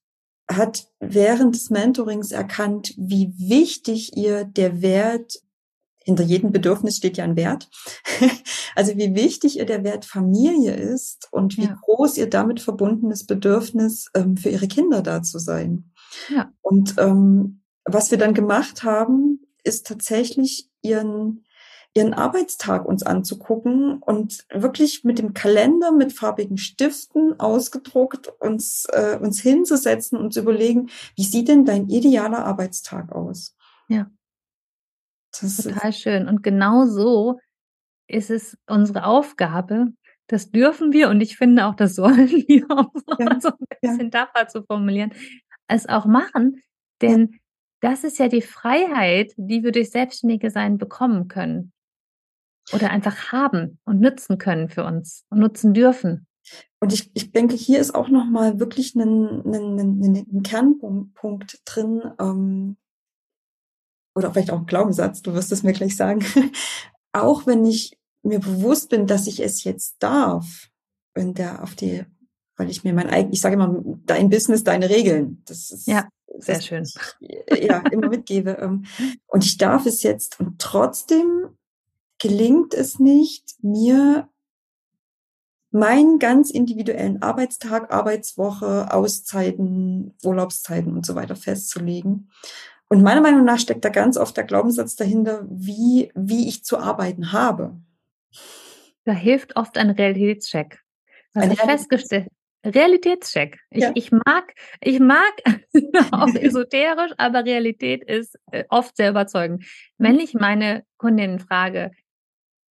hat 0.50 0.88
während 1.00 1.56
des 1.56 1.70
Mentorings 1.70 2.32
erkannt, 2.32 2.94
wie 2.98 3.34
wichtig 3.38 4.16
ihr 4.16 4.44
der 4.44 4.82
Wert, 4.82 5.42
hinter 6.04 6.24
jedem 6.24 6.52
Bedürfnis 6.52 6.98
steht 6.98 7.18
ja 7.18 7.24
ein 7.24 7.36
Wert, 7.36 7.70
also 8.76 8.98
wie 8.98 9.16
wichtig 9.16 9.58
ihr 9.60 9.66
der 9.66 9.84
Wert 9.84 10.06
Familie 10.06 10.74
ist 10.74 11.28
und 11.32 11.58
wie 11.58 11.66
ja. 11.66 11.78
groß 11.82 12.18
ihr 12.18 12.30
damit 12.30 12.60
verbundenes 12.60 13.26
Bedürfnis 13.26 14.10
ähm, 14.16 14.38
für 14.38 14.50
ihre 14.50 14.68
Kinder 14.68 15.02
da 15.02 15.22
zu 15.22 15.40
sein. 15.40 15.92
Ja. 16.30 16.52
Und 16.62 16.96
ähm, 16.98 17.62
was 17.86 18.12
wir 18.12 18.18
dann 18.18 18.34
gemacht 18.34 18.84
haben, 18.84 19.40
ist 19.64 19.88
tatsächlich 19.88 20.70
ihren 20.82 21.46
ihren 21.94 22.14
Arbeitstag 22.14 22.86
uns 22.86 23.04
anzugucken 23.04 24.02
und 24.02 24.46
wirklich 24.50 25.04
mit 25.04 25.20
dem 25.20 25.34
Kalender 25.34 25.92
mit 25.92 26.14
farbigen 26.14 26.58
Stiften 26.58 27.38
ausgedruckt 27.38 28.32
uns 28.40 28.86
äh, 28.94 29.18
uns 29.22 29.42
hinzusetzen 29.42 30.18
und 30.18 30.34
zu 30.34 30.40
überlegen, 30.40 30.90
wie 31.18 31.24
sieht 31.24 31.50
denn 31.50 31.66
dein 31.66 31.90
idealer 31.90 32.46
Arbeitstag 32.46 33.12
aus? 33.12 33.56
Ja. 33.90 34.10
Das 35.40 35.58
Total 35.58 35.94
schön 35.94 36.28
und 36.28 36.44
genau 36.44 36.86
so 36.86 37.40
ist 38.08 38.30
es 38.30 38.58
unsere 38.68 39.06
Aufgabe, 39.06 39.94
das 40.28 40.52
dürfen 40.52 40.92
wir 40.92 41.10
und 41.10 41.22
ich 41.22 41.38
finde 41.38 41.66
auch, 41.66 41.76
das 41.76 41.96
sollen 41.96 42.30
wir, 42.30 42.70
um 42.70 42.92
ja, 43.20 43.40
so 43.40 43.50
ein 43.50 43.66
bisschen 43.82 44.12
ja. 44.12 44.26
tapfer 44.26 44.48
zu 44.48 44.64
formulieren, 44.64 45.14
es 45.68 45.88
auch 45.88 46.06
machen, 46.06 46.62
denn 47.02 47.40
das 47.82 48.04
ist 48.04 48.20
ja 48.20 48.28
die 48.28 48.42
Freiheit, 48.42 49.34
die 49.38 49.64
wir 49.64 49.72
durch 49.72 49.90
selbstständige 49.90 50.52
Sein 50.52 50.78
bekommen 50.78 51.28
können. 51.28 51.74
Oder 52.74 52.92
einfach 52.92 53.32
haben 53.32 53.80
und 53.86 54.00
nutzen 54.00 54.38
können 54.38 54.70
für 54.70 54.86
uns 54.86 55.26
und 55.30 55.40
nutzen 55.40 55.74
dürfen. 55.74 56.28
Und 56.80 56.94
ich, 56.94 57.10
ich 57.16 57.32
denke, 57.32 57.56
hier 57.56 57.80
ist 57.80 57.96
auch 57.96 58.08
nochmal 58.08 58.60
wirklich 58.60 58.96
ein, 58.96 59.02
ein, 59.02 59.80
ein, 59.80 60.28
ein 60.32 60.44
Kernpunkt 60.44 61.62
drin, 61.66 62.04
ähm, 62.20 62.78
oder 64.16 64.32
vielleicht 64.32 64.52
auch 64.52 64.60
ein 64.60 64.66
Glaubenssatz, 64.66 65.22
du 65.22 65.34
wirst 65.34 65.52
es 65.52 65.64
mir 65.64 65.74
gleich 65.74 65.96
sagen. 65.96 66.24
auch 67.14 67.46
wenn 67.46 67.66
ich 67.66 67.98
mir 68.24 68.40
bewusst 68.40 68.90
bin, 68.90 69.08
dass 69.08 69.28
ich 69.28 69.40
es 69.40 69.64
jetzt 69.64 69.96
darf, 70.00 70.70
wenn 71.14 71.34
der 71.34 71.64
auf 71.64 71.76
die, 71.76 72.06
weil 72.58 72.70
ich 72.70 72.84
mir 72.84 72.94
mein 72.94 73.10
eigen, 73.10 73.34
ich 73.34 73.42
sage 73.42 73.56
immer, 73.56 73.82
dein 74.06 74.30
Business, 74.30 74.64
deine 74.64 74.90
Regeln. 74.90 75.42
Das 75.46 75.72
ist 75.72 75.88
ja. 75.88 76.08
Sehr 76.40 76.62
schön. 76.62 76.88
ja, 77.20 77.84
immer 77.92 78.08
mitgebe. 78.10 78.58
Ähm, 78.62 78.86
und 79.28 79.44
ich 79.44 79.58
darf 79.58 79.86
es 79.86 80.02
jetzt. 80.04 80.40
Und 80.40 80.60
trotzdem 80.60 81.50
gelingt 82.20 82.74
es 82.74 83.00
nicht, 83.00 83.56
mir 83.62 84.30
meinen 85.72 86.20
ganz 86.20 86.52
individuellen 86.52 87.22
Arbeitstag, 87.22 87.94
Arbeitswoche, 87.94 88.94
Auszeiten, 88.94 90.14
Urlaubszeiten 90.24 90.94
und 90.94 91.06
so 91.06 91.16
weiter 91.16 91.36
festzulegen. 91.36 92.30
Und 92.92 93.04
meiner 93.04 93.22
Meinung 93.22 93.46
nach 93.46 93.58
steckt 93.58 93.86
da 93.86 93.90
ganz 93.90 94.18
oft 94.18 94.36
der 94.36 94.44
Glaubenssatz 94.44 94.98
dahinter, 94.98 95.46
wie, 95.50 96.12
wie 96.14 96.50
ich 96.50 96.66
zu 96.66 96.78
arbeiten 96.78 97.32
habe. 97.32 97.80
Da 99.06 99.14
hilft 99.14 99.56
oft 99.56 99.78
ein 99.78 99.92
Realitätscheck. 99.92 100.82
Was 101.34 101.46
ein 101.46 101.52
ich 101.52 101.62
festgestellt, 101.62 102.28
Realitätscheck. 102.66 103.60
Ich, 103.70 103.84
ja. 103.84 103.92
ich 103.96 104.12
mag, 104.12 104.54
ich 104.82 105.00
mag 105.00 105.32
auch 106.12 106.36
esoterisch, 106.36 107.14
aber 107.18 107.46
Realität 107.46 108.04
ist 108.04 108.38
äh, 108.52 108.66
oft 108.68 108.98
sehr 108.98 109.12
überzeugend. 109.12 109.64
Wenn 109.98 110.20
ich 110.20 110.34
meine 110.34 110.84
Kundinnen 110.98 111.40
frage, 111.40 111.92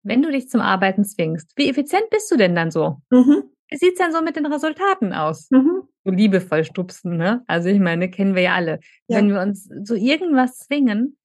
wenn 0.02 0.20
du 0.20 0.30
dich 0.30 0.50
zum 0.50 0.60
Arbeiten 0.60 1.06
zwingst, 1.06 1.54
wie 1.56 1.70
effizient 1.70 2.10
bist 2.10 2.30
du 2.30 2.36
denn 2.36 2.54
dann 2.54 2.70
so? 2.70 2.98
Mhm. 3.08 3.44
Wie 3.70 3.76
sieht's 3.76 3.98
denn 3.98 4.12
so 4.12 4.22
mit 4.22 4.36
den 4.36 4.46
Resultaten 4.46 5.12
aus? 5.12 5.50
Mhm. 5.50 5.82
So 6.04 6.10
liebevoll 6.10 6.64
stupsen, 6.64 7.16
ne? 7.16 7.42
Also 7.46 7.68
ich 7.68 7.78
meine, 7.78 8.10
kennen 8.10 8.34
wir 8.34 8.42
ja 8.42 8.54
alle. 8.54 8.80
Ja. 9.06 9.18
Wenn 9.18 9.28
wir 9.28 9.40
uns 9.40 9.68
so 9.84 9.94
irgendwas 9.94 10.58
zwingen, 10.58 11.16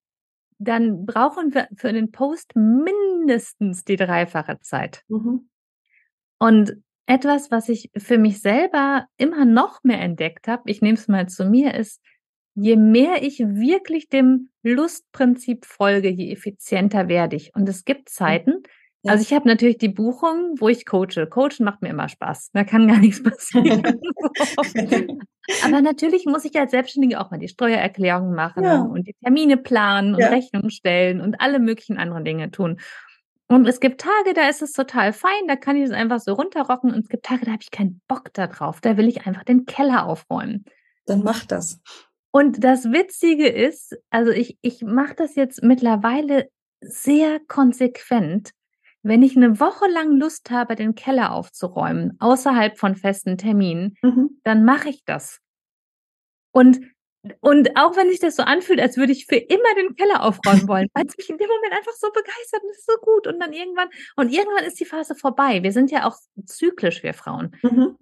dann 0.58 1.06
brauchen 1.06 1.54
wir 1.54 1.68
für 1.76 1.91
den 1.91 2.12
Post 2.12 2.56
mindestens 2.56 3.84
die 3.84 3.96
dreifache 3.96 4.60
Zeit. 4.60 5.04
Mhm. 5.08 5.50
Und 6.39 6.78
etwas, 7.08 7.52
was 7.52 7.70
ich 7.70 7.91
für 7.98 8.18
mich 8.18 8.41
selber 8.41 9.08
immer 9.18 9.46
noch 9.46 9.84
mehr 9.84 10.02
entdeckt 10.02 10.48
habe, 10.48 10.70
ich 10.70 10.82
nehme 10.82 10.98
es 10.98 11.08
mal 11.08 11.28
zu 11.28 11.46
mir, 11.46 11.76
ist, 11.76 12.02
je 12.56 12.78
mehr 12.78 13.22
ich 13.22 13.39
wirklich 13.39 14.10
dem 14.10 14.50
Lustprinzip 14.64 15.66
folge, 15.66 16.10
je 16.10 16.32
effizienter 16.32 17.08
werde 17.08 17.36
ich. 17.36 17.54
Und 17.54 17.68
es 17.68 17.84
gibt 17.84 18.10
Zeiten, 18.10 18.64
ja. 19.06 19.12
also 19.12 19.22
ich 19.22 19.34
habe 19.34 19.47
natürlich 19.47 19.78
die 19.78 19.89
Buchung, 19.89 20.56
wo 20.60 20.70
ich 20.70 20.86
coache. 20.86 21.28
Coachen 21.30 21.64
macht 21.64 21.82
mir 21.82 21.89
immer 21.89 22.10
Spaß. 22.10 22.51
Da 22.53 22.64
kann 22.64 22.88
gar 22.88 22.97
nichts 22.97 23.24
passieren. 23.24 23.84
Aber 25.64 25.82
natürlich 25.82 26.26
muss 26.26 26.45
ich 26.45 26.58
als 26.58 26.72
Selbstständige 26.72 27.20
auch 27.20 27.32
mal 27.32 27.38
die 27.38 27.47
Steuererklärung 27.47 28.34
machen 28.34 28.64
ja. 28.64 28.82
und 28.82 29.08
die 29.08 29.16
Termine 29.24 29.58
planen 29.58 30.16
und 30.16 30.22
ja. 30.22 30.30
Rechnungen 30.30 30.72
stellen 30.72 31.22
und 31.22 31.39
alle 31.39 31.60
möglichen 31.60 31.97
anderen 31.97 32.26
Dinge 32.26 32.51
tun. 32.51 32.80
Und 33.47 33.68
es 33.68 33.80
gibt 33.80 34.01
Tage, 34.01 34.34
da 34.34 34.49
ist 34.49 34.64
es 34.64 34.74
total 34.74 35.14
fein, 35.14 35.47
da 35.47 35.56
kann 35.56 35.76
ich 35.76 35.84
es 35.84 35.91
einfach 35.91 36.20
so 36.20 36.34
runterrocken. 36.34 36.91
Und 36.91 37.03
es 37.03 37.10
gibt 37.10 37.26
Tage, 37.26 37.45
da 37.45 37.51
habe 37.51 37.62
ich 37.62 37.70
keinen 37.70 38.01
Bock 38.08 38.34
da 38.34 38.47
drauf. 38.47 38.82
Da 38.82 38.97
will 38.97 39.08
ich 39.08 39.28
einfach 39.28 39.43
den 39.43 39.66
Keller 39.66 40.08
aufräumen. 40.08 40.66
Dann 41.06 41.24
mach 41.24 41.45
das. 41.45 41.80
Und 42.32 42.64
das 42.64 42.86
Witzige 42.86 43.47
ist, 43.47 43.95
also 44.10 44.32
ich, 44.32 44.58
ich 44.62 44.82
mache 44.82 45.14
das 45.16 45.36
jetzt 45.36 45.64
mittlerweile 45.64 46.49
sehr 46.82 47.39
konsequent, 47.47 48.51
wenn 49.06 49.22
ich 49.22 49.38
eine 49.38 49.60
Woche 49.60 49.88
lang 49.88 50.18
Lust 50.18 50.49
habe, 50.49 50.76
den 50.76 50.95
Keller 50.95 51.32
aufzuräumen, 51.32 52.18
außerhalb 52.20 52.78
von 52.78 52.95
festen 52.95 53.38
Terminen, 53.38 53.95
mhm. 54.01 54.41
dann 54.43 54.66
mache 54.66 54.89
ich 54.89 55.06
das. 55.06 55.39
Und 56.51 56.80
und 57.41 57.76
auch 57.76 57.97
wenn 57.97 58.10
sich 58.10 58.20
das 58.20 58.36
so 58.36 58.43
anfühlt, 58.43 58.80
als 58.80 58.97
würde 58.97 59.12
ich 59.12 59.26
für 59.26 59.38
immer 59.38 59.74
den 59.76 59.95
Keller 59.95 60.24
aufräumen 60.24 60.68
wollen, 60.68 60.88
weil 60.93 61.06
es 61.08 61.18
mich 61.18 61.30
in 61.30 61.38
dem 61.38 61.47
Moment 61.47 61.74
einfach 61.74 61.93
so 61.93 62.08
begeistert 62.12 62.64
und 62.64 62.70
es 62.70 62.78
ist 62.78 62.86
so 62.86 62.97
gut. 63.01 63.26
Und 63.26 63.39
dann 63.39 63.51
irgendwann, 63.51 63.89
und 64.16 64.32
irgendwann 64.32 64.64
ist 64.64 64.80
die 64.80 64.86
Phase 64.86 65.16
vorbei. 65.16 65.64
Wir 65.64 65.72
sind 65.72 65.89
ja 65.89 66.08
auch 66.08 66.18
zyklisch, 66.45 67.01
wir 67.01 67.16
Frauen. 67.16 67.56
Mhm. 67.64 67.97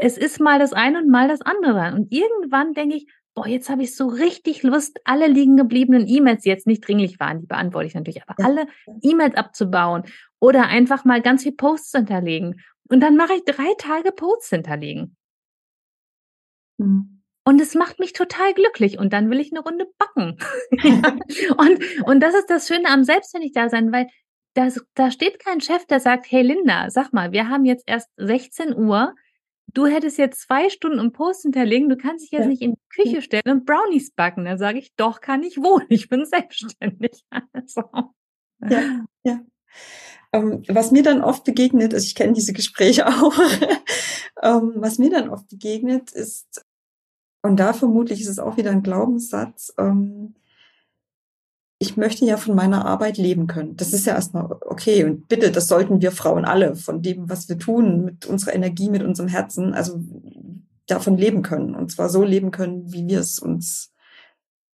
Es 0.00 0.16
ist 0.16 0.40
mal 0.40 0.58
das 0.58 0.72
eine 0.72 0.98
und 0.98 1.10
mal 1.10 1.28
das 1.28 1.42
andere. 1.42 1.94
Und 1.94 2.10
irgendwann 2.10 2.72
denke 2.72 2.96
ich, 2.96 3.06
boah, 3.36 3.46
jetzt 3.46 3.68
habe 3.68 3.82
ich 3.82 3.94
so 3.94 4.08
richtig 4.08 4.62
Lust, 4.62 4.98
alle 5.04 5.28
liegen 5.28 5.56
gebliebenen 5.56 6.08
E-Mails, 6.08 6.42
die 6.42 6.48
jetzt 6.48 6.66
nicht 6.66 6.86
dringlich 6.86 7.20
waren, 7.20 7.40
die 7.40 7.46
beantworte 7.46 7.86
ich 7.86 7.94
natürlich, 7.94 8.22
aber 8.22 8.34
ja. 8.38 8.46
alle 8.46 8.66
E-Mails 9.02 9.36
abzubauen 9.36 10.04
oder 10.40 10.66
einfach 10.66 11.04
mal 11.04 11.20
ganz 11.20 11.42
viel 11.42 11.52
Posts 11.52 11.92
hinterlegen. 11.92 12.62
Und 12.88 13.00
dann 13.00 13.16
mache 13.16 13.34
ich 13.34 13.44
drei 13.44 13.74
Tage 13.78 14.10
Posts 14.10 14.50
hinterlegen. 14.50 15.16
Mhm. 16.78 17.22
Und 17.44 17.60
es 17.60 17.74
macht 17.74 18.00
mich 18.00 18.12
total 18.12 18.54
glücklich. 18.54 18.98
Und 18.98 19.12
dann 19.12 19.30
will 19.30 19.38
ich 19.38 19.52
eine 19.52 19.60
Runde 19.60 19.86
backen. 19.98 20.36
und, 21.58 22.02
und 22.04 22.20
das 22.20 22.34
ist 22.34 22.50
das 22.50 22.66
Schöne 22.66 22.88
am 22.88 23.04
Selbstständig-Dasein, 23.04 23.92
weil 23.92 24.08
das, 24.54 24.84
da 24.94 25.10
steht 25.10 25.38
kein 25.38 25.60
Chef, 25.60 25.86
der 25.86 26.00
sagt, 26.00 26.26
hey 26.28 26.42
Linda, 26.42 26.90
sag 26.90 27.12
mal, 27.12 27.30
wir 27.30 27.48
haben 27.48 27.64
jetzt 27.64 27.84
erst 27.86 28.10
16 28.16 28.74
Uhr. 28.74 29.14
Du 29.68 29.86
hättest 29.86 30.18
jetzt 30.18 30.40
zwei 30.42 30.70
Stunden 30.70 31.00
um 31.00 31.12
Post 31.12 31.42
hinterlegen. 31.42 31.88
Du 31.88 31.96
kannst 31.96 32.24
dich 32.24 32.30
jetzt 32.30 32.42
ja. 32.42 32.48
nicht 32.48 32.62
in 32.62 32.74
die 32.74 33.02
Küche 33.02 33.22
stellen 33.22 33.48
und 33.50 33.66
Brownies 33.66 34.12
backen. 34.12 34.44
Da 34.44 34.56
sage 34.56 34.78
ich, 34.78 34.94
doch, 34.96 35.20
kann 35.20 35.42
ich 35.42 35.58
wohl. 35.58 35.84
Ich 35.88 36.08
bin 36.08 36.24
selbstständig. 36.26 37.24
Also. 37.52 37.82
Ja, 38.68 39.04
ja. 39.24 39.40
Ähm, 40.32 40.62
was 40.68 40.90
mir 40.90 41.02
dann 41.02 41.22
oft 41.22 41.44
begegnet, 41.44 41.94
also 41.94 42.04
ich 42.04 42.14
kenne 42.14 42.32
diese 42.32 42.52
Gespräche 42.52 43.06
auch, 43.08 43.38
ähm, 44.42 44.74
was 44.76 44.98
mir 44.98 45.10
dann 45.10 45.28
oft 45.28 45.48
begegnet, 45.48 46.12
ist, 46.12 46.64
und 47.42 47.56
da 47.60 47.72
vermutlich 47.72 48.20
ist 48.20 48.28
es 48.28 48.38
auch 48.38 48.56
wieder 48.56 48.70
ein 48.70 48.82
Glaubenssatz. 48.82 49.72
Ähm, 49.78 50.34
ich 51.78 51.96
möchte 51.96 52.24
ja 52.24 52.36
von 52.36 52.54
meiner 52.54 52.86
Arbeit 52.86 53.18
leben 53.18 53.46
können. 53.46 53.76
Das 53.76 53.92
ist 53.92 54.06
ja 54.06 54.14
erstmal 54.14 54.50
okay. 54.62 55.04
Und 55.04 55.28
bitte, 55.28 55.50
das 55.50 55.68
sollten 55.68 56.00
wir 56.00 56.10
Frauen 56.10 56.44
alle 56.44 56.74
von 56.74 57.02
dem, 57.02 57.28
was 57.28 57.48
wir 57.48 57.58
tun, 57.58 58.04
mit 58.04 58.26
unserer 58.26 58.54
Energie, 58.54 58.88
mit 58.88 59.02
unserem 59.02 59.28
Herzen, 59.28 59.74
also 59.74 60.00
davon 60.86 61.18
leben 61.18 61.42
können. 61.42 61.74
Und 61.74 61.92
zwar 61.92 62.08
so 62.08 62.22
leben 62.22 62.50
können, 62.50 62.92
wie 62.92 63.06
wir 63.06 63.20
es 63.20 63.38
uns 63.38 63.92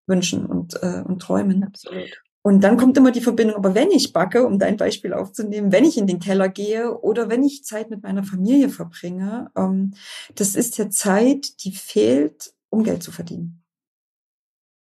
wünschen 0.07 0.47
und, 0.47 0.81
äh, 0.83 1.03
und 1.05 1.21
träumen. 1.21 1.65
Absolut. 1.65 2.23
Und 2.45 2.61
dann 2.63 2.77
kommt 2.77 2.97
immer 2.97 3.13
die 3.13 3.21
Verbindung, 3.21 3.57
aber 3.57 3.75
wenn 3.77 3.93
ich 3.93 4.13
backe, 4.13 4.45
um 4.45 4.59
dein 4.59 4.77
Beispiel 4.77 5.13
aufzunehmen, 5.13 5.71
wenn 5.71 5.85
ich 5.85 5.97
in 5.97 6.09
den 6.09 6.19
Keller 6.19 6.49
gehe 6.49 6.99
oder 6.99 7.29
wenn 7.29 7.45
ich 7.45 7.65
Zeit 7.65 7.89
mit 7.89 8.03
meiner 8.03 8.25
Familie 8.25 8.69
verbringe, 8.69 9.51
ähm, 9.57 9.95
das 10.35 10.57
ist 10.57 10.77
ja 10.77 10.91
Zeit, 10.91 11.63
die 11.65 11.73
fehlt, 11.73 12.53
um 12.69 12.83
Geld 12.83 13.03
zu 13.03 13.13
verdienen. 13.13 13.63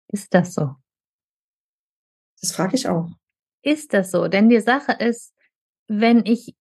Ist 0.08 0.34
das 0.34 0.54
so? 0.54 0.74
Das 2.42 2.52
frage 2.52 2.74
ich 2.74 2.88
auch. 2.88 3.08
Ist 3.62 3.94
das 3.94 4.10
so? 4.10 4.28
Denn 4.28 4.48
die 4.48 4.60
Sache 4.60 4.92
ist, 4.92 5.32
wenn 5.88 6.26
ich, 6.26 6.54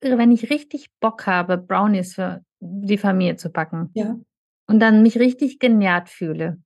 wenn 0.00 0.30
ich 0.30 0.50
richtig 0.50 0.88
Bock 1.00 1.26
habe, 1.26 1.58
Brownies 1.58 2.14
für 2.14 2.42
die 2.60 2.98
Familie 2.98 3.36
zu 3.36 3.50
backen 3.50 3.90
ja. 3.94 4.16
und 4.66 4.80
dann 4.80 5.02
mich 5.02 5.18
richtig 5.18 5.58
genährt 5.58 6.08
fühle, 6.08 6.58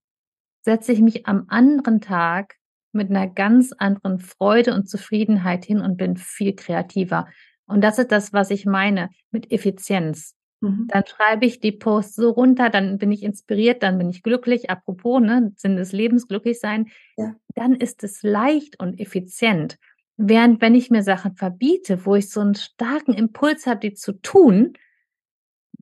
setze 0.63 0.93
ich 0.93 1.01
mich 1.01 1.27
am 1.27 1.47
anderen 1.49 2.01
Tag 2.01 2.57
mit 2.93 3.11
einer 3.11 3.29
ganz 3.29 3.73
anderen 3.73 4.19
Freude 4.19 4.75
und 4.75 4.89
Zufriedenheit 4.89 5.65
hin 5.65 5.81
und 5.81 5.97
bin 5.97 6.17
viel 6.17 6.55
kreativer. 6.55 7.29
Und 7.67 7.83
das 7.83 7.99
ist 7.99 8.11
das, 8.11 8.33
was 8.33 8.51
ich 8.51 8.67
meine 8.67 9.11
mit 9.31 9.53
Effizienz. 9.53 10.35
Mhm. 10.61 10.87
Dann 10.89 11.05
schreibe 11.07 11.47
ich 11.47 11.61
die 11.61 11.73
Posts 11.73 12.17
so 12.17 12.31
runter, 12.31 12.71
dann 12.71 12.99
bin 12.99 13.13
ich 13.13 13.23
inspiriert, 13.23 13.83
dann 13.83 13.99
bin 13.99 14.11
ich 14.11 14.23
glücklich. 14.23 14.71
Apropos, 14.71 15.21
ne, 15.21 15.53
Sinn 15.57 15.77
des 15.77 15.93
Lebens, 15.93 16.29
glücklich 16.29 16.61
sein. 16.61 16.89
Ja. 17.17 17.35
Dann 17.55 17.75
ist 17.75 18.05
es 18.05 18.23
leicht 18.23 18.79
und 18.79 19.01
effizient. 19.01 19.79
Während 20.17 20.61
wenn 20.61 20.75
ich 20.75 20.91
mir 20.91 21.03
Sachen 21.03 21.35
verbiete, 21.35 22.05
wo 22.05 22.15
ich 22.15 22.31
so 22.31 22.41
einen 22.41 22.55
starken 22.55 23.15
Impuls 23.15 23.67
habe, 23.67 23.81
die 23.81 23.95
zu 23.95 24.13
tun, 24.13 24.75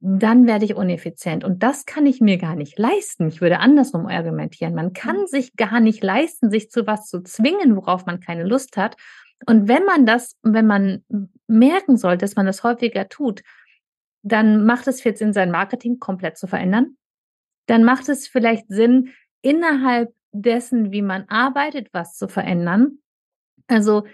dann 0.01 0.47
werde 0.47 0.65
ich 0.65 0.77
uneffizient. 0.77 1.43
Und 1.43 1.65
das 1.65 1.85
kann 1.85 2.07
ich 2.07 2.21
mir 2.21 2.39
gar 2.39 2.55
nicht 2.55 2.79
leisten. 2.79 3.27
Ich 3.27 3.41
würde 3.41 3.59
andersrum 3.59 4.07
argumentieren. 4.07 4.75
Man 4.75 4.93
kann 4.93 5.27
sich 5.27 5.57
gar 5.57 5.81
nicht 5.81 6.05
leisten, 6.05 6.51
sich 6.51 6.71
zu 6.71 6.87
was 6.87 7.09
zu 7.09 7.21
zwingen, 7.23 7.75
worauf 7.75 8.07
man 8.07 8.21
keine 8.21 8.45
Lust 8.45 8.77
hat. 8.77 8.97
Und 9.47 9.67
wenn 9.67 9.85
man 9.85 10.07
das, 10.07 10.37
wenn 10.43 10.67
man 10.67 11.05
merken 11.49 11.97
soll, 11.97 12.17
dass 12.17 12.37
man 12.37 12.47
das 12.47 12.63
häufiger 12.63 13.09
tut, 13.09 13.43
dann 14.33 14.65
macht 14.65 14.87
es 14.87 15.01
vielleicht 15.01 15.19
Sinn, 15.19 15.33
sein 15.33 15.51
Marketing 15.51 15.99
komplett 15.99 16.37
zu 16.39 16.47
verändern. 16.47 16.97
Dann 17.67 17.85
macht 17.85 18.09
es 18.09 18.29
vielleicht 18.29 18.69
Sinn, 18.69 19.13
innerhalb 19.43 20.15
dessen, 20.33 20.93
wie 20.93 21.03
man 21.03 21.25
arbeitet, 21.29 21.89
was 21.93 22.17
zu 22.17 22.29
verändern. 22.29 22.99
Also 23.67 24.05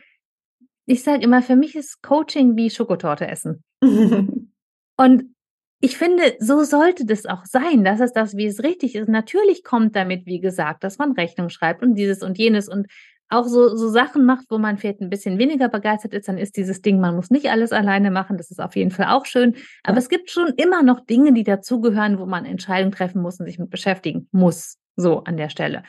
ich 0.86 1.02
sage 1.02 1.22
immer, 1.22 1.42
für 1.42 1.56
mich 1.56 1.74
ist 1.74 2.02
Coaching 2.02 2.56
wie 2.56 2.70
Schokotorte 2.70 3.26
essen. 3.26 3.64
Und 4.96 5.34
ich 5.80 5.98
finde, 5.98 6.36
so 6.38 6.64
sollte 6.64 7.04
das 7.04 7.26
auch 7.26 7.44
sein. 7.44 7.84
Das 7.84 8.00
ist 8.00 8.14
das, 8.14 8.36
wie 8.36 8.46
es 8.46 8.62
richtig 8.62 8.94
ist. 8.94 9.08
Natürlich 9.08 9.64
kommt 9.64 9.94
damit, 9.96 10.24
wie 10.24 10.40
gesagt, 10.40 10.82
dass 10.82 10.98
man 10.98 11.12
Rechnung 11.12 11.50
schreibt 11.50 11.82
und 11.82 11.94
dieses 11.94 12.22
und 12.22 12.38
jenes 12.38 12.70
und 12.70 12.86
auch 13.34 13.46
so, 13.46 13.76
so 13.76 13.88
Sachen 13.88 14.24
macht, 14.24 14.46
wo 14.50 14.58
man 14.58 14.78
vielleicht 14.78 15.00
ein 15.00 15.10
bisschen 15.10 15.38
weniger 15.38 15.68
begeistert 15.68 16.14
ist, 16.14 16.28
dann 16.28 16.38
ist 16.38 16.56
dieses 16.56 16.82
Ding, 16.82 17.00
man 17.00 17.16
muss 17.16 17.30
nicht 17.30 17.50
alles 17.50 17.72
alleine 17.72 18.10
machen. 18.10 18.36
Das 18.36 18.50
ist 18.50 18.60
auf 18.60 18.76
jeden 18.76 18.90
Fall 18.90 19.06
auch 19.06 19.26
schön. 19.26 19.56
Aber 19.82 19.96
ja. 19.96 19.98
es 19.98 20.08
gibt 20.08 20.30
schon 20.30 20.48
immer 20.56 20.82
noch 20.82 21.00
Dinge, 21.00 21.32
die 21.32 21.44
dazugehören, 21.44 22.18
wo 22.18 22.26
man 22.26 22.44
Entscheidungen 22.44 22.92
treffen 22.92 23.22
muss 23.22 23.40
und 23.40 23.46
sich 23.46 23.58
mit 23.58 23.70
beschäftigen 23.70 24.28
muss. 24.32 24.78
So 24.96 25.24
an 25.24 25.36
der 25.36 25.48
Stelle. 25.48 25.82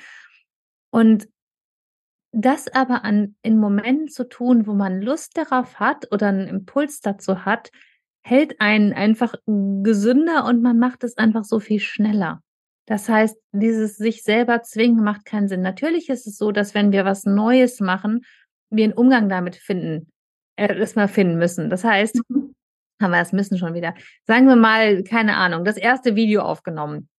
Und 0.91 1.28
das 2.32 2.68
aber 2.68 3.06
an, 3.06 3.36
in 3.43 3.58
Momenten 3.58 4.10
zu 4.10 4.28
tun, 4.28 4.68
wo 4.68 4.74
man 4.74 5.02
Lust 5.02 5.38
darauf 5.38 5.80
hat 5.80 6.12
oder 6.12 6.28
einen 6.28 6.48
Impuls 6.48 7.00
dazu 7.00 7.46
hat, 7.46 7.72
hält 8.22 8.60
einen 8.60 8.91
einfach 8.91 9.36
gesünder 9.46 10.46
und 10.46 10.62
man 10.62 10.80
macht 10.80 11.04
es 11.04 11.18
einfach 11.18 11.43
so 11.43 11.60
viel 11.60 11.80
schneller. 11.80 12.41
Das 12.86 13.10
heißt, 13.10 13.38
dieses 13.52 13.98
sich 13.98 14.24
selber 14.24 14.62
zwingen 14.62 15.04
macht 15.04 15.26
keinen 15.26 15.48
Sinn. 15.48 15.62
Natürlich 15.62 16.10
ist 16.10 16.28
es 16.28 16.38
so, 16.38 16.52
dass 16.52 16.76
wenn 16.76 16.92
wir 16.92 17.04
was 17.04 17.26
Neues 17.26 17.80
machen, 17.80 18.22
wir 18.70 18.84
einen 18.84 18.94
Umgang 18.94 19.28
damit 19.30 19.56
finden, 19.56 20.12
äh, 20.56 20.78
erstmal 20.78 21.08
finden 21.08 21.38
müssen. 21.38 21.70
Das 21.70 21.84
heißt, 21.84 22.22
mhm. 22.30 22.54
haben 23.02 23.12
wir 23.12 23.20
das 23.20 23.34
müssen 23.34 23.58
schon 23.58 23.74
wieder. 23.74 23.96
Sagen 24.26 24.48
wir 24.48 24.56
mal, 24.56 25.04
keine 25.04 25.38
Ahnung, 25.38 25.66
das 25.66 25.78
erste 25.78 26.16
Video 26.16 26.42
aufgenommen. 26.42 27.10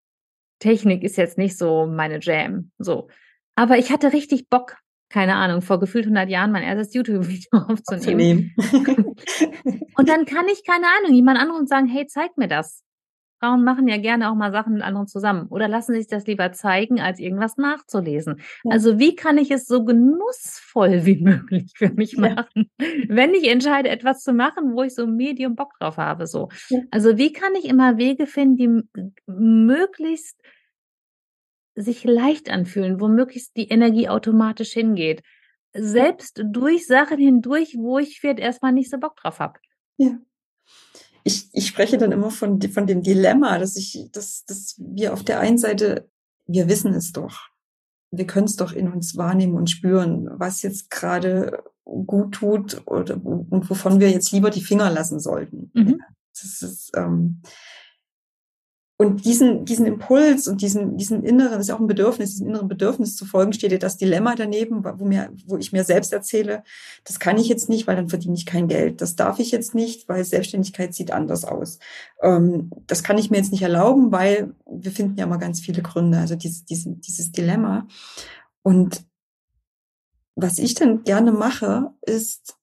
Technik 0.61 1.03
ist 1.03 1.17
jetzt 1.17 1.37
nicht 1.37 1.59
so 1.59 1.87
meine 1.87 2.21
Jam, 2.21 2.71
so. 2.79 3.09
Aber 3.57 3.77
ich 3.79 3.91
hatte 3.91 4.12
richtig 4.12 4.49
Bock, 4.49 4.77
keine 5.11 5.35
Ahnung, 5.35 5.62
vor 5.62 5.81
gefühlt 5.81 6.07
100 6.07 6.29
Jahren 6.29 6.53
mein 6.53 6.62
erstes 6.62 6.95
YouTube-Video 6.95 7.51
aufzunehmen. 7.69 8.55
und 9.97 10.09
dann 10.09 10.25
kann 10.25 10.47
ich, 10.49 10.64
keine 10.64 10.87
Ahnung, 10.99 11.14
jemand 11.14 11.39
anderen 11.39 11.67
sagen, 11.67 11.89
hey, 11.89 12.07
zeig 12.07 12.37
mir 12.39 12.49
das. 12.49 12.86
Frauen 13.41 13.64
machen 13.64 13.87
ja 13.89 13.99
gerne 13.99 14.30
auch 14.30 14.34
mal 14.34 14.53
Sachen 14.53 14.74
mit 14.74 14.82
anderen 14.82 15.07
zusammen 15.07 15.47
oder 15.49 15.68
lassen 15.68 15.95
sich 15.95 16.07
das 16.07 16.26
lieber 16.26 16.53
zeigen, 16.53 17.01
als 17.01 17.18
irgendwas 17.18 17.57
nachzulesen. 17.57 18.41
Ja. 18.64 18.72
Also 18.72 18.99
wie 18.99 19.14
kann 19.14 19.39
ich 19.39 19.51
es 19.51 19.66
so 19.66 19.84
genussvoll 19.84 21.05
wie 21.07 21.18
möglich 21.22 21.72
für 21.76 21.91
mich 21.91 22.16
machen, 22.16 22.70
ja. 22.80 22.87
wenn 23.09 23.34
ich 23.34 23.49
entscheide, 23.49 23.89
etwas 23.89 24.22
zu 24.22 24.32
machen, 24.32 24.74
wo 24.74 24.82
ich 24.82 24.95
so 24.95 25.07
Medium 25.07 25.55
Bock 25.55 25.72
drauf 25.78 25.97
habe, 25.97 26.26
so. 26.26 26.49
Ja. 26.68 26.80
Also 26.91 27.18
wie 27.18 27.32
kann 27.32 27.55
ich 27.55 27.66
immer 27.66 27.99
Wege 27.99 28.26
finden, 28.26 28.57
die 28.57 29.11
möglichst 29.26 30.41
sich 31.74 32.05
leicht 32.05 32.51
anfühlen, 32.51 33.01
wo 33.01 33.09
möglichst 33.09 33.57
die 33.57 33.68
Energie 33.68 34.09
automatisch 34.09 34.72
hingeht. 34.72 35.22
Selbst 35.74 36.43
durch 36.43 36.87
Sachen 36.87 37.18
hindurch, 37.18 37.74
wo 37.76 37.99
ich 37.99 38.18
vielleicht 38.18 38.39
erstmal 38.39 38.72
nicht 38.72 38.91
so 38.91 38.99
Bock 38.99 39.16
drauf 39.16 39.41
habe. 39.41 39.59
Ja 39.99 40.18
ich, 41.27 41.49
ich 41.53 41.66
spreche 41.66 41.99
dann 41.99 42.12
immer 42.12 42.31
von, 42.31 42.62
von 42.62 42.87
dem 42.87 43.03
Dilemma, 43.03 43.59
dass 43.59 43.77
ich, 43.77 44.09
dass, 44.12 44.45
dass 44.45 44.77
wir 44.79 45.12
auf 45.12 45.24
der 45.24 45.41
einen 45.41 45.59
Seite, 45.59 46.09
wir 46.47 46.68
wissen 46.68 46.95
es 46.95 47.11
doch. 47.11 47.49
Wir 48.12 48.29
können 48.29 48.47
es 48.47 48.55
doch 48.55 48.72
in 48.72 48.93
uns 48.93 49.16
wahrnehmen 49.16 49.57
und 49.57 49.68
spüren, 49.68 50.29
was 50.31 50.62
jetzt 50.62 50.89
gerade 50.89 51.64
gut 51.85 52.37
tut 52.37 52.81
oder 52.87 53.16
und 53.24 53.68
wovon 53.68 53.99
wir 53.99 54.09
jetzt 54.09 54.31
lieber 54.31 54.51
die 54.51 54.62
Finger 54.62 54.89
lassen 54.89 55.18
sollten. 55.18 55.72
Mhm. 55.74 56.01
Das 56.33 56.62
ist, 56.62 56.93
ähm, 56.97 57.43
und 58.99 59.26
diesen, 59.26 59.66
diesen 59.66 59.84
Impuls 59.84 60.49
und 60.49 60.62
diesen, 60.62 60.97
diesen 60.97 61.22
inneren, 61.22 61.59
das 61.59 61.68
ist 61.68 61.70
auch 61.70 61.80
ein 61.80 61.86
Bedürfnis, 61.86 62.30
diesen 62.30 62.49
inneren 62.49 62.68
Bedürfnis 62.68 63.14
zu 63.14 63.26
folgen, 63.26 63.53
steht 63.53 63.72
dir 63.72 63.78
das 63.78 63.99
Dilemma 63.99 64.34
daneben, 64.34 64.84
wo 64.84 65.05
mir, 65.05 65.30
wo 65.47 65.59
ich 65.59 65.70
mir 65.72 65.84
selbst 65.84 66.14
erzähle, 66.14 66.64
das 67.05 67.20
kann 67.20 67.36
ich 67.36 67.49
jetzt 67.49 67.68
nicht, 67.68 67.86
weil 67.86 67.97
dann 67.97 68.09
verdiene 68.09 68.34
ich 68.34 68.47
kein 68.47 68.68
Geld. 68.68 69.03
Das 69.03 69.14
darf 69.14 69.38
ich 69.38 69.51
jetzt 69.51 69.74
nicht, 69.74 70.09
weil 70.09 70.24
Selbstständigkeit 70.24 70.94
sieht 70.94 71.11
anders 71.11 71.44
aus. 71.44 71.78
Ähm, 72.22 72.70
das 72.86 73.03
kann 73.03 73.18
ich 73.18 73.30
mir 73.30 73.36
jetzt 73.36 73.53
nicht 73.53 73.62
erlauben, 73.62 74.12
weil 74.12 74.55
wir 74.64 74.92
finden 74.92 75.18
ja 75.18 75.26
mal 75.26 75.36
ganz 75.36 75.61
viele 75.61 75.82
Gründe, 75.82 76.18
also 76.18 76.34
dieses, 76.34 76.64
dieses, 76.64 76.88
dieses 77.01 77.32
Dilemma. 77.32 77.86
Und 78.62 79.05
was 80.36 80.59
ich 80.59 80.74
dann 80.74 81.05
gerne 81.05 81.32
mache, 81.32 81.90
ist 82.01 82.56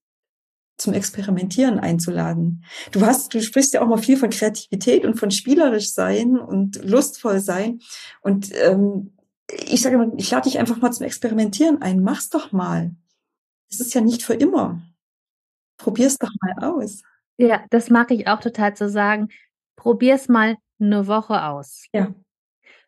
zum 0.83 0.93
Experimentieren 0.93 1.79
einzuladen. 1.79 2.63
Du 2.91 3.05
hast, 3.05 3.33
du 3.33 3.41
sprichst 3.41 3.73
ja 3.73 3.81
auch 3.81 3.87
mal 3.87 3.97
viel 3.97 4.17
von 4.17 4.29
Kreativität 4.29 5.05
und 5.05 5.15
von 5.15 5.31
spielerisch 5.31 5.91
sein 5.91 6.37
und 6.37 6.83
lustvoll 6.83 7.39
sein. 7.39 7.79
Und 8.21 8.51
ähm, 8.53 9.17
ich 9.49 9.81
sage 9.81 9.95
immer, 9.95 10.11
ich 10.17 10.29
lade 10.29 10.49
dich 10.49 10.59
einfach 10.59 10.77
mal 10.77 10.91
zum 10.91 11.05
Experimentieren 11.05 11.81
ein. 11.81 12.03
Mach's 12.03 12.29
doch 12.29 12.51
mal. 12.51 12.91
Es 13.69 13.79
ist 13.79 13.93
ja 13.93 14.01
nicht 14.01 14.23
für 14.23 14.33
immer. 14.33 14.81
Probier's 15.77 16.17
doch 16.17 16.31
mal 16.41 16.69
aus. 16.69 17.01
Ja, 17.37 17.63
das 17.69 17.89
mag 17.89 18.11
ich 18.11 18.27
auch 18.27 18.39
total 18.39 18.75
zu 18.75 18.89
sagen. 18.89 19.29
Probier's 19.75 20.27
mal 20.27 20.57
eine 20.79 21.07
Woche 21.07 21.43
aus. 21.43 21.85
Ja. 21.93 22.13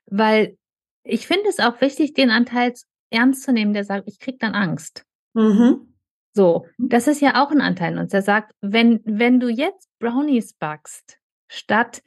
Weil 0.05 0.57
ich 1.03 1.27
finde 1.27 1.47
es 1.49 1.59
auch 1.59 1.79
wichtig, 1.81 2.13
den 2.13 2.29
Anteil 2.29 2.73
ernst 3.09 3.43
zu 3.43 3.53
nehmen, 3.53 3.73
der 3.73 3.85
sagt, 3.85 4.07
ich 4.07 4.19
krieg 4.19 4.39
dann 4.39 4.53
Angst. 4.53 5.05
Mhm. 5.33 5.94
So, 6.35 6.65
das 6.77 7.07
ist 7.07 7.21
ja 7.21 7.41
auch 7.43 7.49
ein 7.51 7.61
Anteil 7.61 7.93
in 7.93 7.97
uns, 7.99 8.11
der 8.11 8.21
sagt, 8.21 8.51
wenn, 8.61 8.99
wenn 9.05 9.39
du 9.39 9.47
jetzt 9.49 9.87
Brownies 9.99 10.53
backst, 10.53 11.17
statt 11.47 12.01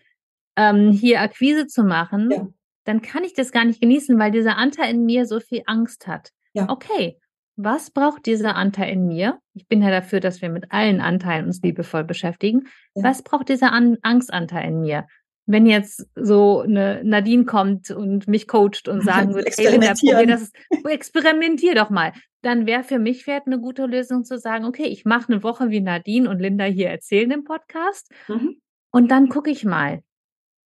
ähm, 0.56 0.92
hier 0.92 1.20
Akquise 1.22 1.66
zu 1.66 1.82
machen, 1.82 2.30
Ja. 2.30 2.46
dann 2.84 3.00
kann 3.00 3.24
ich 3.24 3.32
das 3.32 3.52
gar 3.52 3.64
nicht 3.64 3.80
genießen, 3.80 4.18
weil 4.18 4.30
dieser 4.30 4.56
Anteil 4.58 4.90
in 4.90 5.04
mir 5.06 5.24
so 5.24 5.40
viel 5.40 5.62
Angst 5.66 6.06
hat. 6.06 6.30
Ja. 6.52 6.68
Okay, 6.68 7.18
was 7.56 7.90
braucht 7.90 8.26
dieser 8.26 8.54
Anteil 8.54 8.92
in 8.92 9.06
mir? 9.08 9.38
Ich 9.54 9.66
bin 9.66 9.82
ja 9.82 9.90
dafür, 9.90 10.20
dass 10.20 10.42
wir 10.42 10.50
mit 10.50 10.70
allen 10.72 11.00
Anteilen 11.00 11.46
uns 11.46 11.60
liebevoll 11.62 12.04
beschäftigen. 12.04 12.68
Ja. 12.94 13.04
Was 13.04 13.22
braucht 13.22 13.48
dieser 13.48 13.72
An 13.72 13.96
Angstanteil 14.02 14.68
in 14.68 14.80
mir? 14.82 15.06
Wenn 15.50 15.64
jetzt 15.64 16.06
so 16.14 16.60
eine 16.60 17.02
Nadine 17.04 17.46
kommt 17.46 17.90
und 17.90 18.28
mich 18.28 18.46
coacht 18.46 18.86
und 18.86 19.00
sagen 19.04 19.34
würde, 19.34 19.50
hey 19.56 19.70
Linda, 19.70 19.94
probier 19.94 20.26
das, 20.26 20.52
experimentier 20.86 21.74
doch 21.74 21.88
mal, 21.90 22.12
dann 22.42 22.66
wäre 22.66 22.84
für 22.84 22.98
mich 22.98 23.24
vielleicht 23.24 23.46
eine 23.46 23.58
gute 23.58 23.86
Lösung 23.86 24.24
zu 24.24 24.38
sagen, 24.38 24.66
okay, 24.66 24.84
ich 24.84 25.04
mache 25.06 25.32
eine 25.32 25.42
Woche 25.42 25.70
wie 25.70 25.80
Nadine 25.80 26.28
und 26.28 26.38
Linda 26.38 26.64
hier 26.64 26.90
erzählen 26.90 27.30
im 27.30 27.44
Podcast 27.44 28.12
Mhm. 28.28 28.60
und 28.92 29.10
dann 29.10 29.28
gucke 29.30 29.50
ich 29.50 29.64
mal. 29.64 30.02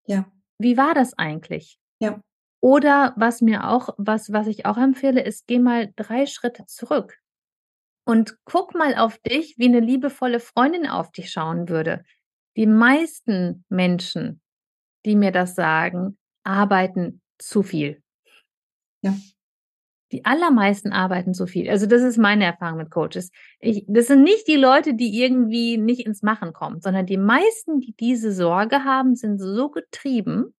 Ja. 0.06 0.26
Wie 0.58 0.76
war 0.76 0.94
das 0.94 1.16
eigentlich? 1.16 1.78
Ja. 2.00 2.20
Oder 2.60 3.14
was 3.16 3.40
mir 3.40 3.68
auch, 3.68 3.90
was, 3.98 4.32
was 4.32 4.48
ich 4.48 4.66
auch 4.66 4.76
empfehle, 4.76 5.22
ist, 5.22 5.46
geh 5.46 5.58
mal 5.60 5.92
drei 5.96 6.26
Schritte 6.26 6.64
zurück 6.66 7.18
und 8.04 8.36
guck 8.44 8.74
mal 8.74 8.96
auf 8.96 9.16
dich, 9.18 9.54
wie 9.58 9.66
eine 9.66 9.80
liebevolle 9.80 10.40
Freundin 10.40 10.86
auf 10.88 11.12
dich 11.12 11.30
schauen 11.30 11.68
würde. 11.68 12.02
Die 12.56 12.66
meisten 12.66 13.64
Menschen, 13.70 14.41
die 15.04 15.16
mir 15.16 15.32
das 15.32 15.54
sagen, 15.54 16.18
arbeiten 16.44 17.20
zu 17.38 17.62
viel. 17.62 18.02
Ja. 19.02 19.14
Die 20.12 20.24
allermeisten 20.26 20.92
arbeiten 20.92 21.32
zu 21.32 21.46
viel. 21.46 21.70
Also 21.70 21.86
das 21.86 22.02
ist 22.02 22.18
meine 22.18 22.44
Erfahrung 22.44 22.78
mit 22.78 22.90
Coaches. 22.90 23.30
Ich, 23.60 23.84
das 23.88 24.08
sind 24.08 24.22
nicht 24.22 24.46
die 24.46 24.56
Leute, 24.56 24.94
die 24.94 25.18
irgendwie 25.22 25.78
nicht 25.78 26.04
ins 26.04 26.22
Machen 26.22 26.52
kommen, 26.52 26.80
sondern 26.82 27.06
die 27.06 27.16
meisten, 27.16 27.80
die 27.80 27.94
diese 27.98 28.30
Sorge 28.32 28.84
haben, 28.84 29.16
sind 29.16 29.38
so 29.38 29.70
getrieben, 29.70 30.54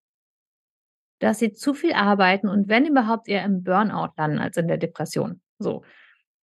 dass 1.19 1.39
sie 1.39 1.53
zu 1.53 1.73
viel 1.73 1.93
arbeiten 1.93 2.49
und 2.49 2.67
wenn 2.67 2.85
überhaupt 2.85 3.29
eher 3.29 3.45
im 3.45 3.63
Burnout 3.63 4.13
landen 4.17 4.39
als 4.39 4.57
in 4.57 4.67
der 4.67 4.77
Depression. 4.77 5.39
So. 5.59 5.83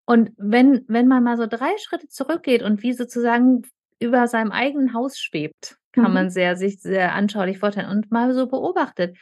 Und 0.05 0.31
wenn, 0.37 0.85
wenn 0.87 1.07
man 1.07 1.23
mal 1.23 1.37
so 1.37 1.47
drei 1.47 1.77
Schritte 1.77 2.07
zurückgeht 2.07 2.63
und 2.63 2.81
wie 2.81 2.93
sozusagen 2.93 3.63
über 3.99 4.27
seinem 4.27 4.51
eigenen 4.51 4.93
Haus 4.93 5.19
schwebt, 5.19 5.77
kann 5.91 6.05
Mhm. 6.05 6.13
man 6.13 6.29
sehr, 6.29 6.55
sich 6.55 6.81
sehr 6.81 7.13
anschaulich 7.13 7.59
vorstellen 7.59 7.89
und 7.89 8.11
mal 8.11 8.33
so 8.33 8.47
beobachtet. 8.47 9.17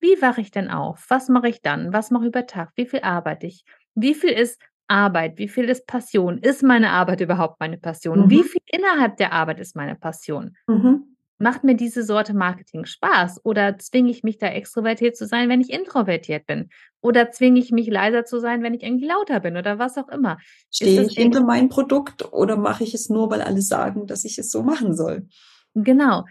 Wie 0.00 0.20
wache 0.20 0.40
ich 0.40 0.50
denn 0.50 0.70
auf? 0.70 1.06
Was 1.08 1.28
mache 1.28 1.48
ich 1.48 1.62
dann? 1.62 1.92
Was 1.92 2.10
mache 2.10 2.24
ich 2.24 2.28
über 2.28 2.46
Tag? 2.46 2.70
Wie 2.76 2.86
viel 2.86 3.00
arbeite 3.00 3.46
ich? 3.46 3.64
Wie 3.94 4.14
viel 4.14 4.30
ist 4.30 4.60
Arbeit? 4.86 5.38
Wie 5.38 5.48
viel 5.48 5.64
ist 5.64 5.86
Passion? 5.86 6.38
Ist 6.38 6.62
meine 6.62 6.90
Arbeit 6.90 7.20
überhaupt 7.22 7.58
meine 7.60 7.78
Passion? 7.78 8.24
Mhm. 8.26 8.30
Wie 8.30 8.42
viel 8.42 8.60
innerhalb 8.66 9.16
der 9.16 9.32
Arbeit 9.32 9.60
ist 9.60 9.76
meine 9.76 9.94
Passion? 9.94 10.56
Mhm. 10.66 11.16
Macht 11.38 11.64
mir 11.64 11.74
diese 11.74 12.04
Sorte 12.04 12.32
Marketing 12.34 12.84
Spaß? 12.84 13.40
Oder 13.44 13.76
zwinge 13.78 14.10
ich 14.10 14.22
mich 14.22 14.38
da 14.38 14.46
extrovertiert 14.48 15.16
zu 15.16 15.26
sein, 15.26 15.48
wenn 15.48 15.60
ich 15.60 15.70
introvertiert 15.72 16.46
bin? 16.46 16.68
Oder 17.00 17.32
zwinge 17.32 17.58
ich 17.58 17.72
mich 17.72 17.88
leiser 17.88 18.24
zu 18.24 18.38
sein, 18.38 18.62
wenn 18.62 18.72
ich 18.74 18.82
irgendwie 18.82 19.06
lauter 19.06 19.40
bin? 19.40 19.56
Oder 19.56 19.78
was 19.78 19.98
auch 19.98 20.08
immer? 20.08 20.38
Stehe 20.70 21.02
ich 21.02 21.14
hinter 21.14 21.42
mein 21.42 21.68
Produkt 21.70 22.32
oder 22.32 22.56
mache 22.56 22.84
ich 22.84 22.94
es 22.94 23.08
nur, 23.08 23.30
weil 23.30 23.42
alle 23.42 23.62
sagen, 23.62 24.06
dass 24.06 24.24
ich 24.24 24.38
es 24.38 24.50
so 24.50 24.62
machen 24.62 24.94
soll? 24.94 25.26
Genau. 25.74 26.24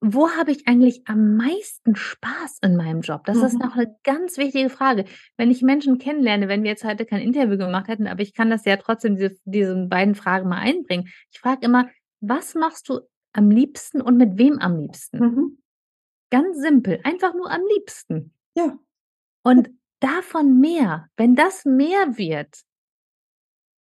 Wo 0.00 0.30
habe 0.30 0.52
ich 0.52 0.68
eigentlich 0.68 1.02
am 1.08 1.36
meisten 1.36 1.96
Spaß 1.96 2.58
in 2.62 2.76
meinem 2.76 3.00
Job? 3.00 3.24
Das 3.24 3.38
ist 3.38 3.54
Mhm. 3.54 3.58
noch 3.58 3.74
eine 3.76 3.96
ganz 4.04 4.38
wichtige 4.38 4.70
Frage. 4.70 5.04
Wenn 5.36 5.50
ich 5.50 5.60
Menschen 5.62 5.98
kennenlerne, 5.98 6.46
wenn 6.46 6.62
wir 6.62 6.70
jetzt 6.70 6.84
heute 6.84 7.04
kein 7.04 7.20
Interview 7.20 7.56
gemacht 7.58 7.88
hätten, 7.88 8.06
aber 8.06 8.22
ich 8.22 8.32
kann 8.32 8.48
das 8.48 8.64
ja 8.64 8.76
trotzdem 8.76 9.16
diese, 9.16 9.36
diese 9.44 9.74
beiden 9.88 10.14
Fragen 10.14 10.48
mal 10.48 10.58
einbringen. 10.60 11.08
Ich 11.32 11.40
frage 11.40 11.66
immer, 11.66 11.88
was 12.20 12.54
machst 12.54 12.88
du 12.88 13.00
am 13.32 13.50
liebsten 13.50 14.00
und 14.00 14.16
mit 14.16 14.38
wem 14.38 14.58
am 14.60 14.76
liebsten? 14.78 15.18
Mhm. 15.18 15.58
Ganz 16.30 16.58
simpel, 16.60 17.00
einfach 17.02 17.34
nur 17.34 17.50
am 17.50 17.62
liebsten. 17.74 18.32
Ja. 18.56 18.78
Und 19.42 19.70
davon 19.98 20.60
mehr, 20.60 21.08
wenn 21.16 21.34
das 21.34 21.64
mehr 21.64 22.18
wird, 22.18 22.60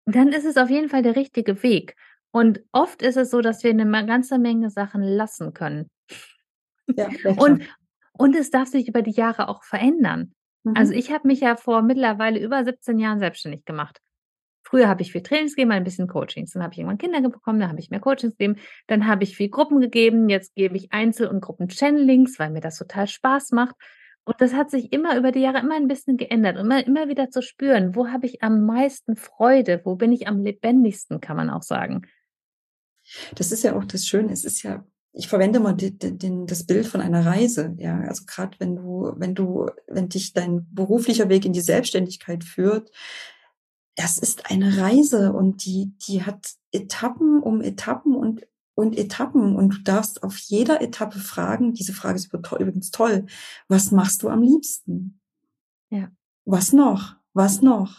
dann 0.05 0.29
ist 0.29 0.45
es 0.45 0.57
auf 0.57 0.69
jeden 0.69 0.89
Fall 0.89 1.03
der 1.03 1.15
richtige 1.15 1.63
Weg. 1.63 1.95
Und 2.31 2.61
oft 2.71 3.01
ist 3.01 3.17
es 3.17 3.29
so, 3.29 3.41
dass 3.41 3.63
wir 3.63 3.71
eine 3.71 4.05
ganze 4.05 4.39
Menge 4.39 4.69
Sachen 4.69 5.03
lassen 5.03 5.53
können. 5.53 5.89
Ja. 6.95 7.09
Und, 7.37 7.63
und 8.13 8.35
es 8.35 8.49
darf 8.49 8.67
sich 8.67 8.87
über 8.87 9.01
die 9.01 9.11
Jahre 9.11 9.49
auch 9.49 9.63
verändern. 9.63 10.33
Mhm. 10.63 10.73
Also 10.75 10.93
ich 10.93 11.11
habe 11.11 11.27
mich 11.27 11.41
ja 11.41 11.55
vor 11.55 11.81
mittlerweile 11.81 12.39
über 12.39 12.63
17 12.63 12.99
Jahren 12.99 13.19
selbstständig 13.19 13.65
gemacht. 13.65 13.99
Früher 14.63 14.87
habe 14.87 15.01
ich 15.01 15.11
viel 15.11 15.23
Trainings 15.23 15.55
gegeben, 15.55 15.71
ein 15.71 15.83
bisschen 15.83 16.07
Coachings. 16.07 16.53
Dann 16.53 16.63
habe 16.63 16.73
ich 16.73 16.79
irgendwann 16.79 16.97
Kinder 16.97 17.21
bekommen, 17.21 17.59
dann 17.59 17.69
habe 17.69 17.79
ich 17.79 17.89
mehr 17.89 17.99
Coachings 17.99 18.37
gegeben. 18.37 18.59
Dann 18.87 19.05
habe 19.07 19.23
ich 19.23 19.35
viel 19.35 19.49
Gruppen 19.49 19.81
gegeben. 19.81 20.29
Jetzt 20.29 20.55
gebe 20.55 20.77
ich 20.77 20.93
Einzel- 20.93 21.27
und 21.27 21.41
Gruppen-Channelings, 21.41 22.39
weil 22.39 22.51
mir 22.51 22.61
das 22.61 22.77
total 22.77 23.07
Spaß 23.07 23.51
macht. 23.51 23.75
Und 24.23 24.39
das 24.39 24.53
hat 24.53 24.69
sich 24.69 24.93
immer 24.93 25.17
über 25.17 25.31
die 25.31 25.41
Jahre 25.41 25.59
immer 25.59 25.75
ein 25.75 25.87
bisschen 25.87 26.15
geändert. 26.15 26.57
Immer, 26.57 26.85
immer 26.85 27.09
wieder 27.09 27.29
zu 27.29 27.41
spüren, 27.41 27.95
wo 27.95 28.07
habe 28.09 28.27
ich 28.27 28.43
am 28.43 28.65
meisten 28.65 29.15
Freude? 29.15 29.81
Wo 29.83 29.95
bin 29.95 30.11
ich 30.11 30.27
am 30.27 30.41
lebendigsten, 30.41 31.19
kann 31.19 31.37
man 31.37 31.49
auch 31.49 31.63
sagen. 31.63 32.03
Das 33.35 33.51
ist 33.51 33.63
ja 33.63 33.75
auch 33.75 33.85
das 33.85 34.05
Schöne. 34.05 34.31
Es 34.31 34.45
ist 34.45 34.63
ja, 34.63 34.85
ich 35.13 35.27
verwende 35.27 35.59
mal 35.59 35.73
den, 35.73 36.17
den, 36.17 36.47
das 36.47 36.65
Bild 36.65 36.87
von 36.87 37.01
einer 37.01 37.25
Reise. 37.25 37.75
Ja, 37.77 37.99
also 38.01 38.23
gerade 38.25 38.59
wenn 38.59 38.75
du, 38.75 39.13
wenn 39.17 39.35
du, 39.35 39.69
wenn 39.87 40.09
dich 40.09 40.33
dein 40.33 40.67
beruflicher 40.73 41.29
Weg 41.29 41.45
in 41.45 41.53
die 41.53 41.61
Selbstständigkeit 41.61 42.43
führt, 42.43 42.91
das 43.95 44.17
ist 44.17 44.49
eine 44.49 44.77
Reise 44.77 45.33
und 45.33 45.65
die, 45.65 45.93
die 46.07 46.23
hat 46.23 46.53
Etappen 46.71 47.41
um 47.41 47.61
Etappen 47.61 48.15
und 48.15 48.47
und 48.73 48.97
Etappen 48.97 49.55
und 49.55 49.69
du 49.75 49.77
darfst 49.79 50.23
auf 50.23 50.37
jeder 50.37 50.81
Etappe 50.81 51.19
fragen. 51.19 51.73
Diese 51.73 51.93
Frage 51.93 52.15
ist 52.15 52.33
übrigens 52.33 52.89
toll. 52.91 53.25
Was 53.67 53.91
machst 53.91 54.23
du 54.23 54.29
am 54.29 54.41
liebsten? 54.41 55.19
Ja. 55.89 56.09
Was 56.45 56.73
noch? 56.73 57.15
Was 57.33 57.61
noch? 57.61 57.95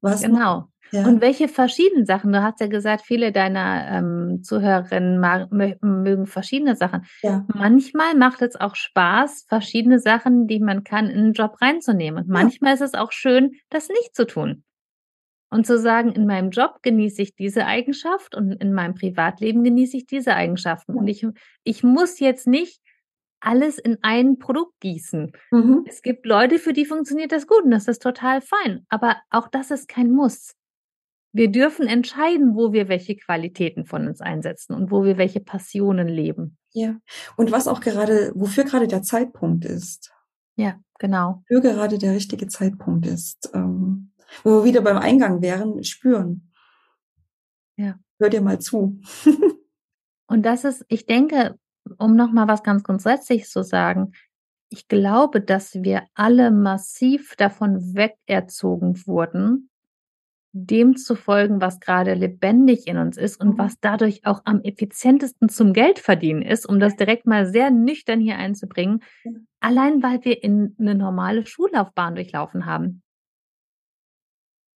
Was 0.00 0.22
noch? 0.26 0.68
Ja. 0.92 1.06
Und 1.06 1.20
welche 1.20 1.48
verschiedenen 1.48 2.06
Sachen? 2.06 2.32
Du 2.32 2.42
hast 2.42 2.60
ja 2.60 2.66
gesagt, 2.68 3.02
viele 3.04 3.32
deiner 3.32 3.88
ähm, 3.90 4.42
Zuhörerinnen 4.42 5.18
mag, 5.18 5.50
mö- 5.52 5.76
mögen 5.84 6.26
verschiedene 6.26 6.76
Sachen. 6.76 7.06
ja. 7.22 7.44
Manchmal 7.54 8.14
macht 8.14 8.42
es 8.42 8.56
auch 8.56 8.74
Spaß, 8.76 9.46
verschiedene 9.48 9.98
Sachen, 9.98 10.46
die 10.46 10.60
man 10.60 10.84
kann, 10.84 11.10
in 11.10 11.18
einen 11.18 11.32
Job 11.32 11.56
reinzunehmen. 11.60 12.24
Und 12.24 12.28
manchmal 12.28 12.74
ist 12.74 12.82
es 12.82 12.94
auch 12.94 13.12
schön, 13.12 13.52
das 13.70 13.88
nicht 13.88 14.14
zu 14.14 14.26
tun. 14.26 14.62
Und 15.48 15.64
zu 15.64 15.78
sagen, 15.78 16.10
in 16.12 16.26
meinem 16.26 16.50
Job 16.50 16.78
genieße 16.82 17.22
ich 17.22 17.36
diese 17.36 17.66
Eigenschaft 17.66 18.34
und 18.34 18.52
in 18.52 18.72
meinem 18.72 18.94
Privatleben 18.94 19.62
genieße 19.62 19.96
ich 19.96 20.06
diese 20.06 20.34
Eigenschaften. 20.34 20.94
Und 20.94 21.06
ich, 21.06 21.24
ich 21.62 21.84
muss 21.84 22.18
jetzt 22.18 22.48
nicht 22.48 22.80
alles 23.40 23.78
in 23.78 23.98
ein 24.02 24.38
Produkt 24.38 24.72
gießen. 24.80 25.30
Mhm. 25.52 25.84
Es 25.86 26.02
gibt 26.02 26.26
Leute, 26.26 26.58
für 26.58 26.72
die 26.72 26.84
funktioniert 26.84 27.30
das 27.30 27.46
gut 27.46 27.62
und 27.62 27.70
das 27.70 27.86
ist 27.86 28.02
total 28.02 28.40
fein. 28.40 28.86
Aber 28.88 29.16
auch 29.30 29.46
das 29.48 29.70
ist 29.70 29.88
kein 29.88 30.10
Muss. 30.10 30.54
Wir 31.36 31.50
dürfen 31.50 31.86
entscheiden, 31.86 32.56
wo 32.56 32.72
wir 32.72 32.88
welche 32.88 33.14
Qualitäten 33.14 33.84
von 33.84 34.08
uns 34.08 34.22
einsetzen 34.22 34.72
und 34.72 34.90
wo 34.90 35.04
wir 35.04 35.18
welche 35.18 35.40
Passionen 35.40 36.08
leben. 36.08 36.56
Ja. 36.72 36.96
Und 37.36 37.52
was 37.52 37.68
auch 37.68 37.80
gerade, 37.80 38.32
wofür 38.34 38.64
gerade 38.64 38.88
der 38.88 39.02
Zeitpunkt 39.02 39.66
ist. 39.66 40.14
Ja, 40.54 40.80
genau. 40.98 41.42
Wofür 41.46 41.60
gerade 41.60 41.98
der 41.98 42.14
richtige 42.14 42.48
Zeitpunkt 42.48 43.06
ist. 43.06 43.50
Ähm, 43.52 44.12
wo 44.44 44.50
wir 44.50 44.64
wieder 44.64 44.80
beim 44.80 44.96
Eingang 44.96 45.42
wären, 45.42 45.84
spüren. 45.84 46.54
Ja. 47.76 47.98
Hör 48.18 48.30
dir 48.30 48.40
mal 48.40 48.58
zu. 48.58 48.98
Und 50.28 50.46
das 50.46 50.64
ist, 50.64 50.86
ich 50.88 51.04
denke, 51.04 51.58
um 51.98 52.16
nochmal 52.16 52.48
was 52.48 52.62
ganz 52.62 52.82
grundsätzlich 52.82 53.44
zu 53.44 53.62
sagen, 53.62 54.12
ich 54.70 54.88
glaube, 54.88 55.42
dass 55.42 55.74
wir 55.74 56.04
alle 56.14 56.50
massiv 56.50 57.36
davon 57.36 57.94
wegerzogen 57.94 59.06
wurden, 59.06 59.68
dem 60.64 60.96
zu 60.96 61.14
folgen, 61.16 61.60
was 61.60 61.80
gerade 61.80 62.14
lebendig 62.14 62.86
in 62.86 62.96
uns 62.98 63.16
ist 63.16 63.40
und 63.40 63.56
Mhm. 63.56 63.58
was 63.58 63.78
dadurch 63.80 64.26
auch 64.26 64.42
am 64.44 64.60
effizientesten 64.62 65.48
zum 65.48 65.72
Geldverdienen 65.72 66.42
ist, 66.42 66.66
um 66.66 66.80
das 66.80 66.96
direkt 66.96 67.26
mal 67.26 67.46
sehr 67.46 67.70
nüchtern 67.70 68.20
hier 68.20 68.36
einzubringen, 68.36 69.02
allein 69.60 70.02
weil 70.02 70.24
wir 70.24 70.42
in 70.42 70.74
eine 70.78 70.94
normale 70.94 71.46
Schullaufbahn 71.46 72.14
durchlaufen 72.16 72.66
haben. 72.66 73.02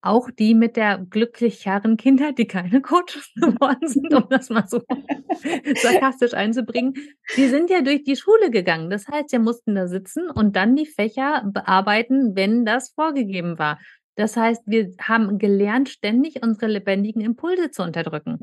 auch 0.01 0.29
die 0.31 0.55
mit 0.55 0.77
der 0.77 0.97
glücklicheren 1.09 1.97
Kindheit, 1.97 2.37
die 2.37 2.47
keine 2.47 2.81
Coaches 2.81 3.33
geworden 3.35 3.85
sind, 3.87 4.13
um 4.13 4.25
das 4.29 4.49
mal 4.49 4.65
so 4.67 4.81
sarkastisch 5.81 6.33
einzubringen, 6.33 6.93
die 7.35 7.47
sind 7.47 7.69
ja 7.69 7.81
durch 7.81 8.03
die 8.03 8.15
Schule 8.15 8.49
gegangen. 8.49 8.89
Das 8.89 9.07
heißt, 9.09 9.29
sie 9.29 9.39
mussten 9.39 9.75
da 9.75 9.87
sitzen 9.87 10.29
und 10.29 10.55
dann 10.55 10.77
die 10.77 10.85
Fächer 10.85 11.43
bearbeiten, 11.45 12.33
wenn 12.35 12.63
das 12.65 12.91
vorgegeben 12.91 13.59
war. 13.59 13.77
Das 14.19 14.35
heißt, 14.35 14.63
wir 14.65 14.91
haben 14.99 15.39
gelernt, 15.39 15.87
ständig 15.87 16.43
unsere 16.43 16.69
lebendigen 16.69 17.21
Impulse 17.21 17.71
zu 17.71 17.83
unterdrücken. 17.83 18.37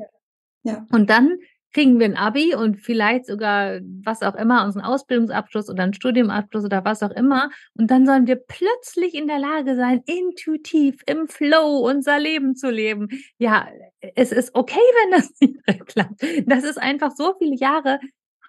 Ja. 0.63 0.73
ja. 0.73 0.87
Und 0.91 1.11
dann 1.11 1.37
kriegen 1.71 1.99
wir 1.99 2.07
ein 2.07 2.17
Abi 2.17 2.55
und 2.55 2.77
vielleicht 2.77 3.27
sogar 3.27 3.81
was 4.03 4.23
auch 4.23 4.33
immer, 4.33 4.65
unseren 4.65 4.81
Ausbildungsabschluss 4.81 5.69
oder 5.69 5.83
einen 5.83 5.93
Studiumabschluss 5.93 6.65
oder 6.65 6.83
was 6.83 7.03
auch 7.03 7.11
immer. 7.11 7.51
Und 7.75 7.91
dann 7.91 8.07
sollen 8.07 8.25
wir 8.25 8.37
plötzlich 8.37 9.13
in 9.13 9.27
der 9.27 9.37
Lage 9.37 9.75
sein, 9.75 10.01
intuitiv 10.07 11.03
im 11.05 11.27
Flow 11.27 11.87
unser 11.87 12.17
Leben 12.17 12.55
zu 12.55 12.71
leben. 12.71 13.09
Ja, 13.37 13.67
es 14.15 14.31
ist 14.31 14.55
okay, 14.55 14.79
wenn 15.03 15.11
das 15.11 15.31
nicht 15.39 15.85
klappt. 15.85 16.25
Das 16.47 16.63
ist 16.63 16.79
einfach 16.79 17.11
so 17.15 17.35
viele 17.37 17.55
Jahre 17.55 17.99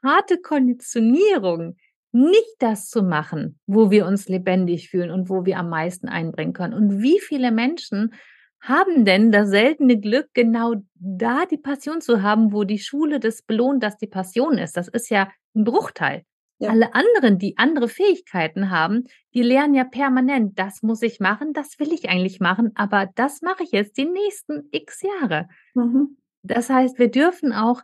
harte 0.03 0.39
Konditionierung, 0.39 1.77
nicht 2.13 2.57
das 2.59 2.89
zu 2.89 3.03
machen, 3.03 3.59
wo 3.67 3.91
wir 3.91 4.07
uns 4.07 4.29
lebendig 4.29 4.91
fühlen 4.91 5.11
und 5.11 5.29
wo 5.29 5.45
wir 5.45 5.59
am 5.59 5.69
meisten 5.69 6.09
einbringen 6.09 6.53
können. 6.53 6.75
Und 6.75 7.03
wie 7.03 7.21
viele 7.21 7.53
Menschen 7.53 8.15
haben 8.61 9.05
denn 9.05 9.31
das 9.31 9.51
seltene 9.51 10.01
Glück, 10.01 10.29
genau 10.35 10.77
da 10.95 11.47
die 11.47 11.59
Passion 11.59 12.01
zu 12.01 12.23
haben, 12.23 12.53
wo 12.53 12.65
die 12.65 12.79
Schule 12.79 13.21
das 13.21 13.43
belohnt, 13.43 13.83
dass 13.83 13.97
die 13.97 14.07
Passion 14.07 14.59
ist. 14.59 14.77
Das 14.77 14.89
ist 14.89 15.11
ja 15.11 15.29
ein 15.55 15.65
Bruchteil. 15.65 16.25
Ja. 16.61 16.71
Alle 16.71 16.93
anderen, 16.93 17.39
die 17.39 17.57
andere 17.57 17.89
Fähigkeiten 17.89 18.71
haben, 18.71 19.05
die 19.33 19.43
lernen 19.43 19.75
ja 19.75 19.85
permanent, 19.85 20.59
das 20.59 20.83
muss 20.83 21.03
ich 21.03 21.21
machen, 21.21 21.53
das 21.53 21.79
will 21.79 21.93
ich 21.93 22.09
eigentlich 22.09 22.41
machen, 22.41 22.73
aber 22.75 23.09
das 23.15 23.43
mache 23.43 23.63
ich 23.63 23.71
jetzt 23.71 23.97
die 23.97 24.07
nächsten 24.07 24.69
x 24.73 25.03
Jahre. 25.03 25.49
Mhm. 25.75 26.17
Das 26.43 26.69
heißt, 26.69 26.99
wir 26.99 27.11
dürfen 27.11 27.53
auch 27.53 27.83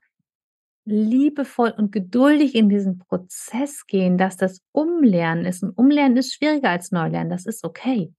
liebevoll 0.84 1.72
und 1.76 1.92
geduldig 1.92 2.54
in 2.54 2.68
diesen 2.68 2.98
Prozess 2.98 3.86
gehen, 3.86 4.18
dass 4.18 4.36
das 4.36 4.60
Umlernen 4.72 5.46
ist. 5.46 5.62
Und 5.62 5.70
Umlernen 5.70 6.16
ist 6.16 6.34
schwieriger 6.34 6.70
als 6.70 6.90
Neulernen, 6.90 7.30
das 7.30 7.46
ist 7.46 7.64
okay. 7.64 8.12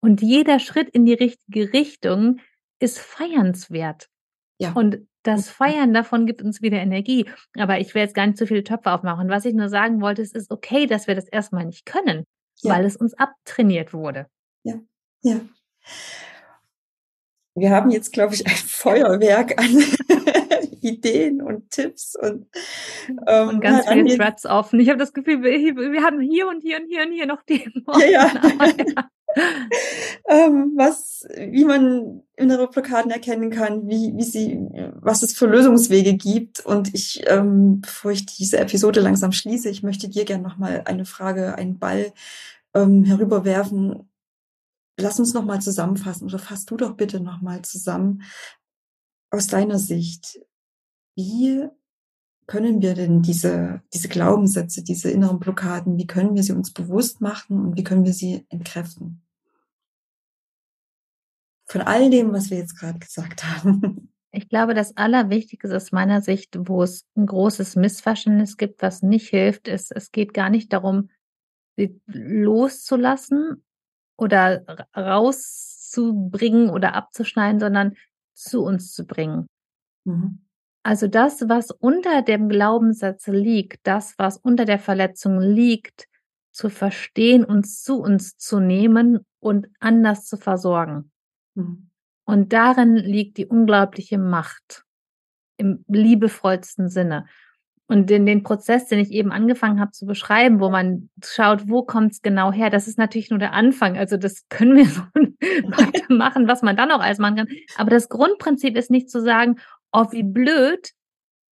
Und 0.00 0.22
jeder 0.22 0.58
Schritt 0.58 0.90
in 0.90 1.06
die 1.06 1.14
richtige 1.14 1.72
Richtung 1.72 2.40
ist 2.78 2.98
feiernswert. 2.98 4.08
Ja. 4.58 4.72
Und 4.72 5.06
das 5.22 5.48
Feiern 5.48 5.92
davon 5.92 6.26
gibt 6.26 6.42
uns 6.42 6.62
wieder 6.62 6.78
Energie. 6.78 7.28
Aber 7.58 7.80
ich 7.80 7.94
will 7.94 8.02
jetzt 8.02 8.14
gar 8.14 8.26
nicht 8.26 8.38
zu 8.38 8.46
viele 8.46 8.62
Töpfe 8.62 8.92
aufmachen. 8.92 9.28
Was 9.28 9.44
ich 9.44 9.54
nur 9.54 9.68
sagen 9.68 10.00
wollte, 10.00 10.22
es 10.22 10.32
ist 10.32 10.50
okay, 10.50 10.86
dass 10.86 11.06
wir 11.06 11.14
das 11.14 11.26
erstmal 11.26 11.64
nicht 11.64 11.84
können, 11.86 12.24
ja. 12.62 12.74
weil 12.74 12.84
es 12.84 12.96
uns 12.96 13.14
abtrainiert 13.14 13.92
wurde. 13.92 14.26
Ja, 14.62 14.74
ja. 15.22 15.40
Wir 17.54 17.70
haben 17.70 17.90
jetzt, 17.90 18.12
glaube 18.12 18.34
ich, 18.34 18.46
ein 18.46 18.52
Feuerwerk 18.52 19.58
an 19.58 19.74
Ideen 20.86 21.42
und 21.42 21.70
Tipps 21.70 22.16
und, 22.16 22.46
ähm, 23.26 23.48
und 23.48 23.60
ganz 23.60 23.88
viele 23.88 24.16
Threads 24.16 24.46
offen. 24.46 24.80
Ich 24.80 24.88
habe 24.88 24.98
das 24.98 25.12
Gefühl, 25.12 25.42
wir, 25.42 25.52
wir 25.52 26.02
haben 26.02 26.20
hier 26.20 26.48
und 26.48 26.60
hier 26.60 26.78
und 26.78 26.86
hier 26.88 27.02
und 27.04 27.12
hier 27.12 27.26
noch 27.26 27.42
Themen. 27.42 27.84
Ja, 27.98 28.06
ja. 28.06 29.10
ähm, 30.28 30.72
was, 30.76 31.26
wie 31.36 31.64
man 31.64 32.22
innere 32.36 32.68
Blockaden 32.68 33.10
erkennen 33.10 33.50
kann, 33.50 33.88
wie, 33.88 34.12
wie 34.16 34.22
sie, 34.22 34.58
was 34.94 35.22
es 35.22 35.34
für 35.34 35.46
Lösungswege 35.46 36.14
gibt. 36.14 36.60
Und 36.60 36.94
ich, 36.94 37.22
ähm, 37.26 37.80
bevor 37.80 38.12
ich 38.12 38.26
diese 38.26 38.58
Episode 38.58 39.00
langsam 39.00 39.32
schließe, 39.32 39.68
ich 39.68 39.82
möchte 39.82 40.08
dir 40.08 40.24
gerne 40.24 40.42
nochmal 40.42 40.82
eine 40.86 41.04
Frage, 41.04 41.54
einen 41.56 41.78
Ball 41.78 42.12
ähm, 42.74 43.04
herüberwerfen. 43.04 44.08
Lass 44.98 45.18
uns 45.18 45.34
nochmal 45.34 45.60
zusammenfassen 45.60 46.26
oder 46.26 46.38
fass 46.38 46.64
du 46.64 46.76
doch 46.76 46.94
bitte 46.94 47.20
nochmal 47.20 47.62
zusammen 47.62 48.22
aus 49.30 49.46
deiner 49.46 49.78
Sicht. 49.78 50.40
Wie 51.16 51.68
können 52.46 52.80
wir 52.80 52.94
denn 52.94 53.22
diese, 53.22 53.82
diese 53.92 54.08
Glaubenssätze, 54.08 54.84
diese 54.84 55.10
inneren 55.10 55.40
Blockaden, 55.40 55.98
wie 55.98 56.06
können 56.06 56.34
wir 56.34 56.42
sie 56.42 56.52
uns 56.52 56.72
bewusst 56.72 57.20
machen 57.20 57.58
und 57.58 57.76
wie 57.76 57.84
können 57.84 58.04
wir 58.04 58.12
sie 58.12 58.46
entkräften? 58.50 59.22
Von 61.68 61.80
all 61.80 62.10
dem, 62.10 62.32
was 62.32 62.50
wir 62.50 62.58
jetzt 62.58 62.78
gerade 62.78 62.98
gesagt 62.98 63.44
haben. 63.64 64.12
Ich 64.30 64.48
glaube, 64.48 64.74
das 64.74 64.96
Allerwichtigste 64.96 65.74
aus 65.74 65.92
meiner 65.92 66.20
Sicht, 66.20 66.56
wo 66.68 66.82
es 66.82 67.06
ein 67.16 67.26
großes 67.26 67.74
Missverständnis 67.74 68.56
gibt, 68.56 68.82
was 68.82 69.02
nicht 69.02 69.28
hilft, 69.28 69.66
ist, 69.66 69.90
es 69.90 70.12
geht 70.12 70.34
gar 70.34 70.50
nicht 70.50 70.72
darum, 70.72 71.08
sie 71.76 72.00
loszulassen 72.06 73.64
oder 74.18 74.86
rauszubringen 74.94 76.70
oder 76.70 76.94
abzuschneiden, 76.94 77.60
sondern 77.60 77.96
zu 78.34 78.62
uns 78.62 78.92
zu 78.92 79.06
bringen. 79.06 79.46
Mhm. 80.04 80.45
Also 80.86 81.08
das, 81.08 81.48
was 81.48 81.72
unter 81.72 82.22
dem 82.22 82.48
Glaubenssatz 82.48 83.26
liegt, 83.26 83.84
das, 83.88 84.14
was 84.18 84.36
unter 84.36 84.64
der 84.64 84.78
Verletzung 84.78 85.40
liegt, 85.40 86.06
zu 86.52 86.70
verstehen 86.70 87.44
und 87.44 87.66
zu 87.66 88.00
uns 88.00 88.36
zu 88.36 88.60
nehmen 88.60 89.26
und 89.40 89.66
anders 89.80 90.26
zu 90.26 90.36
versorgen. 90.36 91.10
Mhm. 91.56 91.90
Und 92.24 92.52
darin 92.52 92.94
liegt 92.94 93.36
die 93.36 93.46
unglaubliche 93.46 94.16
Macht 94.16 94.84
im 95.56 95.84
liebevollsten 95.88 96.88
Sinne. 96.88 97.26
Und 97.88 98.08
in 98.12 98.24
den 98.24 98.44
Prozess, 98.44 98.86
den 98.86 99.00
ich 99.00 99.10
eben 99.10 99.32
angefangen 99.32 99.80
habe 99.80 99.90
zu 99.90 100.06
beschreiben, 100.06 100.60
wo 100.60 100.70
man 100.70 101.10
schaut, 101.24 101.68
wo 101.68 101.82
kommt 101.82 102.12
es 102.12 102.22
genau 102.22 102.52
her, 102.52 102.70
das 102.70 102.86
ist 102.86 102.96
natürlich 102.96 103.30
nur 103.30 103.40
der 103.40 103.54
Anfang. 103.54 103.98
Also 103.98 104.16
das 104.16 104.48
können 104.50 104.76
wir 104.76 104.86
so 104.86 105.02
weitermachen, 105.40 106.48
was 106.48 106.62
man 106.62 106.76
dann 106.76 106.90
auch 106.90 107.00
alles 107.00 107.18
machen 107.18 107.36
kann. 107.36 107.48
Aber 107.76 107.90
das 107.90 108.08
Grundprinzip 108.08 108.76
ist 108.76 108.90
nicht 108.90 109.10
zu 109.10 109.20
sagen, 109.20 109.56
oh, 109.96 110.12
wie 110.12 110.22
blöd, 110.22 110.90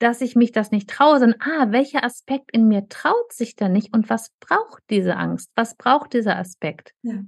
dass 0.01 0.20
ich 0.20 0.36
mich 0.36 0.53
das 0.53 0.70
nicht 0.70 0.90
traue, 0.90 1.18
sondern, 1.18 1.40
ah, 1.40 1.72
welcher 1.72 2.05
Aspekt 2.05 2.51
in 2.53 2.68
mir 2.68 2.88
traut 2.88 3.32
sich 3.32 3.57
da 3.57 3.68
nicht 3.68 3.95
und 3.95 4.11
was 4.11 4.30
braucht 4.38 4.82
diese 4.90 5.16
Angst? 5.16 5.51
Was 5.57 5.76
braucht 5.76 6.12
dieser 6.12 6.36
Aspekt? 6.36 6.92
Ja. 7.03 7.22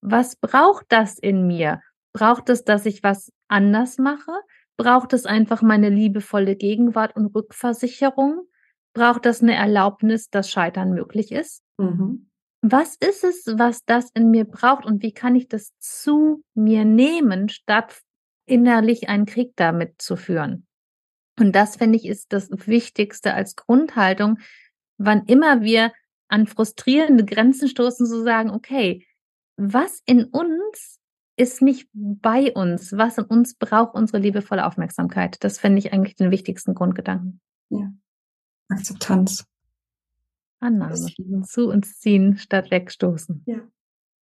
Was 0.00 0.36
braucht 0.36 0.86
das 0.88 1.18
in 1.18 1.46
mir? 1.46 1.82
Braucht 2.14 2.48
es, 2.48 2.64
dass 2.64 2.86
ich 2.86 3.02
was 3.02 3.30
anders 3.48 3.98
mache? 3.98 4.32
Braucht 4.76 5.12
es 5.12 5.26
einfach 5.26 5.60
meine 5.60 5.90
liebevolle 5.90 6.56
Gegenwart 6.56 7.14
und 7.16 7.34
Rückversicherung? 7.34 8.46
Braucht 8.94 9.26
es 9.26 9.42
eine 9.42 9.54
Erlaubnis, 9.54 10.30
dass 10.30 10.50
Scheitern 10.50 10.92
möglich 10.92 11.30
ist? 11.30 11.62
Mhm. 11.78 12.30
Was 12.62 12.96
ist 12.96 13.22
es, 13.22 13.44
was 13.56 13.84
das 13.84 14.10
in 14.14 14.30
mir 14.30 14.44
braucht 14.44 14.86
und 14.86 15.02
wie 15.02 15.12
kann 15.12 15.36
ich 15.36 15.48
das 15.48 15.72
zu 15.78 16.42
mir 16.54 16.84
nehmen, 16.84 17.48
statt 17.48 18.00
innerlich 18.48 19.08
einen 19.08 19.26
Krieg 19.26 19.52
damit 19.56 20.00
zu 20.00 20.16
führen. 20.16 20.66
Und 21.38 21.52
das 21.52 21.76
finde 21.76 21.96
ich 21.96 22.06
ist 22.06 22.32
das 22.32 22.50
Wichtigste 22.50 23.34
als 23.34 23.56
Grundhaltung, 23.56 24.38
wann 24.98 25.24
immer 25.26 25.62
wir 25.62 25.92
an 26.28 26.46
frustrierende 26.46 27.24
Grenzen 27.24 27.68
stoßen, 27.68 28.06
zu 28.06 28.22
sagen, 28.22 28.50
okay, 28.50 29.06
was 29.56 30.02
in 30.04 30.24
uns 30.24 30.98
ist 31.36 31.62
nicht 31.62 31.88
bei 31.92 32.52
uns, 32.52 32.92
was 32.92 33.18
in 33.18 33.24
uns 33.24 33.54
braucht 33.54 33.94
unsere 33.94 34.18
liebevolle 34.18 34.66
Aufmerksamkeit. 34.66 35.42
Das 35.44 35.58
finde 35.58 35.78
ich 35.78 35.92
eigentlich 35.92 36.16
den 36.16 36.32
wichtigsten 36.32 36.74
Grundgedanken. 36.74 37.40
Ja. 37.70 37.92
Akzeptanz. 38.68 39.46
Annahme. 40.60 40.94
Zu 41.44 41.68
uns 41.68 42.00
ziehen 42.00 42.36
statt 42.38 42.70
wegstoßen. 42.70 43.44
Ja. 43.46 43.60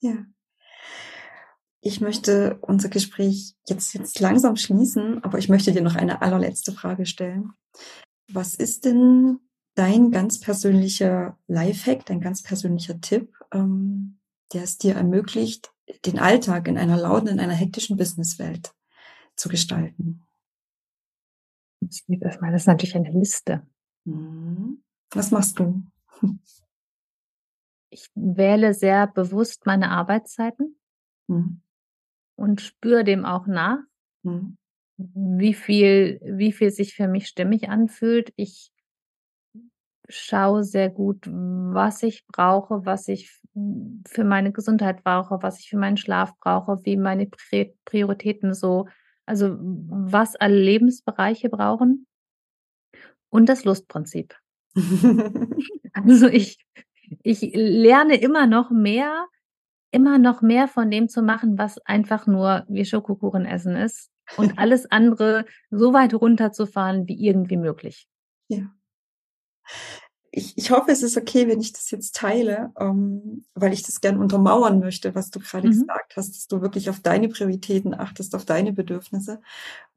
Ja. 0.01 0.25
Ich 1.87 2.01
möchte 2.01 2.57
unser 2.61 2.89
Gespräch 2.89 3.53
jetzt, 3.67 3.93
jetzt 3.93 4.19
langsam 4.19 4.55
schließen, 4.55 5.23
aber 5.23 5.37
ich 5.37 5.49
möchte 5.49 5.71
dir 5.71 5.83
noch 5.83 5.93
eine 5.93 6.23
allerletzte 6.23 6.71
Frage 6.71 7.05
stellen. 7.05 7.53
Was 8.27 8.55
ist 8.55 8.85
denn 8.85 9.37
dein 9.75 10.09
ganz 10.09 10.39
persönlicher 10.39 11.37
Lifehack, 11.45 12.03
dein 12.07 12.21
ganz 12.21 12.41
persönlicher 12.41 12.99
Tipp, 13.01 13.37
ähm, 13.53 14.19
der 14.51 14.63
es 14.63 14.79
dir 14.79 14.95
ermöglicht, 14.95 15.71
den 16.07 16.17
Alltag 16.17 16.67
in 16.67 16.79
einer 16.79 16.97
lauten, 16.97 17.27
in 17.27 17.39
einer 17.39 17.53
hektischen 17.53 17.97
Businesswelt 17.97 18.73
zu 19.35 19.47
gestalten? 19.47 20.23
Das 21.81 22.01
ist 22.01 22.67
natürlich 22.67 22.95
eine 22.95 23.11
Liste. 23.11 23.61
Mhm. 24.05 24.83
Was 25.11 25.29
machst 25.29 25.59
du? 25.59 25.83
Ich 27.91 28.09
wähle 28.15 28.73
sehr 28.73 29.05
bewusst 29.05 29.67
meine 29.67 29.91
Arbeitszeiten. 29.91 30.79
Mhm 31.27 31.61
und 32.35 32.61
spüre 32.61 33.03
dem 33.03 33.25
auch 33.25 33.47
nach, 33.47 33.79
mhm. 34.23 34.57
wie 34.97 35.53
viel, 35.53 36.19
wie 36.23 36.51
viel 36.51 36.71
sich 36.71 36.95
für 36.95 37.07
mich 37.07 37.27
stimmig 37.27 37.69
anfühlt. 37.69 38.31
Ich 38.35 38.71
schaue 40.09 40.63
sehr 40.63 40.89
gut, 40.89 41.25
was 41.27 42.03
ich 42.03 42.25
brauche, 42.27 42.85
was 42.85 43.07
ich 43.07 43.41
für 44.07 44.23
meine 44.23 44.51
Gesundheit 44.51 45.03
brauche, 45.03 45.41
was 45.41 45.59
ich 45.59 45.69
für 45.69 45.77
meinen 45.77 45.97
Schlaf 45.97 46.37
brauche, 46.39 46.79
wie 46.83 46.97
meine 46.97 47.27
Prioritäten 47.85 48.53
so, 48.53 48.87
also 49.25 49.57
was 49.59 50.35
alle 50.35 50.59
Lebensbereiche 50.59 51.49
brauchen. 51.49 52.05
Und 53.29 53.49
das 53.49 53.65
Lustprinzip. 53.65 54.35
also 55.93 56.27
ich, 56.27 56.57
ich 57.23 57.41
lerne 57.53 58.15
immer 58.17 58.47
noch 58.47 58.71
mehr 58.71 59.27
immer 59.95 60.17
noch 60.17 60.41
mehr 60.41 60.67
von 60.67 60.91
dem 60.91 61.07
zu 61.07 61.21
machen, 61.21 61.57
was 61.57 61.79
einfach 61.85 62.27
nur 62.27 62.65
wie 62.67 62.83
Schokokuchen 62.83 63.45
essen 63.45 63.77
ist 63.77 64.11
und 64.35 64.59
alles 64.59 64.91
andere 64.91 65.45
so 65.71 65.93
weit 65.93 66.13
runterzufahren 66.13 67.07
wie 67.07 67.25
irgendwie 67.25 67.55
möglich. 67.55 68.09
Ja. 68.49 68.73
Ich, 70.31 70.57
ich 70.57 70.69
hoffe, 70.69 70.91
es 70.91 71.01
ist 71.01 71.15
okay, 71.15 71.47
wenn 71.47 71.61
ich 71.61 71.71
das 71.71 71.89
jetzt 71.91 72.13
teile, 72.13 72.73
ähm, 72.77 73.45
weil 73.53 73.71
ich 73.71 73.83
das 73.83 74.01
gern 74.01 74.19
untermauern 74.19 74.81
möchte, 74.81 75.15
was 75.15 75.29
du 75.29 75.39
gerade 75.39 75.67
mhm. 75.67 75.71
gesagt 75.71 76.17
hast, 76.17 76.35
dass 76.35 76.47
du 76.47 76.59
wirklich 76.59 76.89
auf 76.89 76.99
deine 76.99 77.29
Prioritäten 77.29 77.93
achtest, 77.93 78.35
auf 78.35 78.43
deine 78.43 78.73
Bedürfnisse. 78.73 79.39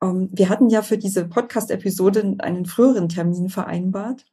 Ähm, 0.01 0.28
wir 0.30 0.49
hatten 0.49 0.68
ja 0.68 0.82
für 0.82 0.96
diese 0.96 1.26
Podcast-Episode 1.26 2.36
einen 2.38 2.66
früheren 2.66 3.09
Termin 3.09 3.49
vereinbart. 3.49 4.26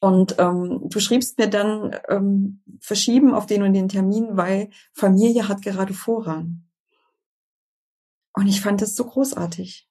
Und 0.00 0.36
ähm, 0.38 0.88
du 0.88 1.00
schriebst 1.00 1.38
mir 1.38 1.48
dann 1.48 1.96
ähm, 2.08 2.62
verschieben 2.80 3.34
auf 3.34 3.46
den 3.46 3.62
und 3.62 3.72
den 3.72 3.88
Termin, 3.88 4.36
weil 4.36 4.70
Familie 4.92 5.48
hat 5.48 5.62
gerade 5.62 5.92
Vorrang. 5.92 6.64
Und 8.32 8.46
ich 8.46 8.60
fand 8.60 8.80
das 8.80 8.94
so 8.94 9.04
großartig. 9.04 9.88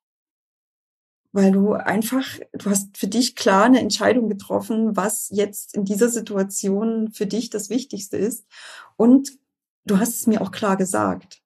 Weil 1.34 1.52
du 1.52 1.74
einfach, 1.74 2.26
du 2.54 2.70
hast 2.70 2.98
für 2.98 3.08
dich 3.08 3.36
klar 3.36 3.66
eine 3.66 3.82
Entscheidung 3.82 4.30
getroffen, 4.30 4.96
was 4.96 5.28
jetzt 5.30 5.76
in 5.76 5.84
dieser 5.84 6.08
Situation 6.08 7.12
für 7.12 7.26
dich 7.26 7.50
das 7.50 7.70
Wichtigste 7.70 8.16
ist. 8.16 8.48
Und 8.96 9.38
du 9.84 10.00
hast 10.00 10.16
es 10.16 10.28
mir 10.28 10.42
auch 10.42 10.52
klar 10.52 10.78
gesagt. 10.78 11.42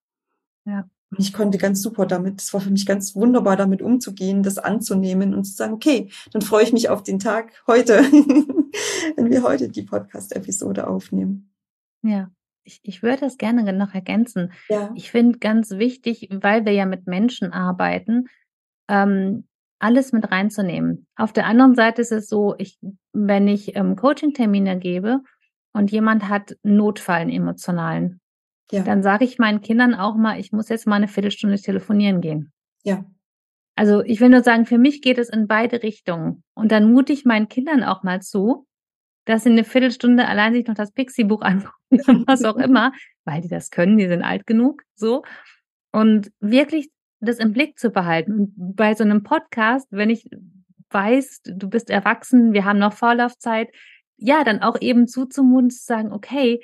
Ja. 0.65 0.87
Und 1.11 1.19
ich 1.19 1.33
konnte 1.33 1.57
ganz 1.57 1.81
super 1.81 2.05
damit, 2.05 2.41
es 2.41 2.53
war 2.53 2.61
für 2.61 2.71
mich 2.71 2.85
ganz 2.85 3.15
wunderbar, 3.15 3.57
damit 3.57 3.81
umzugehen, 3.81 4.43
das 4.43 4.57
anzunehmen 4.57 5.33
und 5.33 5.43
zu 5.43 5.53
sagen, 5.53 5.73
okay, 5.73 6.09
dann 6.31 6.41
freue 6.41 6.63
ich 6.63 6.71
mich 6.71 6.89
auf 6.89 7.03
den 7.03 7.19
Tag 7.19 7.51
heute, 7.67 7.99
wenn 9.17 9.29
wir 9.29 9.43
heute 9.43 9.67
die 9.67 9.83
Podcast-Episode 9.83 10.87
aufnehmen. 10.87 11.51
Ja, 12.01 12.31
ich, 12.63 12.79
ich 12.83 13.03
würde 13.03 13.21
das 13.21 13.37
gerne 13.37 13.73
noch 13.73 13.93
ergänzen. 13.93 14.53
Ja. 14.69 14.91
Ich 14.95 15.11
finde 15.11 15.39
ganz 15.39 15.71
wichtig, 15.71 16.29
weil 16.31 16.65
wir 16.65 16.71
ja 16.71 16.85
mit 16.85 17.07
Menschen 17.07 17.51
arbeiten, 17.51 18.29
ähm, 18.87 19.47
alles 19.79 20.13
mit 20.13 20.31
reinzunehmen. 20.31 21.07
Auf 21.17 21.33
der 21.33 21.45
anderen 21.45 21.75
Seite 21.75 22.01
ist 22.01 22.11
es 22.11 22.29
so, 22.29 22.55
ich, 22.57 22.79
wenn 23.11 23.49
ich 23.49 23.75
ähm, 23.75 23.97
Coaching-Termine 23.97 24.79
gebe 24.79 25.21
und 25.73 25.91
jemand 25.91 26.29
hat 26.29 26.55
Notfall, 26.63 27.21
einen 27.21 27.31
emotionalen, 27.31 28.20
ja. 28.71 28.83
dann 28.83 29.03
sage 29.03 29.25
ich 29.25 29.39
meinen 29.39 29.61
Kindern 29.61 29.93
auch 29.93 30.15
mal, 30.15 30.39
ich 30.39 30.51
muss 30.51 30.69
jetzt 30.69 30.87
mal 30.87 30.95
eine 30.95 31.07
Viertelstunde 31.07 31.57
telefonieren 31.59 32.21
gehen. 32.21 32.51
Ja. 32.83 33.05
Also 33.75 34.01
ich 34.03 34.19
will 34.19 34.29
nur 34.29 34.43
sagen, 34.43 34.65
für 34.65 34.77
mich 34.77 35.01
geht 35.01 35.17
es 35.17 35.29
in 35.29 35.47
beide 35.47 35.81
Richtungen. 35.83 36.43
Und 36.53 36.71
dann 36.71 36.91
mute 36.91 37.13
ich 37.13 37.25
meinen 37.25 37.47
Kindern 37.47 37.83
auch 37.83 38.03
mal 38.03 38.21
zu, 38.21 38.67
dass 39.25 39.43
sie 39.43 39.49
eine 39.49 39.63
Viertelstunde 39.63 40.27
allein 40.27 40.53
sich 40.53 40.67
noch 40.67 40.75
das 40.75 40.91
Pixie-Buch 40.91 41.41
angucken, 41.91 42.25
was 42.27 42.43
auch 42.43 42.57
immer, 42.57 42.91
weil 43.25 43.41
die 43.41 43.47
das 43.47 43.69
können, 43.69 43.97
die 43.97 44.07
sind 44.07 44.23
alt 44.23 44.45
genug, 44.45 44.83
so. 44.95 45.23
Und 45.91 46.31
wirklich 46.39 46.89
das 47.19 47.37
im 47.37 47.53
Blick 47.53 47.77
zu 47.77 47.91
behalten. 47.91 48.33
Und 48.33 48.75
bei 48.75 48.95
so 48.95 49.03
einem 49.03 49.23
Podcast, 49.23 49.87
wenn 49.91 50.09
ich 50.09 50.29
weiß, 50.89 51.41
du 51.45 51.69
bist 51.69 51.89
erwachsen, 51.89 52.53
wir 52.53 52.65
haben 52.65 52.79
noch 52.79 52.93
Vorlaufzeit, 52.93 53.69
ja, 54.17 54.43
dann 54.43 54.61
auch 54.61 54.79
eben 54.81 55.07
zuzumuten, 55.07 55.69
zu 55.69 55.83
sagen, 55.83 56.11
okay, 56.11 56.61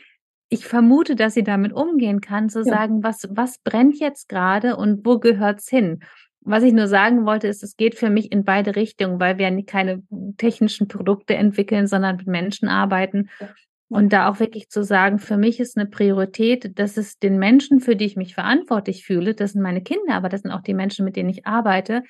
ich 0.49 0.65
vermute, 0.65 1.15
dass 1.15 1.33
sie 1.33 1.43
damit 1.43 1.73
umgehen 1.73 2.21
kann, 2.21 2.49
zu 2.49 2.59
ja. 2.59 2.65
sagen, 2.65 3.03
was, 3.03 3.27
was 3.29 3.59
brennt 3.59 3.99
jetzt 3.99 4.29
gerade 4.29 4.77
und 4.77 5.05
wo 5.05 5.19
gehört's 5.19 5.69
hin? 5.69 5.99
Was 6.41 6.63
ich 6.63 6.71
nur 6.71 6.87
sagen 6.87 7.25
wollte, 7.25 7.47
ist, 7.47 7.63
es 7.63 7.75
geht 7.75 7.95
für 7.95 8.09
mich 8.09 8.31
in 8.31 8.45
beide 8.45 8.75
Richtungen, 8.75 9.19
weil 9.19 9.37
wir 9.37 9.65
keine 9.65 10.03
technischen 10.37 10.87
Produkte 10.87 11.35
entwickeln, 11.35 11.87
sondern 11.87 12.15
mit 12.15 12.27
Menschen 12.27 12.69
arbeiten. 12.69 13.29
Ja. 13.39 13.49
Und 13.89 14.11
da 14.11 14.29
auch 14.29 14.39
wirklich 14.39 14.69
zu 14.69 14.83
sagen, 14.83 15.17
für 15.19 15.37
mich 15.37 15.59
ist 15.59 15.77
eine 15.77 15.87
Priorität, 15.87 16.77
dass 16.77 16.97
es 16.97 17.19
den 17.19 17.37
Menschen, 17.37 17.79
für 17.79 17.95
die 17.95 18.05
ich 18.05 18.17
mich 18.17 18.33
verantwortlich 18.33 19.05
fühle, 19.05 19.33
das 19.33 19.53
sind 19.53 19.61
meine 19.61 19.81
Kinder, 19.81 20.13
aber 20.13 20.29
das 20.29 20.41
sind 20.41 20.51
auch 20.51 20.61
die 20.61 20.73
Menschen, 20.73 21.05
mit 21.05 21.15
denen 21.15 21.29
ich 21.29 21.45
arbeite, 21.45 22.03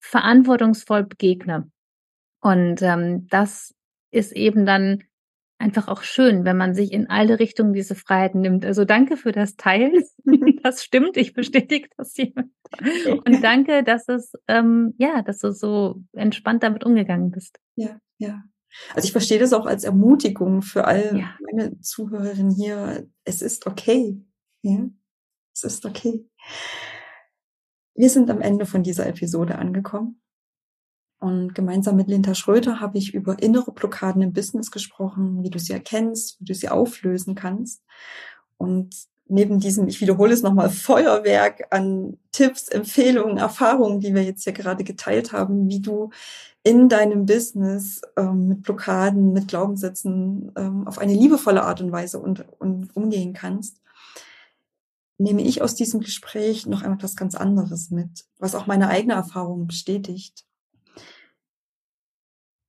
verantwortungsvoll 0.00 1.04
begegne. 1.04 1.70
Und 2.40 2.80
ähm, 2.82 3.26
das 3.28 3.74
ist 4.10 4.32
eben 4.32 4.66
dann 4.66 5.04
einfach 5.64 5.88
auch 5.88 6.02
schön, 6.02 6.44
wenn 6.44 6.58
man 6.58 6.74
sich 6.74 6.92
in 6.92 7.08
alle 7.08 7.38
Richtungen 7.38 7.72
diese 7.72 7.94
Freiheit 7.94 8.34
nimmt. 8.34 8.66
Also 8.66 8.84
danke 8.84 9.16
für 9.16 9.32
das 9.32 9.56
Teilen. 9.56 10.04
Das 10.62 10.82
stimmt, 10.82 11.18
ich 11.18 11.34
bestätige 11.34 11.90
das 11.98 12.14
hier. 12.14 12.32
Und 13.26 13.44
danke, 13.44 13.84
dass 13.84 14.08
es 14.08 14.32
ähm, 14.48 14.94
ja, 14.96 15.20
dass 15.20 15.40
du 15.40 15.52
so 15.52 16.02
entspannt 16.12 16.62
damit 16.62 16.84
umgegangen 16.84 17.30
bist. 17.30 17.58
Ja, 17.76 17.98
ja. 18.16 18.42
Also 18.94 19.04
ich 19.04 19.12
verstehe 19.12 19.38
das 19.38 19.52
auch 19.52 19.66
als 19.66 19.84
Ermutigung 19.84 20.62
für 20.62 20.86
all 20.86 21.18
ja. 21.18 21.36
meine 21.52 21.78
Zuhörerinnen 21.80 22.54
hier. 22.54 23.06
Es 23.24 23.42
ist 23.42 23.66
okay. 23.66 24.18
Ja, 24.62 24.88
es 25.54 25.64
ist 25.64 25.84
okay. 25.84 26.26
Wir 27.94 28.08
sind 28.08 28.30
am 28.30 28.40
Ende 28.40 28.64
von 28.64 28.82
dieser 28.82 29.06
Episode 29.06 29.58
angekommen. 29.58 30.22
Und 31.24 31.54
gemeinsam 31.54 31.96
mit 31.96 32.08
Linda 32.08 32.34
Schröter 32.34 32.80
habe 32.80 32.98
ich 32.98 33.14
über 33.14 33.42
innere 33.42 33.72
Blockaden 33.72 34.20
im 34.20 34.34
Business 34.34 34.70
gesprochen, 34.70 35.42
wie 35.42 35.48
du 35.48 35.58
sie 35.58 35.72
erkennst, 35.72 36.38
wie 36.38 36.44
du 36.44 36.54
sie 36.54 36.68
auflösen 36.68 37.34
kannst. 37.34 37.82
Und 38.58 38.94
neben 39.26 39.58
diesem, 39.58 39.88
ich 39.88 40.02
wiederhole 40.02 40.34
es 40.34 40.42
nochmal, 40.42 40.68
Feuerwerk 40.68 41.68
an 41.70 42.18
Tipps, 42.30 42.68
Empfehlungen, 42.68 43.38
Erfahrungen, 43.38 44.00
die 44.00 44.14
wir 44.14 44.22
jetzt 44.22 44.44
hier 44.44 44.52
gerade 44.52 44.84
geteilt 44.84 45.32
haben, 45.32 45.70
wie 45.70 45.80
du 45.80 46.10
in 46.62 46.90
deinem 46.90 47.24
Business 47.24 48.02
ähm, 48.18 48.48
mit 48.48 48.62
Blockaden, 48.62 49.32
mit 49.32 49.48
Glaubenssätzen 49.48 50.52
ähm, 50.58 50.86
auf 50.86 50.98
eine 50.98 51.14
liebevolle 51.14 51.62
Art 51.62 51.80
und 51.80 51.90
Weise 51.90 52.18
und, 52.18 52.44
und 52.58 52.94
umgehen 52.94 53.32
kannst, 53.32 53.80
nehme 55.16 55.40
ich 55.40 55.62
aus 55.62 55.74
diesem 55.74 56.00
Gespräch 56.00 56.66
noch 56.66 56.82
etwas 56.82 57.16
ganz 57.16 57.34
anderes 57.34 57.90
mit, 57.90 58.26
was 58.38 58.54
auch 58.54 58.66
meine 58.66 58.88
eigene 58.88 59.14
Erfahrung 59.14 59.66
bestätigt 59.66 60.44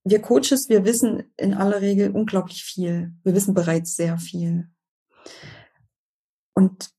wir 0.08 0.22
Coaches, 0.22 0.68
wir 0.68 0.84
wissen 0.84 1.24
in 1.36 1.54
aller 1.54 1.80
Regel 1.80 2.12
unglaublich 2.12 2.62
viel. 2.62 3.12
Wir 3.24 3.34
wissen 3.34 3.54
bereits 3.54 3.96
sehr 3.96 4.18
viel. 4.18 4.68
Und 6.54 6.90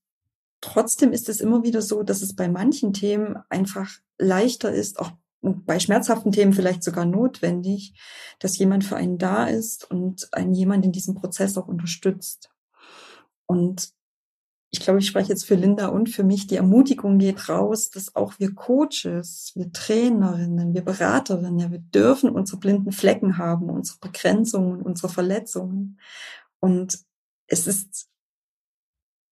trotzdem 0.60 1.12
ist 1.12 1.30
es 1.30 1.40
immer 1.40 1.62
wieder 1.62 1.80
so, 1.80 2.02
dass 2.02 2.20
es 2.20 2.36
bei 2.36 2.48
manchen 2.48 2.92
Themen 2.92 3.38
einfach 3.48 3.90
leichter 4.18 4.72
ist, 4.72 4.98
auch 4.98 5.12
bei 5.40 5.78
schmerzhaften 5.78 6.32
Themen 6.32 6.52
vielleicht 6.52 6.82
sogar 6.82 7.06
notwendig, 7.06 7.98
dass 8.40 8.58
jemand 8.58 8.84
für 8.84 8.96
einen 8.96 9.16
da 9.16 9.46
ist 9.46 9.90
und 9.90 10.28
einen 10.32 10.52
jemand 10.52 10.84
in 10.84 10.92
diesem 10.92 11.14
Prozess 11.14 11.56
auch 11.56 11.66
unterstützt. 11.66 12.50
Und 13.46 13.94
ich 14.70 14.80
glaube, 14.80 14.98
ich 14.98 15.06
spreche 15.06 15.30
jetzt 15.30 15.46
für 15.46 15.54
Linda 15.54 15.88
und 15.88 16.10
für 16.10 16.24
mich, 16.24 16.46
die 16.46 16.56
Ermutigung 16.56 17.18
geht 17.18 17.48
raus, 17.48 17.88
dass 17.88 18.14
auch 18.14 18.34
wir 18.38 18.54
Coaches, 18.54 19.52
wir 19.54 19.72
Trainerinnen, 19.72 20.74
wir 20.74 20.84
Beraterinnen, 20.84 21.58
ja, 21.58 21.70
wir 21.70 21.78
dürfen 21.78 22.30
unsere 22.30 22.58
blinden 22.58 22.92
Flecken 22.92 23.38
haben, 23.38 23.70
unsere 23.70 23.98
Begrenzungen, 23.98 24.82
unsere 24.82 25.08
Verletzungen. 25.08 25.98
Und 26.60 26.98
es 27.46 27.66
ist 27.66 28.10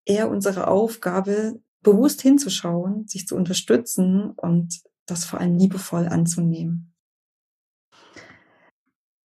eher 0.06 0.30
unsere 0.30 0.68
Aufgabe, 0.68 1.60
bewusst 1.82 2.22
hinzuschauen, 2.22 3.06
sich 3.06 3.26
zu 3.26 3.36
unterstützen 3.36 4.30
und 4.30 4.80
das 5.04 5.26
vor 5.26 5.40
allem 5.40 5.56
liebevoll 5.56 6.08
anzunehmen. 6.08 6.95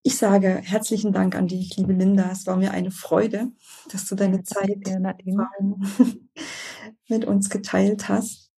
Ich 0.02 0.16
sage 0.16 0.60
herzlichen 0.62 1.12
Dank 1.12 1.34
an 1.34 1.46
dich, 1.46 1.76
liebe 1.76 1.92
Linda. 1.92 2.30
Es 2.30 2.46
war 2.46 2.56
mir 2.56 2.70
eine 2.70 2.90
Freude, 2.90 3.52
dass 3.92 4.06
du 4.06 4.14
deine 4.14 4.42
Zeit 4.42 4.78
mit 7.08 7.24
uns 7.26 7.50
geteilt 7.50 8.08
hast. 8.08 8.50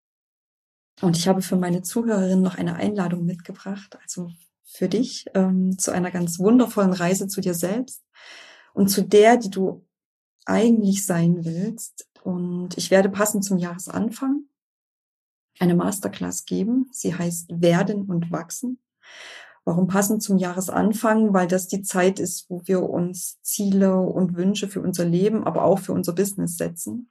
Und 1.01 1.17
ich 1.17 1.27
habe 1.27 1.43
für 1.43 1.57
meine 1.57 1.83
Zuhörerinnen 1.83 2.43
noch 2.43 2.59
eine 2.59 2.77
Einladung 2.77 3.25
mitgebracht, 3.25 3.99
also 4.01 4.31
für 4.63 4.89
dich, 4.89 5.25
ähm, 5.35 5.77
zu 5.79 5.91
einer 5.91 6.13
ganz 6.13 6.39
wundervollen 6.39 6.93
Reise 6.93 7.27
zu 7.27 7.41
dir 7.41 7.55
selbst 7.55 8.05
und 8.73 8.87
zu 8.87 9.03
der, 9.03 9.37
die 9.37 9.51
du 9.51 9.85
eigentlich 10.45 11.05
sein 11.05 11.45
willst. 11.45 12.09
Und 12.23 12.79
ich 12.79 12.93
werde 12.93 13.09
passend 13.09 13.45
zum 13.45 13.59
Jahresanfang 13.59 14.45
eine 15.59 15.75
Masterclass 15.75 16.45
geben. 16.45 16.89
Sie 16.93 17.17
heißt 17.17 17.61
Werden 17.61 18.05
und 18.05 18.31
Wachsen. 18.31 18.79
Warum 19.65 19.87
passend 19.87 20.23
zum 20.23 20.39
Jahresanfang? 20.39 21.33
Weil 21.33 21.47
das 21.47 21.69
die 21.69 21.83
Zeit 21.83 22.19
ist, 22.19 22.51
wo 22.51 22.63
wir 22.65 22.83
uns 22.83 23.41
Ziele 23.43 23.97
und 23.97 24.37
Wünsche 24.37 24.69
für 24.69 24.81
unser 24.81 25.05
Leben, 25.05 25.45
aber 25.45 25.65
auch 25.65 25.79
für 25.79 25.93
unser 25.93 26.13
Business 26.13 26.57
setzen. 26.57 27.11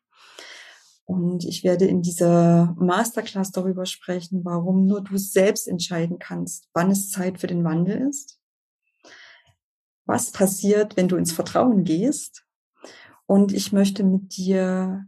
Und 1.06 1.45
ich 1.45 1.64
werde 1.64 1.86
in 1.86 2.02
dieser 2.02 2.76
Masterclass 2.78 3.52
darüber 3.52 3.86
sprechen, 3.86 4.45
warum 4.45 4.86
nur 4.86 5.02
du 5.02 5.18
selbst 5.18 5.68
entscheiden 5.68 6.20
kannst, 6.20 6.70
wann 6.74 6.91
es 6.91 7.10
Zeit 7.10 7.39
für 7.39 7.47
den 7.47 7.64
Wandel 7.64 8.08
ist. 8.08 8.39
Was 10.06 10.32
passiert, 10.32 10.97
wenn 10.97 11.08
du 11.08 11.16
ins 11.16 11.32
Vertrauen 11.32 11.84
gehst? 11.84 12.45
Und 13.26 13.54
ich 13.54 13.72
möchte 13.72 14.04
mit 14.04 14.36
dir 14.38 15.06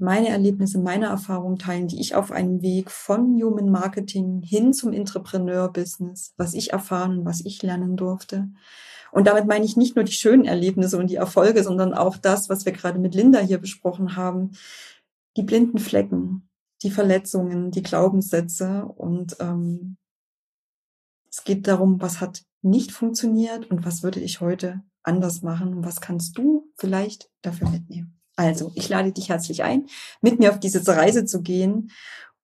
meine 0.00 0.28
Erlebnisse, 0.28 0.78
meine 0.78 1.06
Erfahrungen 1.06 1.58
teilen, 1.58 1.88
die 1.88 2.00
ich 2.00 2.14
auf 2.14 2.32
einem 2.32 2.62
Weg 2.62 2.90
von 2.90 3.40
Human 3.42 3.70
Marketing 3.70 4.42
hin 4.42 4.72
zum 4.72 4.92
Entrepreneur-Business, 4.92 6.34
was 6.36 6.54
ich 6.54 6.72
erfahren 6.72 7.18
und 7.18 7.24
was 7.24 7.44
ich 7.44 7.62
lernen 7.62 7.96
durfte. 7.96 8.48
Und 9.12 9.26
damit 9.26 9.46
meine 9.46 9.64
ich 9.64 9.76
nicht 9.76 9.96
nur 9.96 10.04
die 10.04 10.12
schönen 10.12 10.44
Erlebnisse 10.44 10.98
und 10.98 11.08
die 11.10 11.16
Erfolge, 11.16 11.64
sondern 11.64 11.94
auch 11.94 12.16
das, 12.16 12.48
was 12.48 12.64
wir 12.64 12.72
gerade 12.72 12.98
mit 12.98 13.14
Linda 13.14 13.40
hier 13.40 13.58
besprochen 13.58 14.16
haben, 14.16 14.52
die 15.36 15.42
blinden 15.42 15.78
Flecken, 15.78 16.48
die 16.82 16.90
Verletzungen, 16.90 17.70
die 17.70 17.82
Glaubenssätze. 17.82 18.84
Und 18.84 19.36
ähm, 19.40 19.96
es 21.28 21.44
geht 21.44 21.66
darum, 21.66 22.00
was 22.00 22.20
hat 22.20 22.42
nicht 22.62 22.92
funktioniert 22.92 23.70
und 23.70 23.84
was 23.84 24.02
würde 24.02 24.20
ich 24.20 24.40
heute 24.40 24.82
anders 25.02 25.42
machen 25.42 25.74
und 25.74 25.84
was 25.84 26.00
kannst 26.00 26.36
du 26.38 26.70
vielleicht 26.76 27.30
dafür 27.42 27.70
mitnehmen. 27.70 28.19
Also, 28.40 28.72
ich 28.74 28.88
lade 28.88 29.12
dich 29.12 29.28
herzlich 29.28 29.64
ein, 29.64 29.84
mit 30.22 30.38
mir 30.38 30.48
auf 30.48 30.58
diese 30.58 30.86
Reise 30.88 31.26
zu 31.26 31.42
gehen 31.42 31.90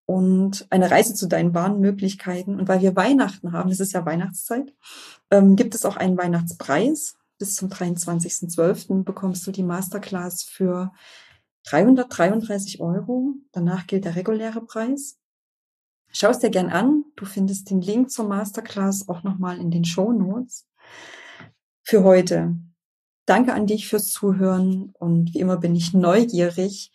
und 0.05 0.67
eine 0.69 0.91
Reise 0.91 1.15
zu 1.15 1.27
deinen 1.27 1.55
wahren 1.55 1.81
Möglichkeiten. 1.81 2.61
Und 2.61 2.69
weil 2.69 2.83
wir 2.83 2.97
Weihnachten 2.97 3.53
haben, 3.53 3.71
es 3.71 3.81
ist 3.81 3.95
ja 3.95 4.05
Weihnachtszeit, 4.05 4.75
ähm, 5.31 5.57
gibt 5.57 5.75
es 5.75 5.87
auch 5.87 5.97
einen 5.97 6.19
Weihnachtspreis. 6.19 7.17
Bis 7.39 7.55
zum 7.55 7.71
23.12. 7.71 9.05
bekommst 9.05 9.47
du 9.47 9.53
die 9.53 9.63
Masterclass 9.63 10.43
für 10.43 10.93
333 11.65 12.81
Euro. 12.81 13.33
Danach 13.53 13.87
gilt 13.87 14.05
der 14.05 14.17
reguläre 14.17 14.61
Preis. 14.61 15.17
Schau 16.13 16.29
es 16.29 16.41
dir 16.41 16.51
gern 16.51 16.69
an. 16.69 17.05
Du 17.17 17.25
findest 17.25 17.71
den 17.71 17.81
Link 17.81 18.11
zur 18.11 18.29
Masterclass 18.29 19.09
auch 19.09 19.23
nochmal 19.23 19.59
in 19.59 19.71
den 19.71 19.87
Show 19.87 20.13
Notes. 20.13 20.67
Für 21.85 22.05
heute. 22.05 22.55
Danke 23.27 23.53
an 23.53 23.67
dich 23.67 23.89
fürs 23.89 24.11
Zuhören 24.11 24.95
und 24.99 25.35
wie 25.35 25.41
immer 25.41 25.57
bin 25.57 25.75
ich 25.75 25.93
neugierig, 25.93 26.93